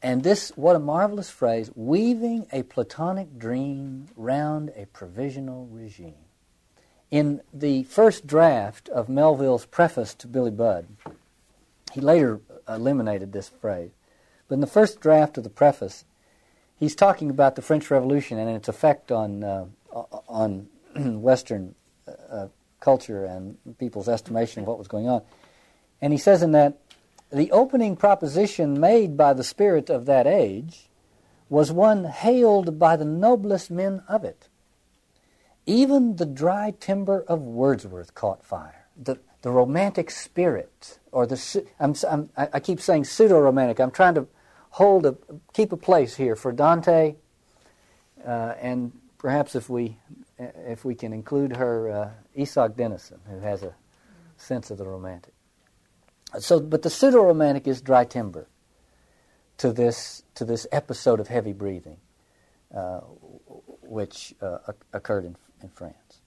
And 0.02 0.24
this, 0.24 0.50
what 0.56 0.74
a 0.74 0.80
marvelous 0.80 1.30
phrase, 1.30 1.70
weaving 1.76 2.48
a 2.52 2.64
Platonic 2.64 3.38
dream 3.38 4.08
round 4.16 4.72
a 4.74 4.86
provisional 4.86 5.66
regime. 5.70 6.14
In 7.12 7.40
the 7.52 7.84
first 7.84 8.26
draft 8.26 8.88
of 8.88 9.08
Melville's 9.08 9.66
preface 9.66 10.14
to 10.14 10.26
Billy 10.26 10.50
Budd, 10.50 10.88
he 11.92 12.00
later 12.00 12.40
eliminated 12.68 13.32
this 13.32 13.48
phrase. 13.48 13.90
But 14.48 14.54
in 14.54 14.60
the 14.60 14.66
first 14.66 15.00
draft 15.00 15.38
of 15.38 15.44
the 15.44 15.50
preface, 15.50 16.04
he's 16.76 16.96
talking 16.96 17.30
about 17.30 17.54
the 17.54 17.62
French 17.62 17.90
Revolution 17.90 18.38
and 18.38 18.50
its 18.50 18.68
effect 18.68 19.12
on 19.12 19.44
uh, 19.44 19.66
on 20.28 20.68
Western 20.96 21.74
uh, 22.08 22.48
culture 22.80 23.24
and 23.24 23.56
people's 23.78 24.08
estimation 24.08 24.62
of 24.62 24.68
what 24.68 24.78
was 24.78 24.88
going 24.88 25.08
on. 25.08 25.22
And 26.00 26.12
he 26.12 26.18
says 26.18 26.42
in 26.42 26.52
that 26.52 26.81
the 27.32 27.50
opening 27.50 27.96
proposition 27.96 28.78
made 28.78 29.16
by 29.16 29.32
the 29.32 29.44
spirit 29.44 29.88
of 29.88 30.06
that 30.06 30.26
age 30.26 30.88
was 31.48 31.72
one 31.72 32.04
hailed 32.04 32.78
by 32.78 32.96
the 32.96 33.04
noblest 33.04 33.70
men 33.70 34.02
of 34.08 34.24
it. 34.24 34.48
Even 35.64 36.16
the 36.16 36.26
dry 36.26 36.74
timber 36.78 37.22
of 37.22 37.42
Wordsworth 37.42 38.14
caught 38.14 38.44
fire. 38.44 38.86
The, 38.96 39.18
the 39.42 39.50
romantic 39.50 40.10
spirit, 40.10 40.98
or 41.10 41.26
the 41.26 41.64
I'm, 41.80 41.94
I'm, 42.08 42.30
i 42.36 42.60
keep 42.60 42.80
saying 42.80 43.04
pseudo 43.04 43.38
romantic. 43.38 43.80
I'm 43.80 43.90
trying 43.90 44.14
to 44.14 44.26
hold 44.70 45.06
a 45.06 45.16
keep 45.52 45.72
a 45.72 45.76
place 45.76 46.16
here 46.16 46.36
for 46.36 46.52
Dante, 46.52 47.16
uh, 48.26 48.54
and 48.60 48.92
perhaps 49.18 49.54
if 49.54 49.70
we 49.70 49.96
if 50.38 50.84
we 50.84 50.94
can 50.94 51.12
include 51.12 51.56
her 51.56 51.90
uh, 51.90 52.10
Isak 52.34 52.76
Dinesen, 52.76 53.18
who 53.28 53.40
has 53.40 53.62
a 53.62 53.74
sense 54.36 54.70
of 54.70 54.78
the 54.78 54.86
romantic. 54.86 55.31
So, 56.38 56.60
but 56.60 56.82
the 56.82 56.90
pseudo 56.90 57.22
romantic 57.22 57.66
is 57.66 57.80
dry 57.80 58.04
timber 58.04 58.46
to 59.58 59.72
this 59.72 60.22
to 60.34 60.44
this 60.44 60.66
episode 60.72 61.20
of 61.20 61.28
heavy 61.28 61.52
breathing, 61.52 61.98
uh, 62.74 63.00
which 63.82 64.34
uh, 64.40 64.58
occurred 64.92 65.24
in, 65.24 65.36
in 65.62 65.68
France. 65.68 66.20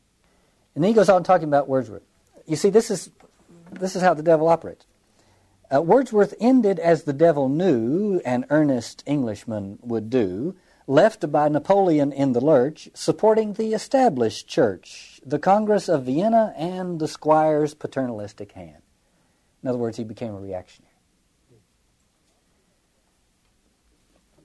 And 0.76 0.84
then 0.84 0.90
he 0.90 0.94
goes 0.94 1.10
on 1.10 1.24
talking 1.24 1.48
about 1.48 1.68
Wordsworth 1.68 2.04
you 2.46 2.56
see, 2.56 2.70
this 2.70 2.92
is, 2.92 3.10
this 3.72 3.96
is 3.96 4.02
how 4.02 4.14
the 4.14 4.24
devil 4.24 4.48
operates. 4.48 4.86
Uh, 5.74 5.82
Wordsworth 5.82 6.36
ended 6.40 6.80
as 6.80 7.04
the 7.04 7.14
devil 7.14 7.50
knew 7.50 8.22
an 8.26 8.46
earnest 8.50 9.04
Englishman 9.06 9.80
would 9.82 10.10
do, 10.10 10.56
left 10.88 11.32
by 11.32 11.50
Napoleon 11.50 12.12
in 12.12 12.34
the 12.34 12.42
lurch, 12.42 12.90
supporting 12.94 13.54
the 13.54 13.74
established 13.74 14.48
church, 14.48 15.20
the 15.26 15.40
Congress 15.40 15.90
of 15.90 16.06
Vienna, 16.06 16.54
and 16.56 17.00
the 17.00 17.08
squire's 17.08 17.74
paternalistic 17.74 18.52
hand. 18.52 18.84
In 19.66 19.70
other 19.70 19.80
words, 19.80 19.98
he 19.98 20.04
became 20.04 20.36
a 20.36 20.40
reactionary. 20.40 20.94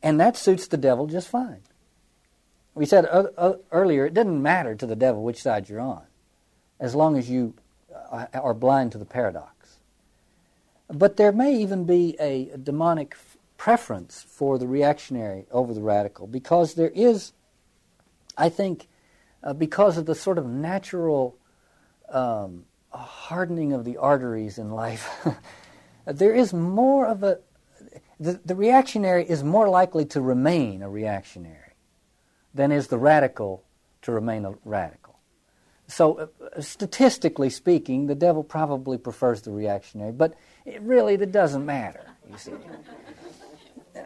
And 0.03 0.19
that 0.19 0.35
suits 0.35 0.67
the 0.67 0.79
devil 0.79 1.07
just 1.07 1.29
fine. 1.29 1.61
We 2.75 2.87
said 2.87 3.05
uh, 3.05 3.27
uh, 3.37 3.57
earlier, 3.71 4.07
it 4.07 4.15
doesn't 4.15 4.41
matter 4.41 4.75
to 4.75 4.87
the 4.87 4.97
devil 4.97 5.23
which 5.23 5.43
side 5.43 5.69
you're 5.69 5.79
on, 5.79 6.05
as 6.79 6.95
long 6.95 7.19
as 7.19 7.29
you 7.29 7.53
uh, 8.11 8.29
are 8.33 8.55
blind 8.55 8.93
to 8.93 8.99
the 8.99 9.05
paradox. 9.05 9.81
But 10.89 11.19
there 11.19 11.33
may 11.33 11.55
even 11.55 11.85
be 11.85 12.17
a 12.19 12.57
demonic 12.57 13.15
preference 13.59 14.25
for 14.27 14.57
the 14.57 14.67
reactionary 14.67 15.45
over 15.51 15.75
the 15.75 15.83
radical 15.83 16.29
because 16.29 16.77
there 16.77 16.93
is, 16.95 17.35
I 18.39 18.49
think, 18.49 18.89
uh, 19.45 19.53
because 19.53 19.99
of 19.99 20.07
the 20.07 20.15
sort 20.15 20.39
of 20.39 20.47
natural 20.47 21.37
um, 22.09 22.65
hardening 22.99 23.73
of 23.73 23.85
the 23.85 23.97
arteries 23.97 24.59
in 24.59 24.71
life, 24.71 25.09
there 26.07 26.35
is 26.35 26.53
more 26.53 27.07
of 27.07 27.23
a. 27.23 27.39
The, 28.19 28.39
the 28.45 28.55
reactionary 28.55 29.25
is 29.25 29.43
more 29.43 29.69
likely 29.69 30.05
to 30.07 30.21
remain 30.21 30.83
a 30.83 30.91
reactionary 30.91 31.75
than 32.53 32.71
is 32.71 32.89
the 32.89 32.99
radical 32.99 33.65
to 34.03 34.13
remain 34.13 34.45
a 34.45 34.55
radical. 34.65 35.19
So, 35.87 36.31
uh, 36.57 36.61
statistically 36.61 37.51
speaking, 37.51 38.07
the 38.07 38.15
devil 38.15 38.45
probably 38.45 38.99
prefers 38.99 39.43
the 39.43 39.51
reactionary, 39.51 40.13
but 40.13 40.35
it 40.65 40.81
really 40.83 41.17
that 41.17 41.33
doesn't 41.33 41.65
matter. 41.65 42.07
You 42.31 42.39
see. 42.39 42.53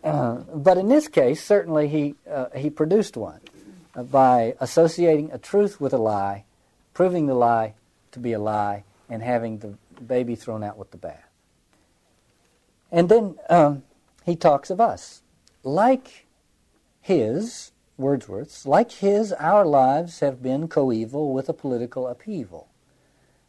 Uh, 0.02 0.36
but 0.54 0.76
in 0.76 0.88
this 0.88 1.08
case, 1.08 1.44
certainly 1.44 1.86
he 1.88 2.14
uh, 2.28 2.46
he 2.56 2.68
produced 2.68 3.16
one 3.16 3.40
by 4.10 4.54
associating 4.58 5.30
a 5.30 5.38
truth 5.38 5.80
with 5.80 5.92
a 5.92 5.98
lie, 5.98 6.44
proving 6.94 7.26
the 7.26 7.34
lie 7.34 7.74
to 8.14 8.18
be 8.18 8.32
a 8.32 8.40
lie, 8.40 8.84
and 9.08 9.22
having 9.22 9.58
the 9.58 9.74
baby 10.02 10.34
thrown 10.34 10.64
out 10.64 10.78
with 10.78 10.90
the 10.90 10.96
bath. 10.96 11.28
And 12.90 13.08
then 13.08 13.36
um, 13.50 13.82
he 14.24 14.36
talks 14.36 14.70
of 14.70 14.80
us, 14.80 15.22
like 15.62 16.26
his 17.00 17.72
Wordsworth's, 17.96 18.66
like 18.66 18.90
his, 18.92 19.32
our 19.34 19.64
lives 19.64 20.20
have 20.20 20.42
been 20.42 20.68
coeval 20.68 21.32
with 21.32 21.48
a 21.48 21.52
political 21.52 22.08
upheaval. 22.08 22.68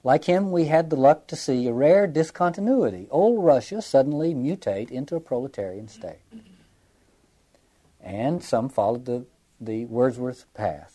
Like 0.04 0.26
him, 0.26 0.52
we 0.52 0.66
had 0.66 0.92
the 0.92 0.96
luck 0.96 1.26
to 1.28 1.36
see 1.36 1.68
a 1.68 1.74
rare 1.74 2.06
discontinuity, 2.06 3.08
old 3.10 3.44
Russia 3.44 3.82
suddenly 3.82 4.36
mutate 4.36 4.92
into 4.92 5.16
a 5.16 5.20
proletarian 5.20 5.88
state. 5.88 6.20
And 8.00 8.44
some 8.44 8.70
followed 8.70 9.06
the, 9.06 9.26
the 9.60 9.86
Wordsworth 9.86 10.46
path. 10.54 10.95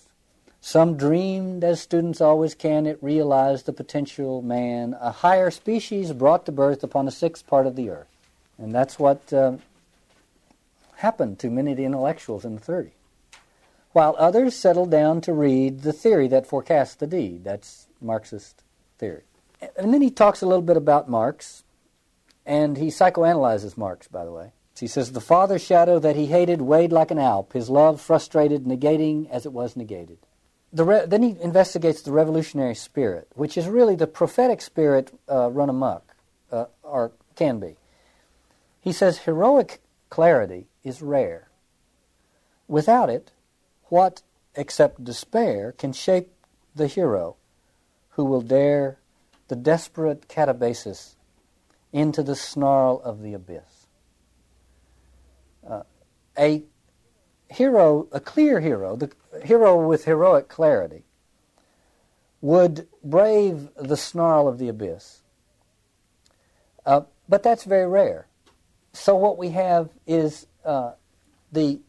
Some 0.60 0.96
dreamed, 0.96 1.64
as 1.64 1.80
students 1.80 2.20
always 2.20 2.54
can, 2.54 2.86
it 2.86 2.98
realized 3.02 3.66
the 3.66 3.72
potential 3.72 4.42
man, 4.42 4.94
a 5.00 5.10
higher 5.10 5.50
species 5.50 6.12
brought 6.12 6.44
to 6.46 6.52
birth 6.52 6.82
upon 6.82 7.08
a 7.08 7.10
sixth 7.10 7.46
part 7.46 7.66
of 7.66 7.76
the 7.76 7.90
earth. 7.90 8.08
And 8.58 8.74
that's 8.74 8.98
what 8.98 9.32
uh, 9.32 9.56
happened 10.96 11.38
to 11.38 11.50
many 11.50 11.70
of 11.70 11.78
the 11.78 11.84
intellectuals 11.86 12.44
in 12.44 12.56
the 12.56 12.60
30s 12.60 12.90
while 13.92 14.14
others 14.18 14.54
settled 14.54 14.90
down 14.90 15.20
to 15.22 15.32
read 15.32 15.82
the 15.82 15.92
theory 15.92 16.28
that 16.28 16.46
forecasts 16.46 16.94
the 16.94 17.06
deed. 17.06 17.44
That's 17.44 17.86
Marxist 18.00 18.62
theory. 18.98 19.22
And 19.76 19.92
then 19.92 20.02
he 20.02 20.10
talks 20.10 20.42
a 20.42 20.46
little 20.46 20.62
bit 20.62 20.76
about 20.76 21.08
Marx, 21.08 21.64
and 22.46 22.76
he 22.76 22.88
psychoanalyzes 22.88 23.76
Marx, 23.76 24.08
by 24.08 24.24
the 24.24 24.32
way. 24.32 24.52
He 24.78 24.86
says, 24.86 25.12
The 25.12 25.20
father's 25.20 25.62
shadow 25.62 25.98
that 25.98 26.16
he 26.16 26.26
hated 26.26 26.62
weighed 26.62 26.92
like 26.92 27.10
an 27.10 27.18
Alp, 27.18 27.52
his 27.52 27.68
love 27.68 28.00
frustrated, 28.00 28.64
negating 28.64 29.28
as 29.28 29.44
it 29.44 29.52
was 29.52 29.76
negated. 29.76 30.18
The 30.72 30.84
re- 30.84 31.04
then 31.06 31.22
he 31.22 31.36
investigates 31.40 32.02
the 32.02 32.12
revolutionary 32.12 32.74
spirit, 32.74 33.28
which 33.34 33.56
is 33.56 33.66
really 33.66 33.96
the 33.96 34.06
prophetic 34.06 34.60
spirit 34.60 35.12
uh, 35.30 35.50
run 35.50 35.68
amok, 35.68 36.14
uh, 36.52 36.66
or 36.82 37.12
can 37.34 37.58
be. 37.58 37.76
He 38.80 38.92
says 38.92 39.18
heroic 39.18 39.80
clarity 40.08 40.66
is 40.84 41.02
rare. 41.02 41.48
Without 42.68 43.10
it, 43.10 43.32
what 43.84 44.22
except 44.54 45.04
despair 45.04 45.72
can 45.72 45.92
shape 45.92 46.32
the 46.74 46.86
hero 46.86 47.36
who 48.10 48.24
will 48.24 48.42
dare 48.42 48.98
the 49.48 49.56
desperate 49.56 50.28
catabasis 50.28 51.16
into 51.92 52.22
the 52.22 52.36
snarl 52.36 53.00
of 53.04 53.22
the 53.22 53.34
abyss? 53.34 53.86
Uh, 55.68 55.82
a 56.38 56.62
hero, 57.48 58.06
a 58.12 58.20
clear 58.20 58.60
hero, 58.60 58.96
the 58.96 59.10
hero 59.44 59.86
with 59.86 60.04
heroic 60.04 60.48
clarity, 60.48 61.04
would 62.40 62.88
brave 63.04 63.68
the 63.76 63.96
snarl 63.96 64.48
of 64.48 64.58
the 64.58 64.68
abyss. 64.68 65.22
Uh, 66.86 67.02
but 67.28 67.42
that's 67.42 67.64
very 67.64 67.86
rare. 67.86 68.26
So 68.92 69.14
what 69.14 69.38
we 69.38 69.50
have 69.50 69.90
is 70.06 70.46
uh, 70.64 70.92
the 71.52 71.80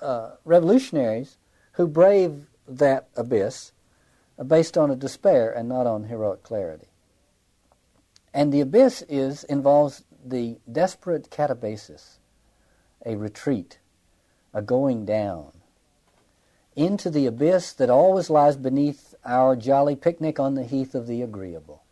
uh, 0.00 0.32
revolutionaries 0.44 1.38
who 1.72 1.86
brave 1.86 2.46
that 2.68 3.08
abyss 3.16 3.72
based 4.46 4.78
on 4.78 4.90
a 4.90 4.96
despair 4.96 5.50
and 5.50 5.68
not 5.68 5.86
on 5.86 6.04
heroic 6.04 6.42
clarity. 6.42 6.88
And 8.32 8.52
the 8.52 8.60
abyss 8.60 9.02
is 9.08 9.44
involves 9.44 10.04
the 10.24 10.58
desperate 10.70 11.30
catabasis, 11.30 12.18
a 13.04 13.16
retreat, 13.16 13.78
a 14.54 14.62
going 14.62 15.04
down 15.04 15.52
into 16.80 17.10
the 17.10 17.26
abyss 17.26 17.74
that 17.74 17.90
always 17.90 18.30
lies 18.30 18.56
beneath 18.56 19.14
our 19.22 19.54
jolly 19.54 19.94
picnic 19.94 20.40
on 20.40 20.54
the 20.54 20.64
heath 20.64 20.94
of 20.94 21.06
the 21.06 21.20
agreeable. 21.20 21.82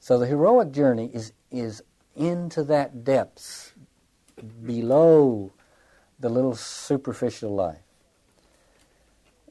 So 0.00 0.18
the 0.18 0.26
heroic 0.26 0.72
journey 0.72 1.08
is, 1.14 1.32
is 1.52 1.82
into 2.16 2.64
that 2.64 3.04
depths 3.04 3.72
below 4.66 5.52
the 6.18 6.28
little 6.28 6.56
superficial 6.56 7.54
life. 7.54 7.78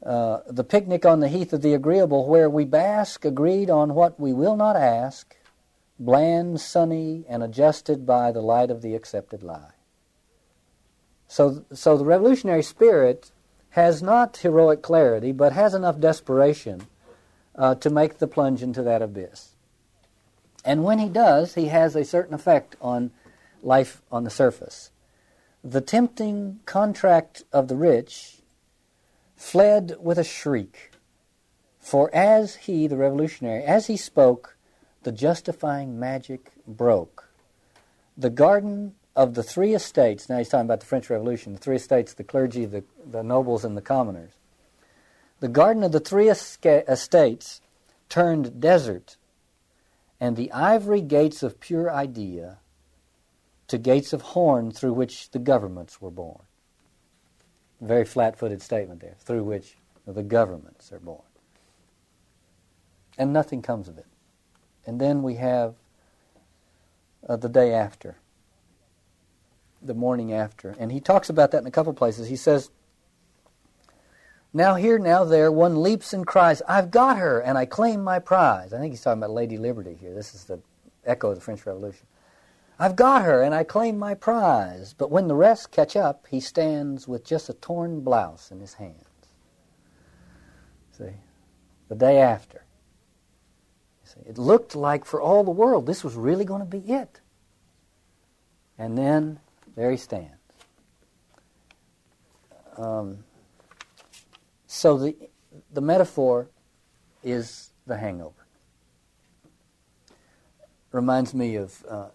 Uh, 0.06 0.40
the 0.48 0.66
picnic 0.66 1.06
on 1.06 1.22
the 1.22 1.30
heath 1.30 1.54
of 1.54 1.62
the 1.62 1.74
agreeable, 1.74 2.28
where 2.28 2.50
we 2.50 2.66
bask 2.66 3.24
agreed 3.24 3.70
on 3.70 3.94
what 3.94 4.20
we 4.20 4.34
will 4.34 4.58
not 4.58 4.76
ask, 4.76 5.38
bland, 5.98 6.60
sunny, 6.60 7.24
and 7.30 7.44
adjusted 7.44 8.06
by 8.06 8.32
the 8.32 8.42
light 8.42 8.72
of 8.72 8.82
the 8.82 8.94
accepted 8.94 9.42
lie. 9.42 9.72
So, 11.32 11.64
so 11.72 11.98
the 11.98 12.04
revolutionary 12.04 12.62
spirit 12.62 13.32
has 13.70 14.04
not 14.04 14.36
heroic 14.36 14.82
clarity, 14.82 15.32
but 15.32 15.54
has 15.54 15.74
enough 15.74 15.98
desperation 15.98 16.88
uh, 17.56 17.76
to 17.76 17.90
make 17.90 18.18
the 18.18 18.28
plunge 18.28 18.62
into 18.62 18.84
that 18.84 19.02
abyss. 19.02 19.56
And 20.66 20.84
when 20.84 21.00
he 21.00 21.08
does, 21.08 21.56
he 21.56 21.68
has 21.68 21.96
a 21.96 22.04
certain 22.04 22.34
effect 22.34 22.76
on 22.82 23.12
life 23.64 24.02
on 24.12 24.26
the 24.26 24.30
surface. 24.30 24.92
The 25.64 25.80
tempting 25.80 26.60
contract 26.66 27.44
of 27.54 27.70
the 27.70 27.78
rich 27.78 28.42
fled 29.38 29.96
with 30.02 30.18
a 30.18 30.26
shriek, 30.26 30.92
for 31.80 32.14
as 32.14 32.56
he, 32.56 32.88
the 32.88 32.98
revolutionary, 32.98 33.64
as 33.64 33.88
he 33.88 33.96
spoke, 33.96 34.58
the 35.04 35.14
justifying 35.14 35.98
magic 35.98 36.52
broke. 36.68 37.30
The 38.18 38.30
garden 38.30 38.96
of 39.16 39.34
the 39.34 39.44
three 39.44 39.74
estates, 39.74 40.30
now 40.30 40.38
he's 40.38 40.50
talking 40.50 40.66
about 40.66 40.80
the 40.80 40.86
French 40.86 41.10
Revolution, 41.10 41.54
the 41.54 41.60
three 41.60 41.76
estates, 41.76 42.14
the 42.14 42.24
clergy, 42.24 42.66
the, 42.66 42.84
the 43.06 43.24
nobles, 43.24 43.66
and 43.66 43.76
the 43.76 43.82
commoners. 43.82 44.32
The 45.42 45.48
garden 45.48 45.84
of 45.84 45.92
the 45.92 46.00
three 46.00 46.30
estates 46.30 47.62
turned 48.10 48.62
desert, 48.62 49.18
and 50.20 50.36
the 50.36 50.52
ivory 50.52 51.02
gates 51.02 51.44
of 51.44 51.60
pure 51.60 51.92
idea 51.92 52.60
to 53.68 53.78
gates 53.78 54.14
of 54.14 54.22
horn 54.22 54.72
through 54.72 54.94
which 54.94 55.32
the 55.32 55.40
governments 55.40 56.02
were 56.02 56.12
born. 56.12 56.42
Very 57.80 58.06
flat 58.06 58.38
footed 58.38 58.62
statement 58.62 59.02
there, 59.02 59.16
through 59.20 59.44
which 59.44 59.78
the 60.06 60.24
governments 60.24 60.92
are 60.92 61.00
born. 61.00 61.24
And 63.18 63.34
nothing 63.34 63.62
comes 63.62 63.88
of 63.88 63.98
it. 63.98 64.06
And 64.86 65.02
then 65.02 65.24
we 65.24 65.36
have 65.36 65.76
uh, 67.28 67.36
the 67.36 67.50
day 67.50 67.74
after 67.74 68.18
the 69.82 69.94
morning 69.94 70.34
after. 70.34 70.76
And 70.80 70.92
he 70.92 71.00
talks 71.00 71.30
about 71.30 71.52
that 71.52 71.60
in 71.60 71.68
a 71.68 71.72
couple 71.72 71.94
places. 71.94 72.28
He 72.28 72.36
says, 72.36 72.70
Now 74.54 74.76
here, 74.76 75.00
now 75.00 75.24
there, 75.24 75.52
one 75.52 75.82
leaps 75.82 76.14
and 76.14 76.26
cries, 76.26 76.62
I've 76.68 76.92
got 76.92 77.18
her, 77.18 77.40
and 77.40 77.58
I 77.58 77.66
claim 77.66 78.04
my 78.04 78.20
prize. 78.20 78.74
I 78.74 78.80
think 78.80 78.94
he's 78.94 79.02
talking 79.02 79.22
about 79.22 79.32
Lady 79.32 79.58
Liberty 79.58 79.98
here. 80.00 80.14
This 80.14 80.34
is 80.36 80.46
the 80.46 80.60
echo 81.06 81.30
of 81.30 81.36
the 81.36 81.42
French 81.42 81.66
Revolution. 81.66 82.06
I've 82.80 82.96
got 82.96 83.24
her, 83.24 83.44
and 83.44 83.54
I 83.54 83.64
claim 83.64 84.00
my 84.00 84.16
prize. 84.16 84.94
But 84.98 85.12
when 85.12 85.28
the 85.28 85.36
rest 85.36 85.72
catch 85.72 85.96
up, 85.96 86.28
he 86.30 86.40
stands 86.40 87.08
with 87.08 87.24
just 87.24 87.50
a 87.50 87.54
torn 87.54 88.02
blouse 88.02 88.52
in 88.52 88.60
his 88.60 88.74
hands. 88.76 89.06
See? 90.98 91.14
The 91.90 91.96
day 91.96 92.20
after. 92.20 92.66
It 94.26 94.38
looked 94.38 94.76
like 94.76 95.06
for 95.06 95.22
all 95.22 95.44
the 95.44 95.52
world 95.52 95.86
this 95.86 96.04
was 96.04 96.16
really 96.16 96.46
going 96.46 96.62
to 96.62 96.66
be 96.66 96.92
it. 96.92 97.22
And 98.78 98.98
then 98.98 99.40
there 99.76 99.92
he 99.92 99.98
stands. 99.98 100.36
Um, 102.78 103.24
so 104.68 104.98
the, 104.98 105.16
the 105.74 105.82
metaphor 105.82 106.50
is 107.24 107.72
the 107.88 107.98
hangover. 107.98 108.46
Reminds 110.92 111.34
me 111.34 111.56
of 111.56 111.86
uh, 111.90 112.08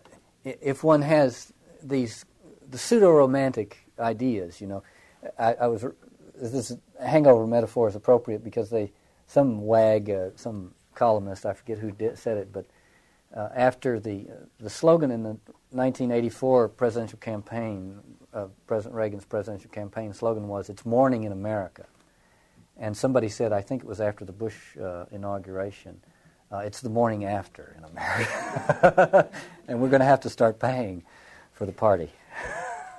if 0.44 0.84
one 0.84 1.02
has 1.02 1.52
these 1.82 2.24
the 2.70 2.78
pseudo 2.78 3.11
romantic 3.11 3.78
ideas, 3.98 4.61
you 4.61 4.66
know. 4.66 4.82
I, 5.38 5.54
I, 5.54 5.66
was 5.66 5.84
this 6.34 6.76
hangover 7.00 7.46
metaphor 7.46 7.88
is 7.88 7.96
appropriate 7.96 8.44
because 8.44 8.70
they 8.70 8.92
some 9.26 9.62
wag 9.62 10.11
uh, 10.11 10.30
some 10.36 10.74
columnist 10.94 11.46
I 11.46 11.52
forget 11.52 11.78
who 11.78 11.90
did, 11.90 12.18
said 12.18 12.36
it, 12.36 12.52
but 12.52 12.66
uh, 13.34 13.48
after 13.54 13.98
the 13.98 14.26
the 14.61 14.70
slogan 14.70 15.11
in 15.11 15.22
the 15.22 15.36
1984 15.76 16.68
presidential 16.70 17.18
campaign, 17.18 18.00
uh, 18.32 18.46
President 18.66 18.94
Reagan's 18.94 19.24
presidential 19.24 19.70
campaign 19.70 20.12
slogan 20.12 20.48
was 20.48 20.68
"It's 20.68 20.86
morning 20.86 21.24
in 21.24 21.32
America," 21.32 21.86
and 22.76 22.96
somebody 22.96 23.28
said, 23.28 23.52
I 23.52 23.62
think 23.62 23.82
it 23.82 23.88
was 23.88 24.00
after 24.00 24.24
the 24.24 24.32
Bush 24.32 24.76
uh, 24.76 25.04
inauguration, 25.10 26.00
uh, 26.50 26.58
"It's 26.58 26.80
the 26.80 26.90
morning 26.90 27.24
after 27.24 27.76
in 27.78 27.84
America," 27.84 29.28
and 29.68 29.80
we're 29.80 29.90
going 29.90 30.00
to 30.00 30.06
have 30.06 30.20
to 30.20 30.30
start 30.30 30.58
paying 30.58 31.04
for 31.52 31.66
the 31.66 31.72
party. 31.72 32.10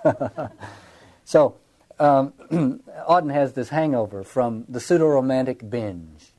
so. 1.26 1.56
Um, 2.00 2.34
Auden 3.10 3.34
has 3.34 3.54
this 3.54 3.70
hangover 3.70 4.24
from 4.24 4.66
the 4.70 4.80
pseudo-romantic 4.80 5.68
binge. 5.68 6.32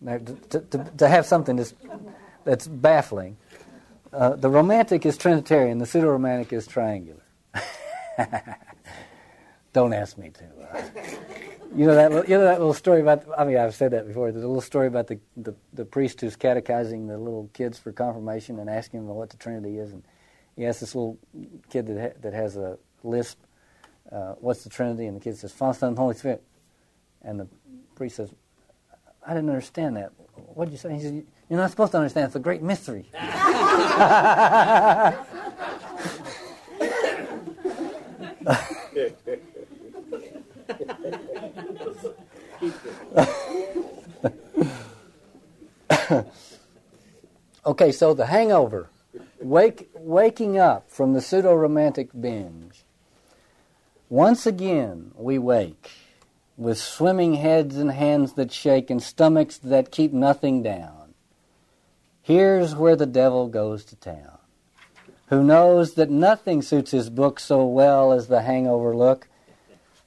Now, 0.00 0.16
to, 0.16 0.60
to, 0.60 0.90
to 0.96 1.06
have 1.06 1.26
something 1.26 1.56
that's 1.56 1.74
that's 2.46 2.66
baffling. 2.66 3.36
Uh, 4.12 4.36
the 4.36 4.48
romantic 4.50 5.06
is 5.06 5.16
Trinitarian, 5.18 5.78
the 5.78 5.86
pseudo 5.86 6.08
romantic 6.08 6.52
is 6.52 6.66
triangular. 6.66 7.22
Don't 9.72 9.92
ask 9.92 10.16
me 10.16 10.30
to. 10.30 10.44
Uh, 10.44 10.82
you 11.74 11.86
know 11.86 11.94
that 11.94 12.28
you 12.28 12.38
know 12.38 12.44
that 12.44 12.58
little 12.58 12.72
story 12.72 13.00
about. 13.02 13.24
I 13.36 13.44
mean, 13.44 13.58
I've 13.58 13.74
said 13.74 13.90
that 13.90 14.06
before. 14.06 14.32
There's 14.32 14.44
a 14.44 14.48
little 14.48 14.62
story 14.62 14.86
about 14.86 15.08
the, 15.08 15.20
the, 15.36 15.54
the 15.74 15.84
priest 15.84 16.20
who's 16.22 16.36
catechizing 16.36 17.08
the 17.08 17.18
little 17.18 17.50
kids 17.52 17.78
for 17.78 17.92
confirmation 17.92 18.58
and 18.58 18.70
asking 18.70 19.06
them 19.06 19.14
what 19.14 19.30
the 19.30 19.36
Trinity 19.36 19.78
is, 19.78 19.92
and 19.92 20.02
he 20.56 20.64
asks 20.64 20.80
this 20.80 20.94
little 20.94 21.18
kid 21.68 21.86
that 21.88 22.00
ha- 22.00 22.18
that 22.22 22.32
has 22.32 22.56
a 22.56 22.78
lisp, 23.02 23.38
uh, 24.10 24.34
"What's 24.40 24.64
the 24.64 24.70
Trinity?" 24.70 25.06
And 25.06 25.16
the 25.16 25.20
kid 25.20 25.36
says, 25.36 25.52
"Father, 25.52 25.78
Son, 25.78 25.96
Holy 25.96 26.14
Spirit." 26.14 26.42
And 27.22 27.40
the 27.40 27.48
priest 27.96 28.16
says, 28.16 28.30
"I 29.26 29.34
didn't 29.34 29.50
understand 29.50 29.96
that. 29.96 30.12
What 30.54 30.66
did 30.66 30.72
you 30.72 30.78
say?" 30.78 30.94
He 30.94 31.00
said, 31.00 31.26
you're 31.48 31.60
not 31.60 31.70
supposed 31.70 31.92
to 31.92 31.98
understand. 31.98 32.26
It's 32.26 32.36
a 32.36 32.40
great 32.40 32.62
mystery. 32.62 33.06
okay, 47.66 47.92
so 47.92 48.12
the 48.12 48.26
hangover, 48.26 48.90
wake, 49.40 49.88
waking 49.94 50.58
up 50.58 50.90
from 50.90 51.12
the 51.12 51.20
pseudo 51.20 51.54
romantic 51.54 52.08
binge. 52.20 52.82
Once 54.08 54.46
again, 54.46 55.12
we 55.16 55.38
wake 55.38 55.92
with 56.56 56.78
swimming 56.78 57.34
heads 57.34 57.76
and 57.76 57.90
hands 57.90 58.32
that 58.34 58.50
shake 58.52 58.88
and 58.90 59.02
stomachs 59.02 59.58
that 59.58 59.90
keep 59.90 60.12
nothing 60.12 60.62
down. 60.62 61.14
Here's 62.22 62.74
where 62.74 62.96
the 62.96 63.06
devil 63.06 63.46
goes 63.48 63.84
to 63.86 63.96
town, 63.96 64.38
who 65.28 65.44
knows 65.44 65.94
that 65.94 66.10
nothing 66.10 66.62
suits 66.62 66.90
his 66.90 67.10
book 67.10 67.38
so 67.38 67.64
well 67.64 68.12
as 68.12 68.26
the 68.26 68.42
hangover 68.42 68.96
look. 68.96 69.28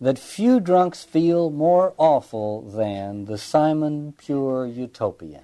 that 0.02 0.18
few 0.18 0.60
drunks 0.60 1.04
feel 1.04 1.50
more 1.50 1.93
awful 1.97 2.62
than 2.62 3.26
the 3.26 3.38
Simon 3.38 4.14
Pure 4.18 4.68
Utopian. 4.68 5.43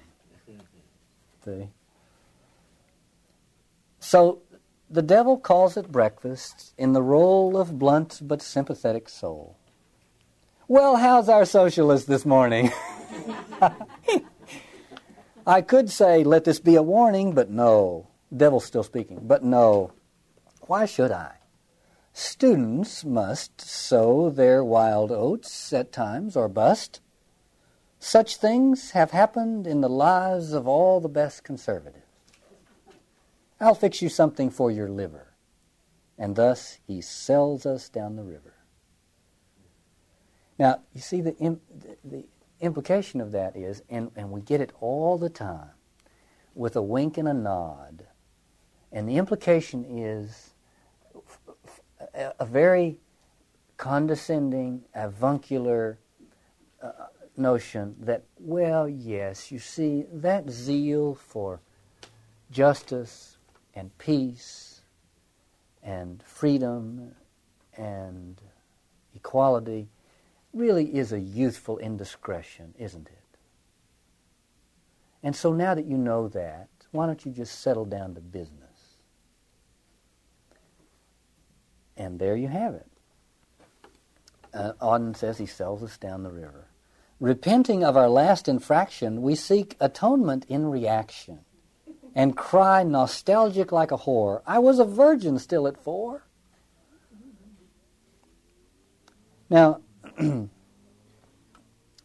See? 1.44 1.68
So 4.00 4.40
the 4.88 5.02
devil 5.02 5.36
calls 5.36 5.76
at 5.76 5.92
breakfast 5.92 6.72
in 6.78 6.92
the 6.92 7.02
role 7.02 7.56
of 7.56 7.78
blunt 7.78 8.20
but 8.22 8.40
sympathetic 8.40 9.08
soul. 9.08 9.56
Well, 10.68 10.96
how's 10.96 11.28
our 11.28 11.44
socialist 11.44 12.08
this 12.08 12.26
morning? 12.26 12.72
I 15.46 15.62
could 15.62 15.88
say, 15.90 16.24
let 16.24 16.42
this 16.42 16.58
be 16.58 16.74
a 16.74 16.82
warning, 16.82 17.34
but 17.34 17.48
no. 17.48 18.08
Devil's 18.36 18.64
still 18.64 18.82
speaking, 18.82 19.20
but 19.22 19.44
no. 19.44 19.92
Why 20.62 20.84
should 20.84 21.12
I? 21.12 21.36
Students 22.12 23.04
must 23.04 23.60
sow 23.60 24.28
their 24.28 24.64
wild 24.64 25.12
oats 25.12 25.72
at 25.72 25.92
times 25.92 26.34
or 26.34 26.48
bust. 26.48 27.00
Such 28.00 28.36
things 28.36 28.90
have 28.90 29.12
happened 29.12 29.68
in 29.68 29.82
the 29.82 29.88
lives 29.88 30.52
of 30.52 30.66
all 30.66 30.98
the 30.98 31.08
best 31.08 31.44
conservatives. 31.44 32.02
I'll 33.60 33.76
fix 33.76 34.02
you 34.02 34.08
something 34.08 34.50
for 34.50 34.72
your 34.72 34.88
liver. 34.88 35.34
And 36.18 36.34
thus 36.34 36.80
he 36.88 37.00
sells 37.02 37.66
us 37.66 37.88
down 37.88 38.16
the 38.16 38.24
river. 38.24 38.55
Now, 40.58 40.80
you 40.94 41.00
see, 41.00 41.20
the, 41.20 41.36
Im- 41.36 41.60
the 42.04 42.24
implication 42.60 43.20
of 43.20 43.32
that 43.32 43.56
is, 43.56 43.82
and, 43.90 44.10
and 44.16 44.30
we 44.30 44.40
get 44.40 44.60
it 44.60 44.72
all 44.80 45.18
the 45.18 45.28
time, 45.28 45.70
with 46.54 46.76
a 46.76 46.82
wink 46.82 47.18
and 47.18 47.28
a 47.28 47.34
nod. 47.34 48.06
And 48.90 49.08
the 49.08 49.16
implication 49.16 49.84
is 49.84 50.54
a, 52.14 52.46
very 52.46 52.98
condescending, 53.76 54.82
avuncular 54.94 55.98
uh, 56.82 56.90
notion 57.36 57.94
that, 58.00 58.24
well, 58.38 58.88
yes, 58.88 59.52
you 59.52 59.58
see, 59.58 60.06
that 60.10 60.48
zeal 60.48 61.14
for 61.14 61.60
justice 62.50 63.36
and 63.74 63.96
peace 63.98 64.80
and 65.82 66.22
freedom 66.22 67.14
and 67.76 68.40
equality 69.14 69.88
really 70.56 70.96
is 70.96 71.12
a 71.12 71.20
youthful 71.20 71.78
indiscretion, 71.78 72.74
isn't 72.78 73.06
it? 73.06 73.38
And 75.22 75.36
so 75.36 75.52
now 75.52 75.74
that 75.74 75.86
you 75.86 75.96
know 75.96 76.28
that, 76.28 76.68
why 76.92 77.06
don't 77.06 77.24
you 77.24 77.32
just 77.32 77.60
settle 77.60 77.84
down 77.84 78.14
to 78.14 78.20
business? 78.20 78.96
And 81.96 82.18
there 82.18 82.36
you 82.36 82.48
have 82.48 82.74
it. 82.74 82.86
Uh, 84.52 84.72
Auden 84.80 85.16
says 85.16 85.38
he 85.38 85.46
sells 85.46 85.82
us 85.82 85.98
down 85.98 86.22
the 86.22 86.30
river. 86.30 86.68
Repenting 87.20 87.84
of 87.84 87.96
our 87.96 88.08
last 88.08 88.48
infraction, 88.48 89.22
we 89.22 89.34
seek 89.34 89.76
atonement 89.80 90.44
in 90.48 90.66
reaction 90.66 91.40
and 92.14 92.34
cry 92.34 92.82
nostalgic 92.82 93.70
like 93.70 93.90
a 93.90 93.98
whore, 93.98 94.40
I 94.46 94.58
was 94.58 94.78
a 94.78 94.84
virgin 94.84 95.38
still 95.38 95.68
at 95.68 95.76
four. 95.76 96.22
Now, 99.50 99.80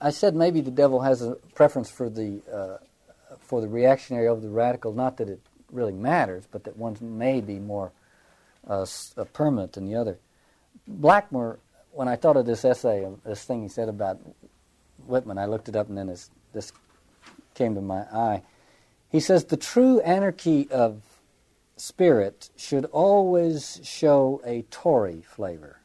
I 0.01 0.09
said 0.09 0.35
maybe 0.35 0.61
the 0.61 0.71
devil 0.71 1.01
has 1.01 1.21
a 1.21 1.35
preference 1.55 1.89
for 1.89 2.09
the 2.09 2.41
uh, 2.51 2.77
for 3.39 3.61
the 3.61 3.67
reactionary 3.67 4.27
over 4.27 4.41
the 4.41 4.49
radical. 4.49 4.93
Not 4.93 5.17
that 5.17 5.29
it 5.29 5.39
really 5.71 5.93
matters, 5.93 6.47
but 6.51 6.63
that 6.65 6.77
one 6.77 6.97
may 7.01 7.41
be 7.41 7.59
more 7.59 7.91
uh, 8.67 8.85
uh, 9.17 9.23
permanent 9.25 9.73
than 9.73 9.85
the 9.85 9.95
other. 9.95 10.17
Blackmur, 10.89 11.57
when 11.91 12.07
I 12.07 12.15
thought 12.15 12.37
of 12.37 12.45
this 12.45 12.65
essay, 12.65 13.07
this 13.23 13.43
thing 13.43 13.61
he 13.61 13.67
said 13.67 13.89
about 13.89 14.19
Whitman, 15.05 15.37
I 15.37 15.45
looked 15.45 15.69
it 15.69 15.75
up 15.75 15.89
and 15.89 15.97
then 15.97 16.07
this, 16.07 16.29
this 16.53 16.71
came 17.53 17.75
to 17.75 17.81
my 17.81 18.01
eye. 18.13 18.43
He 19.09 19.19
says 19.19 19.45
the 19.45 19.57
true 19.57 19.99
anarchy 20.01 20.69
of 20.71 21.01
spirit 21.75 22.49
should 22.55 22.85
always 22.85 23.79
show 23.83 24.41
a 24.45 24.61
Tory 24.63 25.21
flavor. 25.21 25.80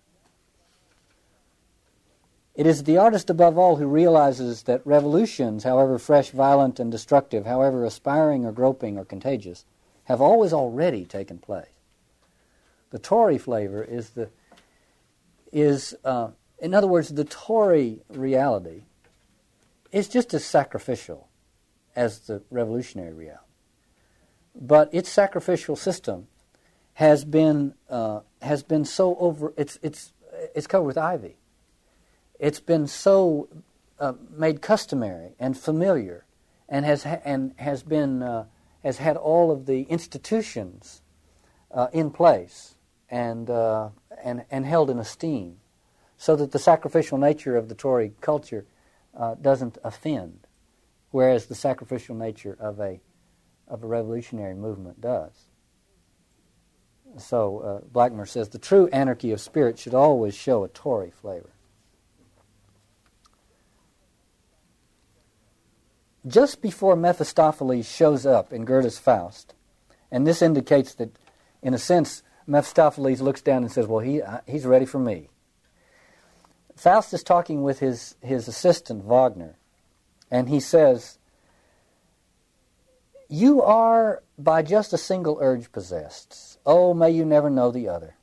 It 2.57 2.67
is 2.67 2.85
the 2.85 2.97
artist 2.97 3.29
above 3.29 3.59
all 3.59 3.77
who 3.77 3.87
realizes 3.87 4.63
that 4.63 4.81
revolutions, 4.87 5.65
however 5.65 5.99
fresh, 5.99 6.31
violent, 6.31 6.81
and 6.81 6.91
destructive, 6.91 7.45
however 7.45 7.85
aspiring 7.85 8.47
or 8.47 8.53
groping 8.53 8.97
or 8.97 9.05
contagious, 9.05 9.67
have 10.05 10.23
always 10.23 10.55
already 10.55 11.05
taken 11.05 11.39
place. 11.39 11.67
The 12.91 12.99
Tory 12.99 13.37
flavor 13.37 13.85
is 13.85 14.11
the 14.11 14.31
is 15.53 15.95
uh, 16.03 16.31
in 16.59 16.73
other 16.73 16.87
words 16.87 17.11
the 17.11 17.25
Tory 17.25 18.01
reality 18.09 18.85
is 19.93 20.09
just 20.09 20.33
as 20.33 20.45
sacrificial 20.45 21.29
as 21.95 22.21
the 22.21 22.43
revolutionary 22.51 23.13
reality, 23.13 23.45
but 24.55 24.93
its 24.95 25.11
sacrificial 25.11 25.77
system 25.77 26.27
has 26.95 27.25
been 27.25 27.75
uh, 27.91 28.21
has 28.41 28.63
been 28.63 28.87
so 28.87 29.15
over 29.17 29.53
it's 29.59 29.79
it's 29.83 30.15
it's 30.55 30.67
covered 30.67 30.87
with 30.87 30.99
ivy. 30.99 31.37
It's 32.39 32.61
been 32.61 32.87
so 32.87 33.49
uh, 33.99 34.14
made 34.30 34.61
customary 34.61 35.34
and 35.39 35.57
familiar, 35.57 36.24
and 36.68 36.84
has 36.84 37.05
ha- 37.05 37.20
and 37.24 37.55
has 37.57 37.82
been 37.82 38.22
uh, 38.22 38.45
has 38.87 38.99
had 38.99 39.16
all 39.16 39.51
of 39.51 39.66
the 39.66 39.82
institutions 39.82 41.03
uh, 41.72 41.89
in 41.93 42.09
place 42.11 42.76
and, 43.11 43.51
uh, 43.51 43.89
and, 44.22 44.45
and 44.49 44.64
held 44.64 44.91
in 44.91 45.01
esteem, 45.01 45.57
so 46.16 46.37
that 46.37 46.53
the 46.53 46.59
sacrificial 46.59 47.18
nature 47.18 47.57
of 47.57 47.68
the 47.68 47.74
Tory 47.74 48.12
culture 48.20 48.64
uh, 49.16 49.34
doesn't 49.34 49.76
offend, 49.82 50.47
whereas 51.11 51.47
the 51.47 51.55
sacrificial 51.57 52.14
nature 52.14 52.57
of 52.61 52.78
a, 52.78 53.01
of 53.66 53.82
a 53.82 53.87
revolutionary 53.89 54.55
movement 54.55 55.01
does. 55.01 55.32
So 57.18 57.59
uh, 57.59 57.89
Blackmur 57.93 58.28
says 58.28 58.51
the 58.51 58.59
true 58.59 58.89
anarchy 58.93 59.32
of 59.32 59.41
spirit 59.41 59.80
should 59.80 59.95
always 59.95 60.37
show 60.37 60.62
a 60.62 60.68
Tory 60.68 61.11
flavor. 61.11 61.51
Just 66.27 66.61
before 66.61 66.97
Mephistopheles 66.97 67.89
shows 67.89 68.27
up 68.27 68.53
in 68.53 68.64
Goethe's 68.64 68.99
Faust, 68.99 69.55
and 70.11 70.27
this 70.27 70.43
indicates 70.43 70.95
that, 70.95 71.16
in 71.62 71.72
a 71.72 71.79
sense, 71.79 72.22
Mephistopheles 72.49 73.20
looks 73.20 73.41
down 73.41 73.62
and 73.62 73.70
says, 73.70 73.87
Well, 73.87 74.01
he, 74.01 74.20
uh, 74.20 74.41
he's 74.47 74.66
ready 74.66 74.87
for 74.87 74.99
me. 74.99 75.29
Faust 76.74 77.14
is 77.14 77.22
talking 77.22 77.62
with 77.62 77.79
his, 77.79 78.16
his 78.20 78.49
assistant, 78.49 79.05
Wagner, 79.05 79.57
and 80.31 80.49
he 80.49 80.59
says, 80.59 81.18
You 83.29 83.62
are 83.62 84.22
by 84.37 84.62
just 84.62 84.93
a 84.93 84.99
single 84.99 85.39
urge 85.41 85.70
possessed. 85.70 86.59
Oh, 86.66 86.93
may 86.93 87.11
you 87.11 87.24
never 87.24 87.51
know 87.51 87.70
the 87.70 87.89
other. 87.89 88.16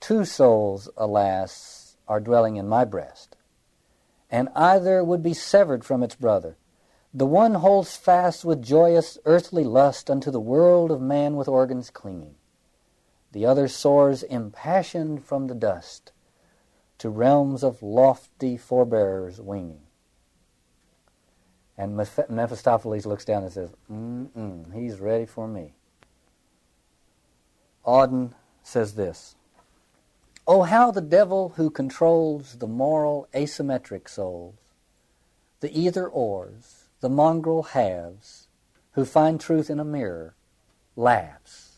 Two 0.00 0.24
souls, 0.24 0.88
alas, 0.96 1.96
are 2.08 2.20
dwelling 2.20 2.56
in 2.56 2.68
my 2.68 2.84
breast, 2.84 3.36
and 4.28 4.48
either 4.56 5.04
would 5.04 5.22
be 5.22 5.34
severed 5.34 5.84
from 5.84 6.02
its 6.02 6.16
brother. 6.16 6.56
The 7.14 7.26
one 7.26 7.54
holds 7.54 7.96
fast 7.96 8.44
with 8.44 8.62
joyous 8.62 9.18
earthly 9.24 9.64
lust 9.64 10.10
unto 10.10 10.30
the 10.30 10.40
world 10.40 10.90
of 10.90 11.00
man 11.00 11.36
with 11.36 11.48
organs 11.48 11.90
clinging 11.90 12.36
the 13.32 13.46
other 13.46 13.66
soars 13.66 14.22
impassioned 14.22 15.24
from 15.24 15.46
the 15.46 15.54
dust 15.54 16.12
to 16.98 17.08
realms 17.08 17.64
of 17.64 17.82
lofty 17.82 18.56
forebears 18.56 19.40
winging. 19.40 19.80
And 21.76 21.96
Mephistopheles 21.96 23.06
looks 23.06 23.24
down 23.24 23.42
and 23.42 23.52
says, 23.52 23.70
Mm-mm, 23.90 24.72
he's 24.74 25.00
ready 25.00 25.24
for 25.24 25.48
me. 25.48 25.72
Auden 27.86 28.34
says 28.62 28.94
this 28.94 29.34
Oh, 30.46 30.62
how 30.62 30.90
the 30.90 31.00
devil 31.00 31.54
who 31.56 31.70
controls 31.70 32.56
the 32.58 32.66
moral 32.66 33.26
asymmetric 33.34 34.08
souls, 34.08 34.54
the 35.60 35.76
either 35.76 36.06
ors, 36.06 36.81
the 37.02 37.10
mongrel 37.10 37.62
halves, 37.62 38.48
who 38.92 39.04
find 39.04 39.38
truth 39.38 39.68
in 39.68 39.78
a 39.78 39.84
mirror, 39.84 40.34
laughs 40.96 41.72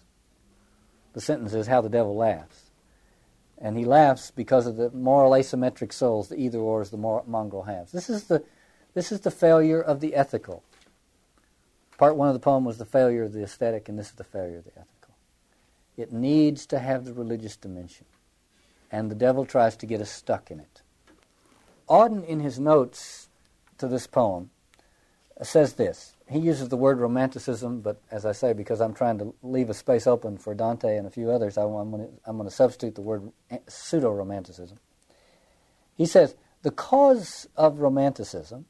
the 1.15 1.21
sentence 1.21 1.55
is 1.55 1.69
how 1.69 1.81
the 1.81 1.89
devil 1.89 2.15
laughs. 2.15 2.71
And 3.57 3.79
he 3.79 3.85
laughs 3.85 4.31
because 4.33 4.67
of 4.67 4.77
the 4.77 4.91
moral 4.91 5.31
asymmetric 5.31 5.93
souls, 5.93 6.29
the 6.29 6.37
either 6.37 6.59
ors, 6.59 6.91
the 6.91 6.99
mongrel 6.99 7.63
halves. 7.63 7.93
This 7.93 8.11
is 8.11 8.25
the, 8.25 8.45
this 8.93 9.11
is 9.11 9.21
the 9.21 9.31
failure 9.31 9.81
of 9.81 10.01
the 10.01 10.15
ethical. 10.15 10.63
Part 11.97 12.17
one 12.17 12.29
of 12.29 12.35
the 12.35 12.41
poem 12.41 12.65
was 12.65 12.79
the 12.79 12.85
failure 12.85 13.23
of 13.23 13.33
the 13.33 13.45
aesthetic, 13.45 13.89
and 13.89 13.97
this 13.97 14.09
is 14.09 14.17
the 14.17 14.25
failure 14.25 14.59
of 14.59 14.65
the 14.65 14.73
ethical. 14.73 15.15
It 15.97 16.13
needs 16.13 16.67
to 16.67 16.81
have 16.81 17.05
the 17.05 17.15
religious 17.15 17.57
dimension, 17.57 18.07
and 18.91 19.09
the 19.09 19.15
devil 19.15 19.47
tries 19.47 19.77
to 19.77 19.87
get 19.87 20.01
us 20.01 20.11
stuck 20.11 20.51
in 20.51 20.59
it. 20.59 20.83
Auden, 21.89 22.27
in 22.27 22.41
his 22.41 22.59
notes 22.59 23.29
to 23.79 23.87
this 23.87 24.09
poem, 24.09 24.51
says 25.43 25.75
this 25.75 26.15
he 26.31 26.39
uses 26.39 26.69
the 26.69 26.77
word 26.77 26.99
romanticism, 26.99 27.81
but 27.81 28.01
as 28.11 28.25
I 28.25 28.33
say, 28.33 28.55
because 28.55 28.81
I'm 28.81 28.95
trying 28.95 29.19
to 29.19 29.35
leave 29.43 29.69
a 29.69 29.75
space 29.75 30.07
open 30.07 30.39
for 30.39 30.55
Dante 30.55 30.97
and 30.97 31.07
a 31.07 31.11
few 31.11 31.31
others, 31.31 31.59
I, 31.59 31.65
am 31.65 31.91
going 31.91 32.07
to, 32.07 32.13
I'm 32.25 32.37
going 32.37 32.49
to 32.49 32.55
substitute 32.55 32.95
the 32.95 33.03
word 33.03 33.31
eh, 33.51 33.59
pseudo 33.69 34.11
romanticism. 34.11 34.79
He 35.97 36.07
says, 36.07 36.35
the 36.63 36.71
cause 36.71 37.47
of 37.57 37.81
romanticism 37.81 38.65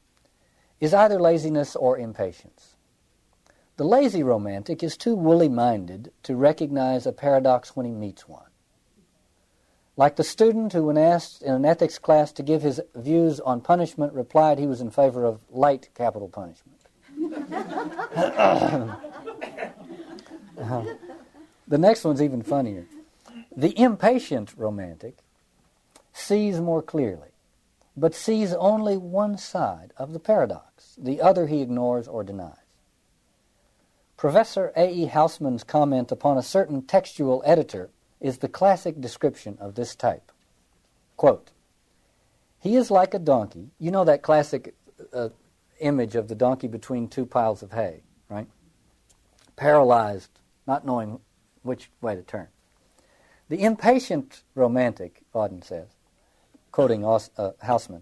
is 0.81 0.93
either 0.93 1.19
laziness 1.19 1.77
or 1.77 1.97
impatience. 1.97 2.75
The 3.77 3.85
lazy 3.85 4.21
romantic 4.21 4.83
is 4.83 4.97
too 4.97 5.15
woolly 5.15 5.49
minded 5.49 6.11
to 6.23 6.35
recognize 6.35 7.05
a 7.05 7.13
paradox 7.13 7.75
when 7.75 7.85
he 7.85 7.91
meets 7.93 8.27
one. 8.27 8.44
Like 9.97 10.17
the 10.17 10.23
student 10.23 10.73
who, 10.73 10.83
when 10.83 10.97
asked 10.97 11.41
in 11.41 11.53
an 11.53 11.63
ethics 11.63 11.97
class 11.97 12.33
to 12.33 12.43
give 12.43 12.61
his 12.61 12.81
views 12.95 13.39
on 13.39 13.61
punishment, 13.61 14.13
replied 14.13 14.59
he 14.59 14.67
was 14.67 14.81
in 14.81 14.91
favor 14.91 15.23
of 15.23 15.39
light 15.49 15.89
capital 15.95 16.27
punishment. 16.27 16.79
the 21.67 21.77
next 21.77 22.03
one's 22.03 22.21
even 22.21 22.43
funnier. 22.43 22.87
The 23.55 23.77
impatient 23.79 24.53
romantic 24.57 25.19
sees 26.11 26.59
more 26.59 26.81
clearly, 26.81 27.29
but 27.95 28.13
sees 28.13 28.53
only 28.53 28.97
one 28.97 29.37
side 29.37 29.93
of 29.97 30.11
the 30.11 30.19
paradox. 30.19 30.95
The 30.97 31.21
other 31.21 31.47
he 31.47 31.61
ignores 31.61 32.07
or 32.07 32.23
denies. 32.23 32.57
Professor 34.17 34.73
A. 34.75 34.91
E. 34.91 35.05
Housman's 35.05 35.63
comment 35.63 36.11
upon 36.11 36.37
a 36.37 36.43
certain 36.43 36.81
textual 36.81 37.41
editor 37.45 37.91
is 38.25 38.39
the 38.39 38.49
classic 38.49 38.99
description 38.99 39.55
of 39.61 39.75
this 39.75 39.95
type. 39.95 40.31
Quote, 41.15 41.51
he 42.59 42.75
is 42.75 42.89
like 42.89 43.13
a 43.13 43.19
donkey. 43.19 43.69
You 43.77 43.91
know 43.91 44.03
that 44.03 44.23
classic 44.23 44.73
uh, 45.13 45.29
image 45.79 46.15
of 46.15 46.27
the 46.27 46.33
donkey 46.33 46.67
between 46.67 47.07
two 47.07 47.27
piles 47.27 47.61
of 47.61 47.71
hay, 47.71 48.01
right? 48.27 48.47
Paralyzed, 49.55 50.31
not 50.65 50.87
knowing 50.87 51.19
which 51.61 51.91
way 52.01 52.15
to 52.15 52.23
turn. 52.23 52.47
The 53.49 53.61
impatient 53.61 54.41
romantic, 54.55 55.21
Auden 55.35 55.63
says, 55.63 55.89
quoting 56.71 57.05
uh, 57.05 57.19
Housman, 57.63 58.01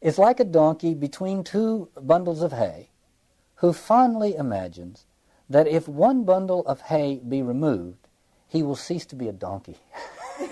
is 0.00 0.16
like 0.18 0.40
a 0.40 0.44
donkey 0.44 0.94
between 0.94 1.44
two 1.44 1.90
bundles 2.00 2.40
of 2.40 2.52
hay 2.52 2.88
who 3.56 3.74
fondly 3.74 4.34
imagines 4.36 5.04
that 5.50 5.68
if 5.68 5.86
one 5.86 6.24
bundle 6.24 6.64
of 6.64 6.80
hay 6.80 7.20
be 7.28 7.42
removed, 7.42 8.07
he 8.48 8.62
will 8.62 8.76
cease 8.76 9.06
to 9.06 9.16
be 9.16 9.28
a 9.28 9.32
donkey. 9.32 9.76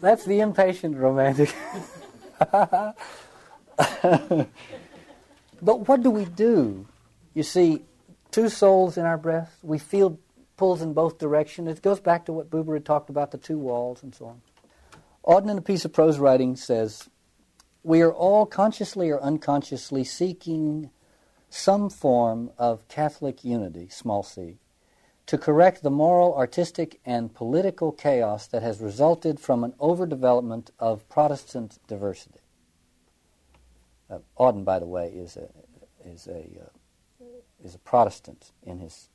That's 0.00 0.24
the 0.24 0.40
impatient 0.40 0.96
romantic. 0.96 1.54
but 2.38 2.96
what 5.62 6.02
do 6.02 6.10
we 6.10 6.26
do? 6.26 6.86
You 7.34 7.42
see, 7.42 7.82
two 8.30 8.48
souls 8.48 8.96
in 8.98 9.06
our 9.06 9.18
breast, 9.18 9.52
we 9.62 9.78
feel 9.78 10.18
pulls 10.56 10.82
in 10.82 10.92
both 10.92 11.18
directions. 11.18 11.68
It 11.68 11.82
goes 11.82 12.00
back 12.00 12.26
to 12.26 12.32
what 12.32 12.50
Buber 12.50 12.74
had 12.74 12.84
talked 12.84 13.10
about 13.10 13.30
the 13.30 13.38
two 13.38 13.58
walls 13.58 14.02
and 14.02 14.14
so 14.14 14.26
on. 14.26 14.40
Auden, 15.26 15.50
in 15.50 15.58
a 15.58 15.62
piece 15.62 15.84
of 15.84 15.92
prose 15.92 16.18
writing, 16.18 16.56
says, 16.56 17.08
We 17.86 18.02
are 18.02 18.12
all 18.12 18.46
consciously 18.46 19.10
or 19.10 19.20
unconsciously 19.20 20.02
seeking 20.02 20.90
some 21.48 21.88
form 21.88 22.50
of 22.58 22.88
Catholic 22.88 23.44
unity, 23.44 23.88
small 23.90 24.24
c, 24.24 24.58
to 25.26 25.38
correct 25.38 25.84
the 25.84 25.90
moral, 25.90 26.34
artistic, 26.34 26.98
and 27.06 27.32
political 27.32 27.92
chaos 27.92 28.48
that 28.48 28.64
has 28.64 28.80
resulted 28.80 29.38
from 29.38 29.62
an 29.62 29.70
overdevelopment 29.78 30.70
of 30.80 31.08
Protestant 31.08 31.78
diversity. 31.86 32.40
Uh, 34.10 34.18
Auden, 34.36 34.64
by 34.64 34.80
the 34.80 34.86
way, 34.88 35.10
is 35.10 35.36
a, 35.36 35.48
is 36.04 36.26
a, 36.26 36.44
uh, 36.64 37.24
is 37.62 37.76
a 37.76 37.78
Protestant 37.78 38.50
in 38.64 38.80
his 38.80 39.10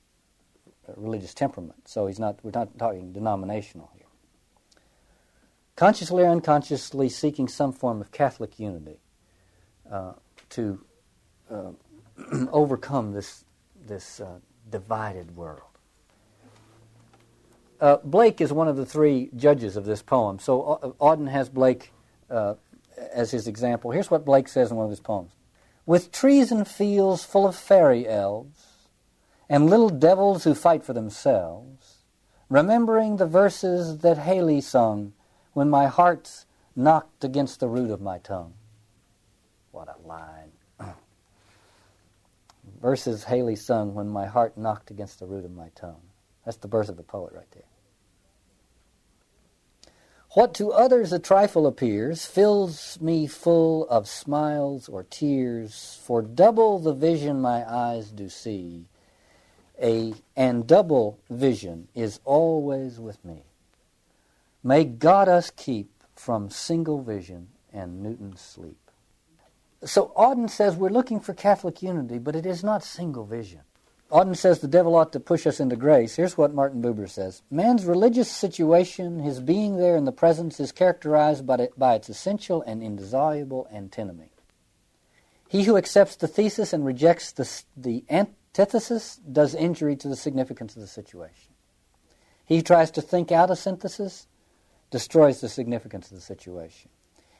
uh, 0.87 0.93
religious 0.95 1.33
temperament, 1.33 1.89
so 1.89 2.07
he's 2.07 2.19
not, 2.19 2.39
we're 2.41 2.51
not 2.51 2.79
talking 2.79 3.11
denominational 3.11 3.91
here. 3.95 4.00
Consciously 5.75 6.23
or 6.23 6.29
unconsciously 6.29 7.09
seeking 7.09 7.47
some 7.47 7.71
form 7.71 8.01
of 8.01 8.11
Catholic 8.11 8.59
unity 8.59 8.99
uh, 9.91 10.13
to 10.49 10.83
uh, 11.49 11.71
overcome 12.51 13.13
this, 13.13 13.45
this 13.85 14.19
uh, 14.19 14.39
divided 14.69 15.35
world. 15.35 15.61
Uh, 17.79 17.97
Blake 18.03 18.41
is 18.41 18.53
one 18.53 18.67
of 18.67 18.77
the 18.77 18.85
three 18.85 19.31
judges 19.35 19.75
of 19.75 19.85
this 19.85 20.03
poem. 20.03 20.37
So 20.37 20.95
Auden 21.01 21.29
has 21.31 21.49
Blake 21.49 21.91
uh, 22.29 22.55
as 23.11 23.31
his 23.31 23.47
example. 23.47 23.91
Here's 23.91 24.11
what 24.11 24.23
Blake 24.23 24.47
says 24.47 24.69
in 24.69 24.77
one 24.77 24.85
of 24.85 24.91
his 24.91 24.99
poems 24.99 25.31
With 25.85 26.11
trees 26.11 26.51
and 26.51 26.67
fields 26.67 27.23
full 27.23 27.47
of 27.47 27.55
fairy 27.55 28.07
elves, 28.07 28.65
and 29.49 29.69
little 29.69 29.89
devils 29.89 30.43
who 30.43 30.53
fight 30.53 30.83
for 30.83 30.93
themselves, 30.93 31.97
remembering 32.49 33.17
the 33.17 33.25
verses 33.25 33.97
that 33.99 34.19
Hayley 34.19 34.61
sung 34.61 35.13
when 35.53 35.69
my 35.69 35.87
heart's 35.87 36.45
knocked 36.75 37.23
against 37.23 37.59
the 37.59 37.67
root 37.67 37.91
of 37.91 38.01
my 38.01 38.17
tongue. 38.19 38.53
What 39.71 39.87
a 39.87 40.07
line. 40.07 40.51
verses 42.81 43.25
Hayley 43.25 43.55
sung 43.55 43.93
when 43.93 44.09
my 44.09 44.25
heart 44.25 44.57
knocked 44.57 44.91
against 44.91 45.19
the 45.19 45.25
root 45.25 45.45
of 45.45 45.51
my 45.51 45.69
tongue. 45.75 46.01
That's 46.45 46.57
the 46.57 46.67
birth 46.67 46.89
of 46.89 46.99
a 46.99 47.03
poet 47.03 47.33
right 47.33 47.49
there. 47.51 47.63
What 50.33 50.53
to 50.55 50.71
others 50.71 51.11
a 51.11 51.19
trifle 51.19 51.67
appears 51.67 52.25
fills 52.25 52.99
me 53.01 53.27
full 53.27 53.87
of 53.89 54.07
smiles 54.07 54.87
or 54.87 55.03
tears, 55.03 55.99
for 56.03 56.21
double 56.21 56.79
the 56.79 56.93
vision 56.93 57.41
my 57.41 57.69
eyes 57.69 58.11
do 58.11 58.29
see, 58.29 58.85
a 59.81 60.13
and 60.35 60.65
double 60.65 61.19
vision 61.29 61.89
is 61.93 62.21
always 62.23 62.97
with 62.97 63.23
me. 63.25 63.43
May 64.63 64.85
God 64.85 65.27
us 65.27 65.49
keep 65.49 65.91
from 66.15 66.49
single 66.49 67.01
vision 67.01 67.47
and 67.73 68.03
Newton's 68.03 68.41
sleep. 68.41 68.77
So 69.83 70.13
Auden 70.15 70.49
says 70.49 70.75
we're 70.75 70.89
looking 70.89 71.19
for 71.19 71.33
Catholic 71.33 71.81
unity, 71.81 72.19
but 72.19 72.35
it 72.35 72.45
is 72.45 72.63
not 72.63 72.83
single 72.83 73.25
vision. 73.25 73.61
Auden 74.11 74.35
says 74.35 74.59
the 74.59 74.67
devil 74.67 74.95
ought 74.95 75.13
to 75.13 75.19
push 75.19 75.47
us 75.47 75.59
into 75.59 75.75
grace. 75.75 76.15
Here's 76.15 76.37
what 76.37 76.53
Martin 76.53 76.81
Buber 76.81 77.09
says 77.09 77.41
Man's 77.49 77.85
religious 77.85 78.29
situation, 78.29 79.19
his 79.19 79.39
being 79.39 79.77
there 79.77 79.95
in 79.95 80.05
the 80.05 80.11
presence, 80.11 80.59
is 80.59 80.71
characterized 80.71 81.47
by, 81.47 81.55
it, 81.55 81.79
by 81.79 81.95
its 81.95 82.09
essential 82.09 82.61
and 82.61 82.83
indissoluble 82.83 83.67
antinomy. 83.73 84.31
He 85.47 85.63
who 85.63 85.77
accepts 85.77 86.17
the 86.17 86.27
thesis 86.27 86.73
and 86.73 86.85
rejects 86.85 87.31
the, 87.31 87.49
the 87.75 88.03
antithesis 88.09 89.19
does 89.31 89.55
injury 89.55 89.95
to 89.97 90.07
the 90.07 90.15
significance 90.15 90.75
of 90.75 90.81
the 90.81 90.87
situation. 90.87 91.53
He 92.45 92.61
tries 92.61 92.91
to 92.91 93.01
think 93.01 93.31
out 93.31 93.49
a 93.49 93.55
synthesis 93.55 94.27
destroys 94.91 95.41
the 95.41 95.49
significance 95.49 96.11
of 96.11 96.17
the 96.17 96.21
situation. 96.21 96.89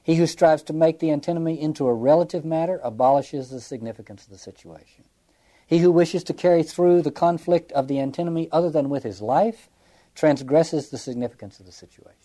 He 0.04 0.16
who 0.16 0.26
strives 0.26 0.64
to 0.64 0.74
make 0.74 1.00
the 1.00 1.12
antinomy 1.12 1.62
into 1.62 1.88
a 1.88 1.94
relative 1.94 2.44
matter 2.44 2.80
abolishes 2.84 3.50
the 3.50 3.62
significance 3.62 4.24
of 4.24 4.32
the 4.32 4.38
situation. 4.38 5.04
He 5.68 5.78
who 5.78 5.92
wishes 5.92 6.24
to 6.26 6.34
carry 6.34 6.64
through 6.64 7.04
the 7.04 7.12
conflict 7.12 7.72
of 7.74 7.88
the 7.88 8.00
antinomy 8.00 8.50
other 8.52 8.70
than 8.70 8.90
with 8.90 9.04
his 9.04 9.22
life 9.22 9.70
transgresses 10.16 10.90
the 10.90 10.98
significance 10.98 11.60
of 11.60 11.66
the 11.66 11.72
situation. 11.72 12.18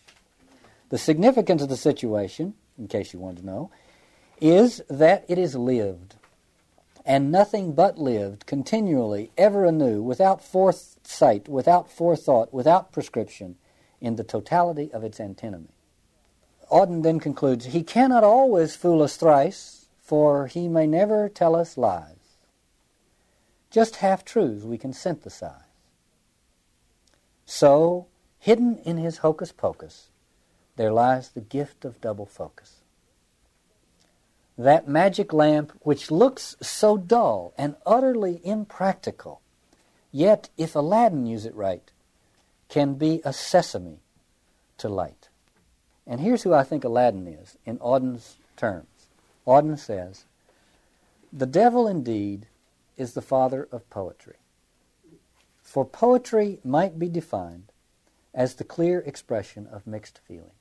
The 0.88 0.98
significance 0.98 1.62
of 1.62 1.68
the 1.68 1.76
situation, 1.76 2.54
in 2.78 2.88
case 2.88 3.12
you 3.12 3.20
want 3.20 3.38
to 3.38 3.46
know, 3.46 3.70
is 4.40 4.82
that 4.88 5.24
it 5.28 5.38
is 5.38 5.54
lived, 5.54 6.16
and 7.04 7.30
nothing 7.30 7.72
but 7.72 7.98
lived 7.98 8.46
continually, 8.46 9.30
ever 9.36 9.64
anew, 9.64 10.02
without 10.02 10.42
foresight, 10.42 11.48
without 11.48 11.90
forethought, 11.90 12.52
without 12.52 12.92
prescription, 12.92 13.56
in 14.00 14.16
the 14.16 14.24
totality 14.24 14.90
of 14.92 15.04
its 15.04 15.20
antinomy. 15.20 15.74
Auden 16.70 17.02
then 17.02 17.20
concludes, 17.20 17.66
He 17.66 17.82
cannot 17.82 18.24
always 18.24 18.76
fool 18.76 19.02
us 19.02 19.16
thrice, 19.16 19.86
for 20.00 20.46
he 20.46 20.68
may 20.68 20.86
never 20.86 21.28
tell 21.28 21.56
us 21.56 21.76
lies. 21.76 22.38
Just 23.70 23.96
half 23.96 24.24
truths 24.24 24.64
we 24.64 24.78
can 24.78 24.92
synthesize. 24.92 25.62
So, 27.44 28.06
hidden 28.38 28.78
in 28.78 28.96
his 28.96 29.18
hocus 29.18 29.52
pocus, 29.52 30.08
there 30.76 30.92
lies 30.92 31.30
the 31.30 31.40
gift 31.40 31.84
of 31.84 32.00
double 32.00 32.26
focus. 32.26 32.82
That 34.58 34.88
magic 34.88 35.32
lamp 35.32 35.72
which 35.80 36.10
looks 36.10 36.56
so 36.60 36.96
dull 36.96 37.52
and 37.58 37.76
utterly 37.84 38.40
impractical, 38.44 39.40
yet, 40.10 40.48
if 40.56 40.74
Aladdin 40.74 41.26
use 41.26 41.44
it 41.44 41.54
right, 41.54 41.90
can 42.68 42.94
be 42.94 43.20
a 43.24 43.32
sesame 43.32 44.00
to 44.78 44.88
light. 44.88 45.28
And 46.06 46.20
here's 46.20 46.42
who 46.42 46.54
I 46.54 46.62
think 46.62 46.84
Aladdin 46.84 47.26
is 47.26 47.58
in 47.64 47.78
Auden's 47.78 48.36
terms. 48.56 48.86
Auden 49.46 49.78
says, 49.78 50.24
The 51.32 51.46
devil 51.46 51.86
indeed 51.86 52.46
is 52.96 53.14
the 53.14 53.22
father 53.22 53.68
of 53.70 53.88
poetry. 53.90 54.36
For 55.62 55.84
poetry 55.84 56.60
might 56.64 56.98
be 56.98 57.08
defined 57.08 57.72
as 58.32 58.54
the 58.54 58.64
clear 58.64 59.00
expression 59.00 59.66
of 59.66 59.86
mixed 59.86 60.18
feelings. 60.18 60.52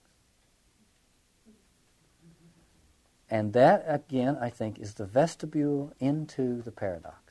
And 3.29 3.53
that, 3.53 3.83
again, 3.87 4.37
I 4.39 4.49
think, 4.49 4.79
is 4.79 4.95
the 4.95 5.05
vestibule 5.05 5.93
into 5.99 6.61
the 6.61 6.71
paradox. 6.71 7.24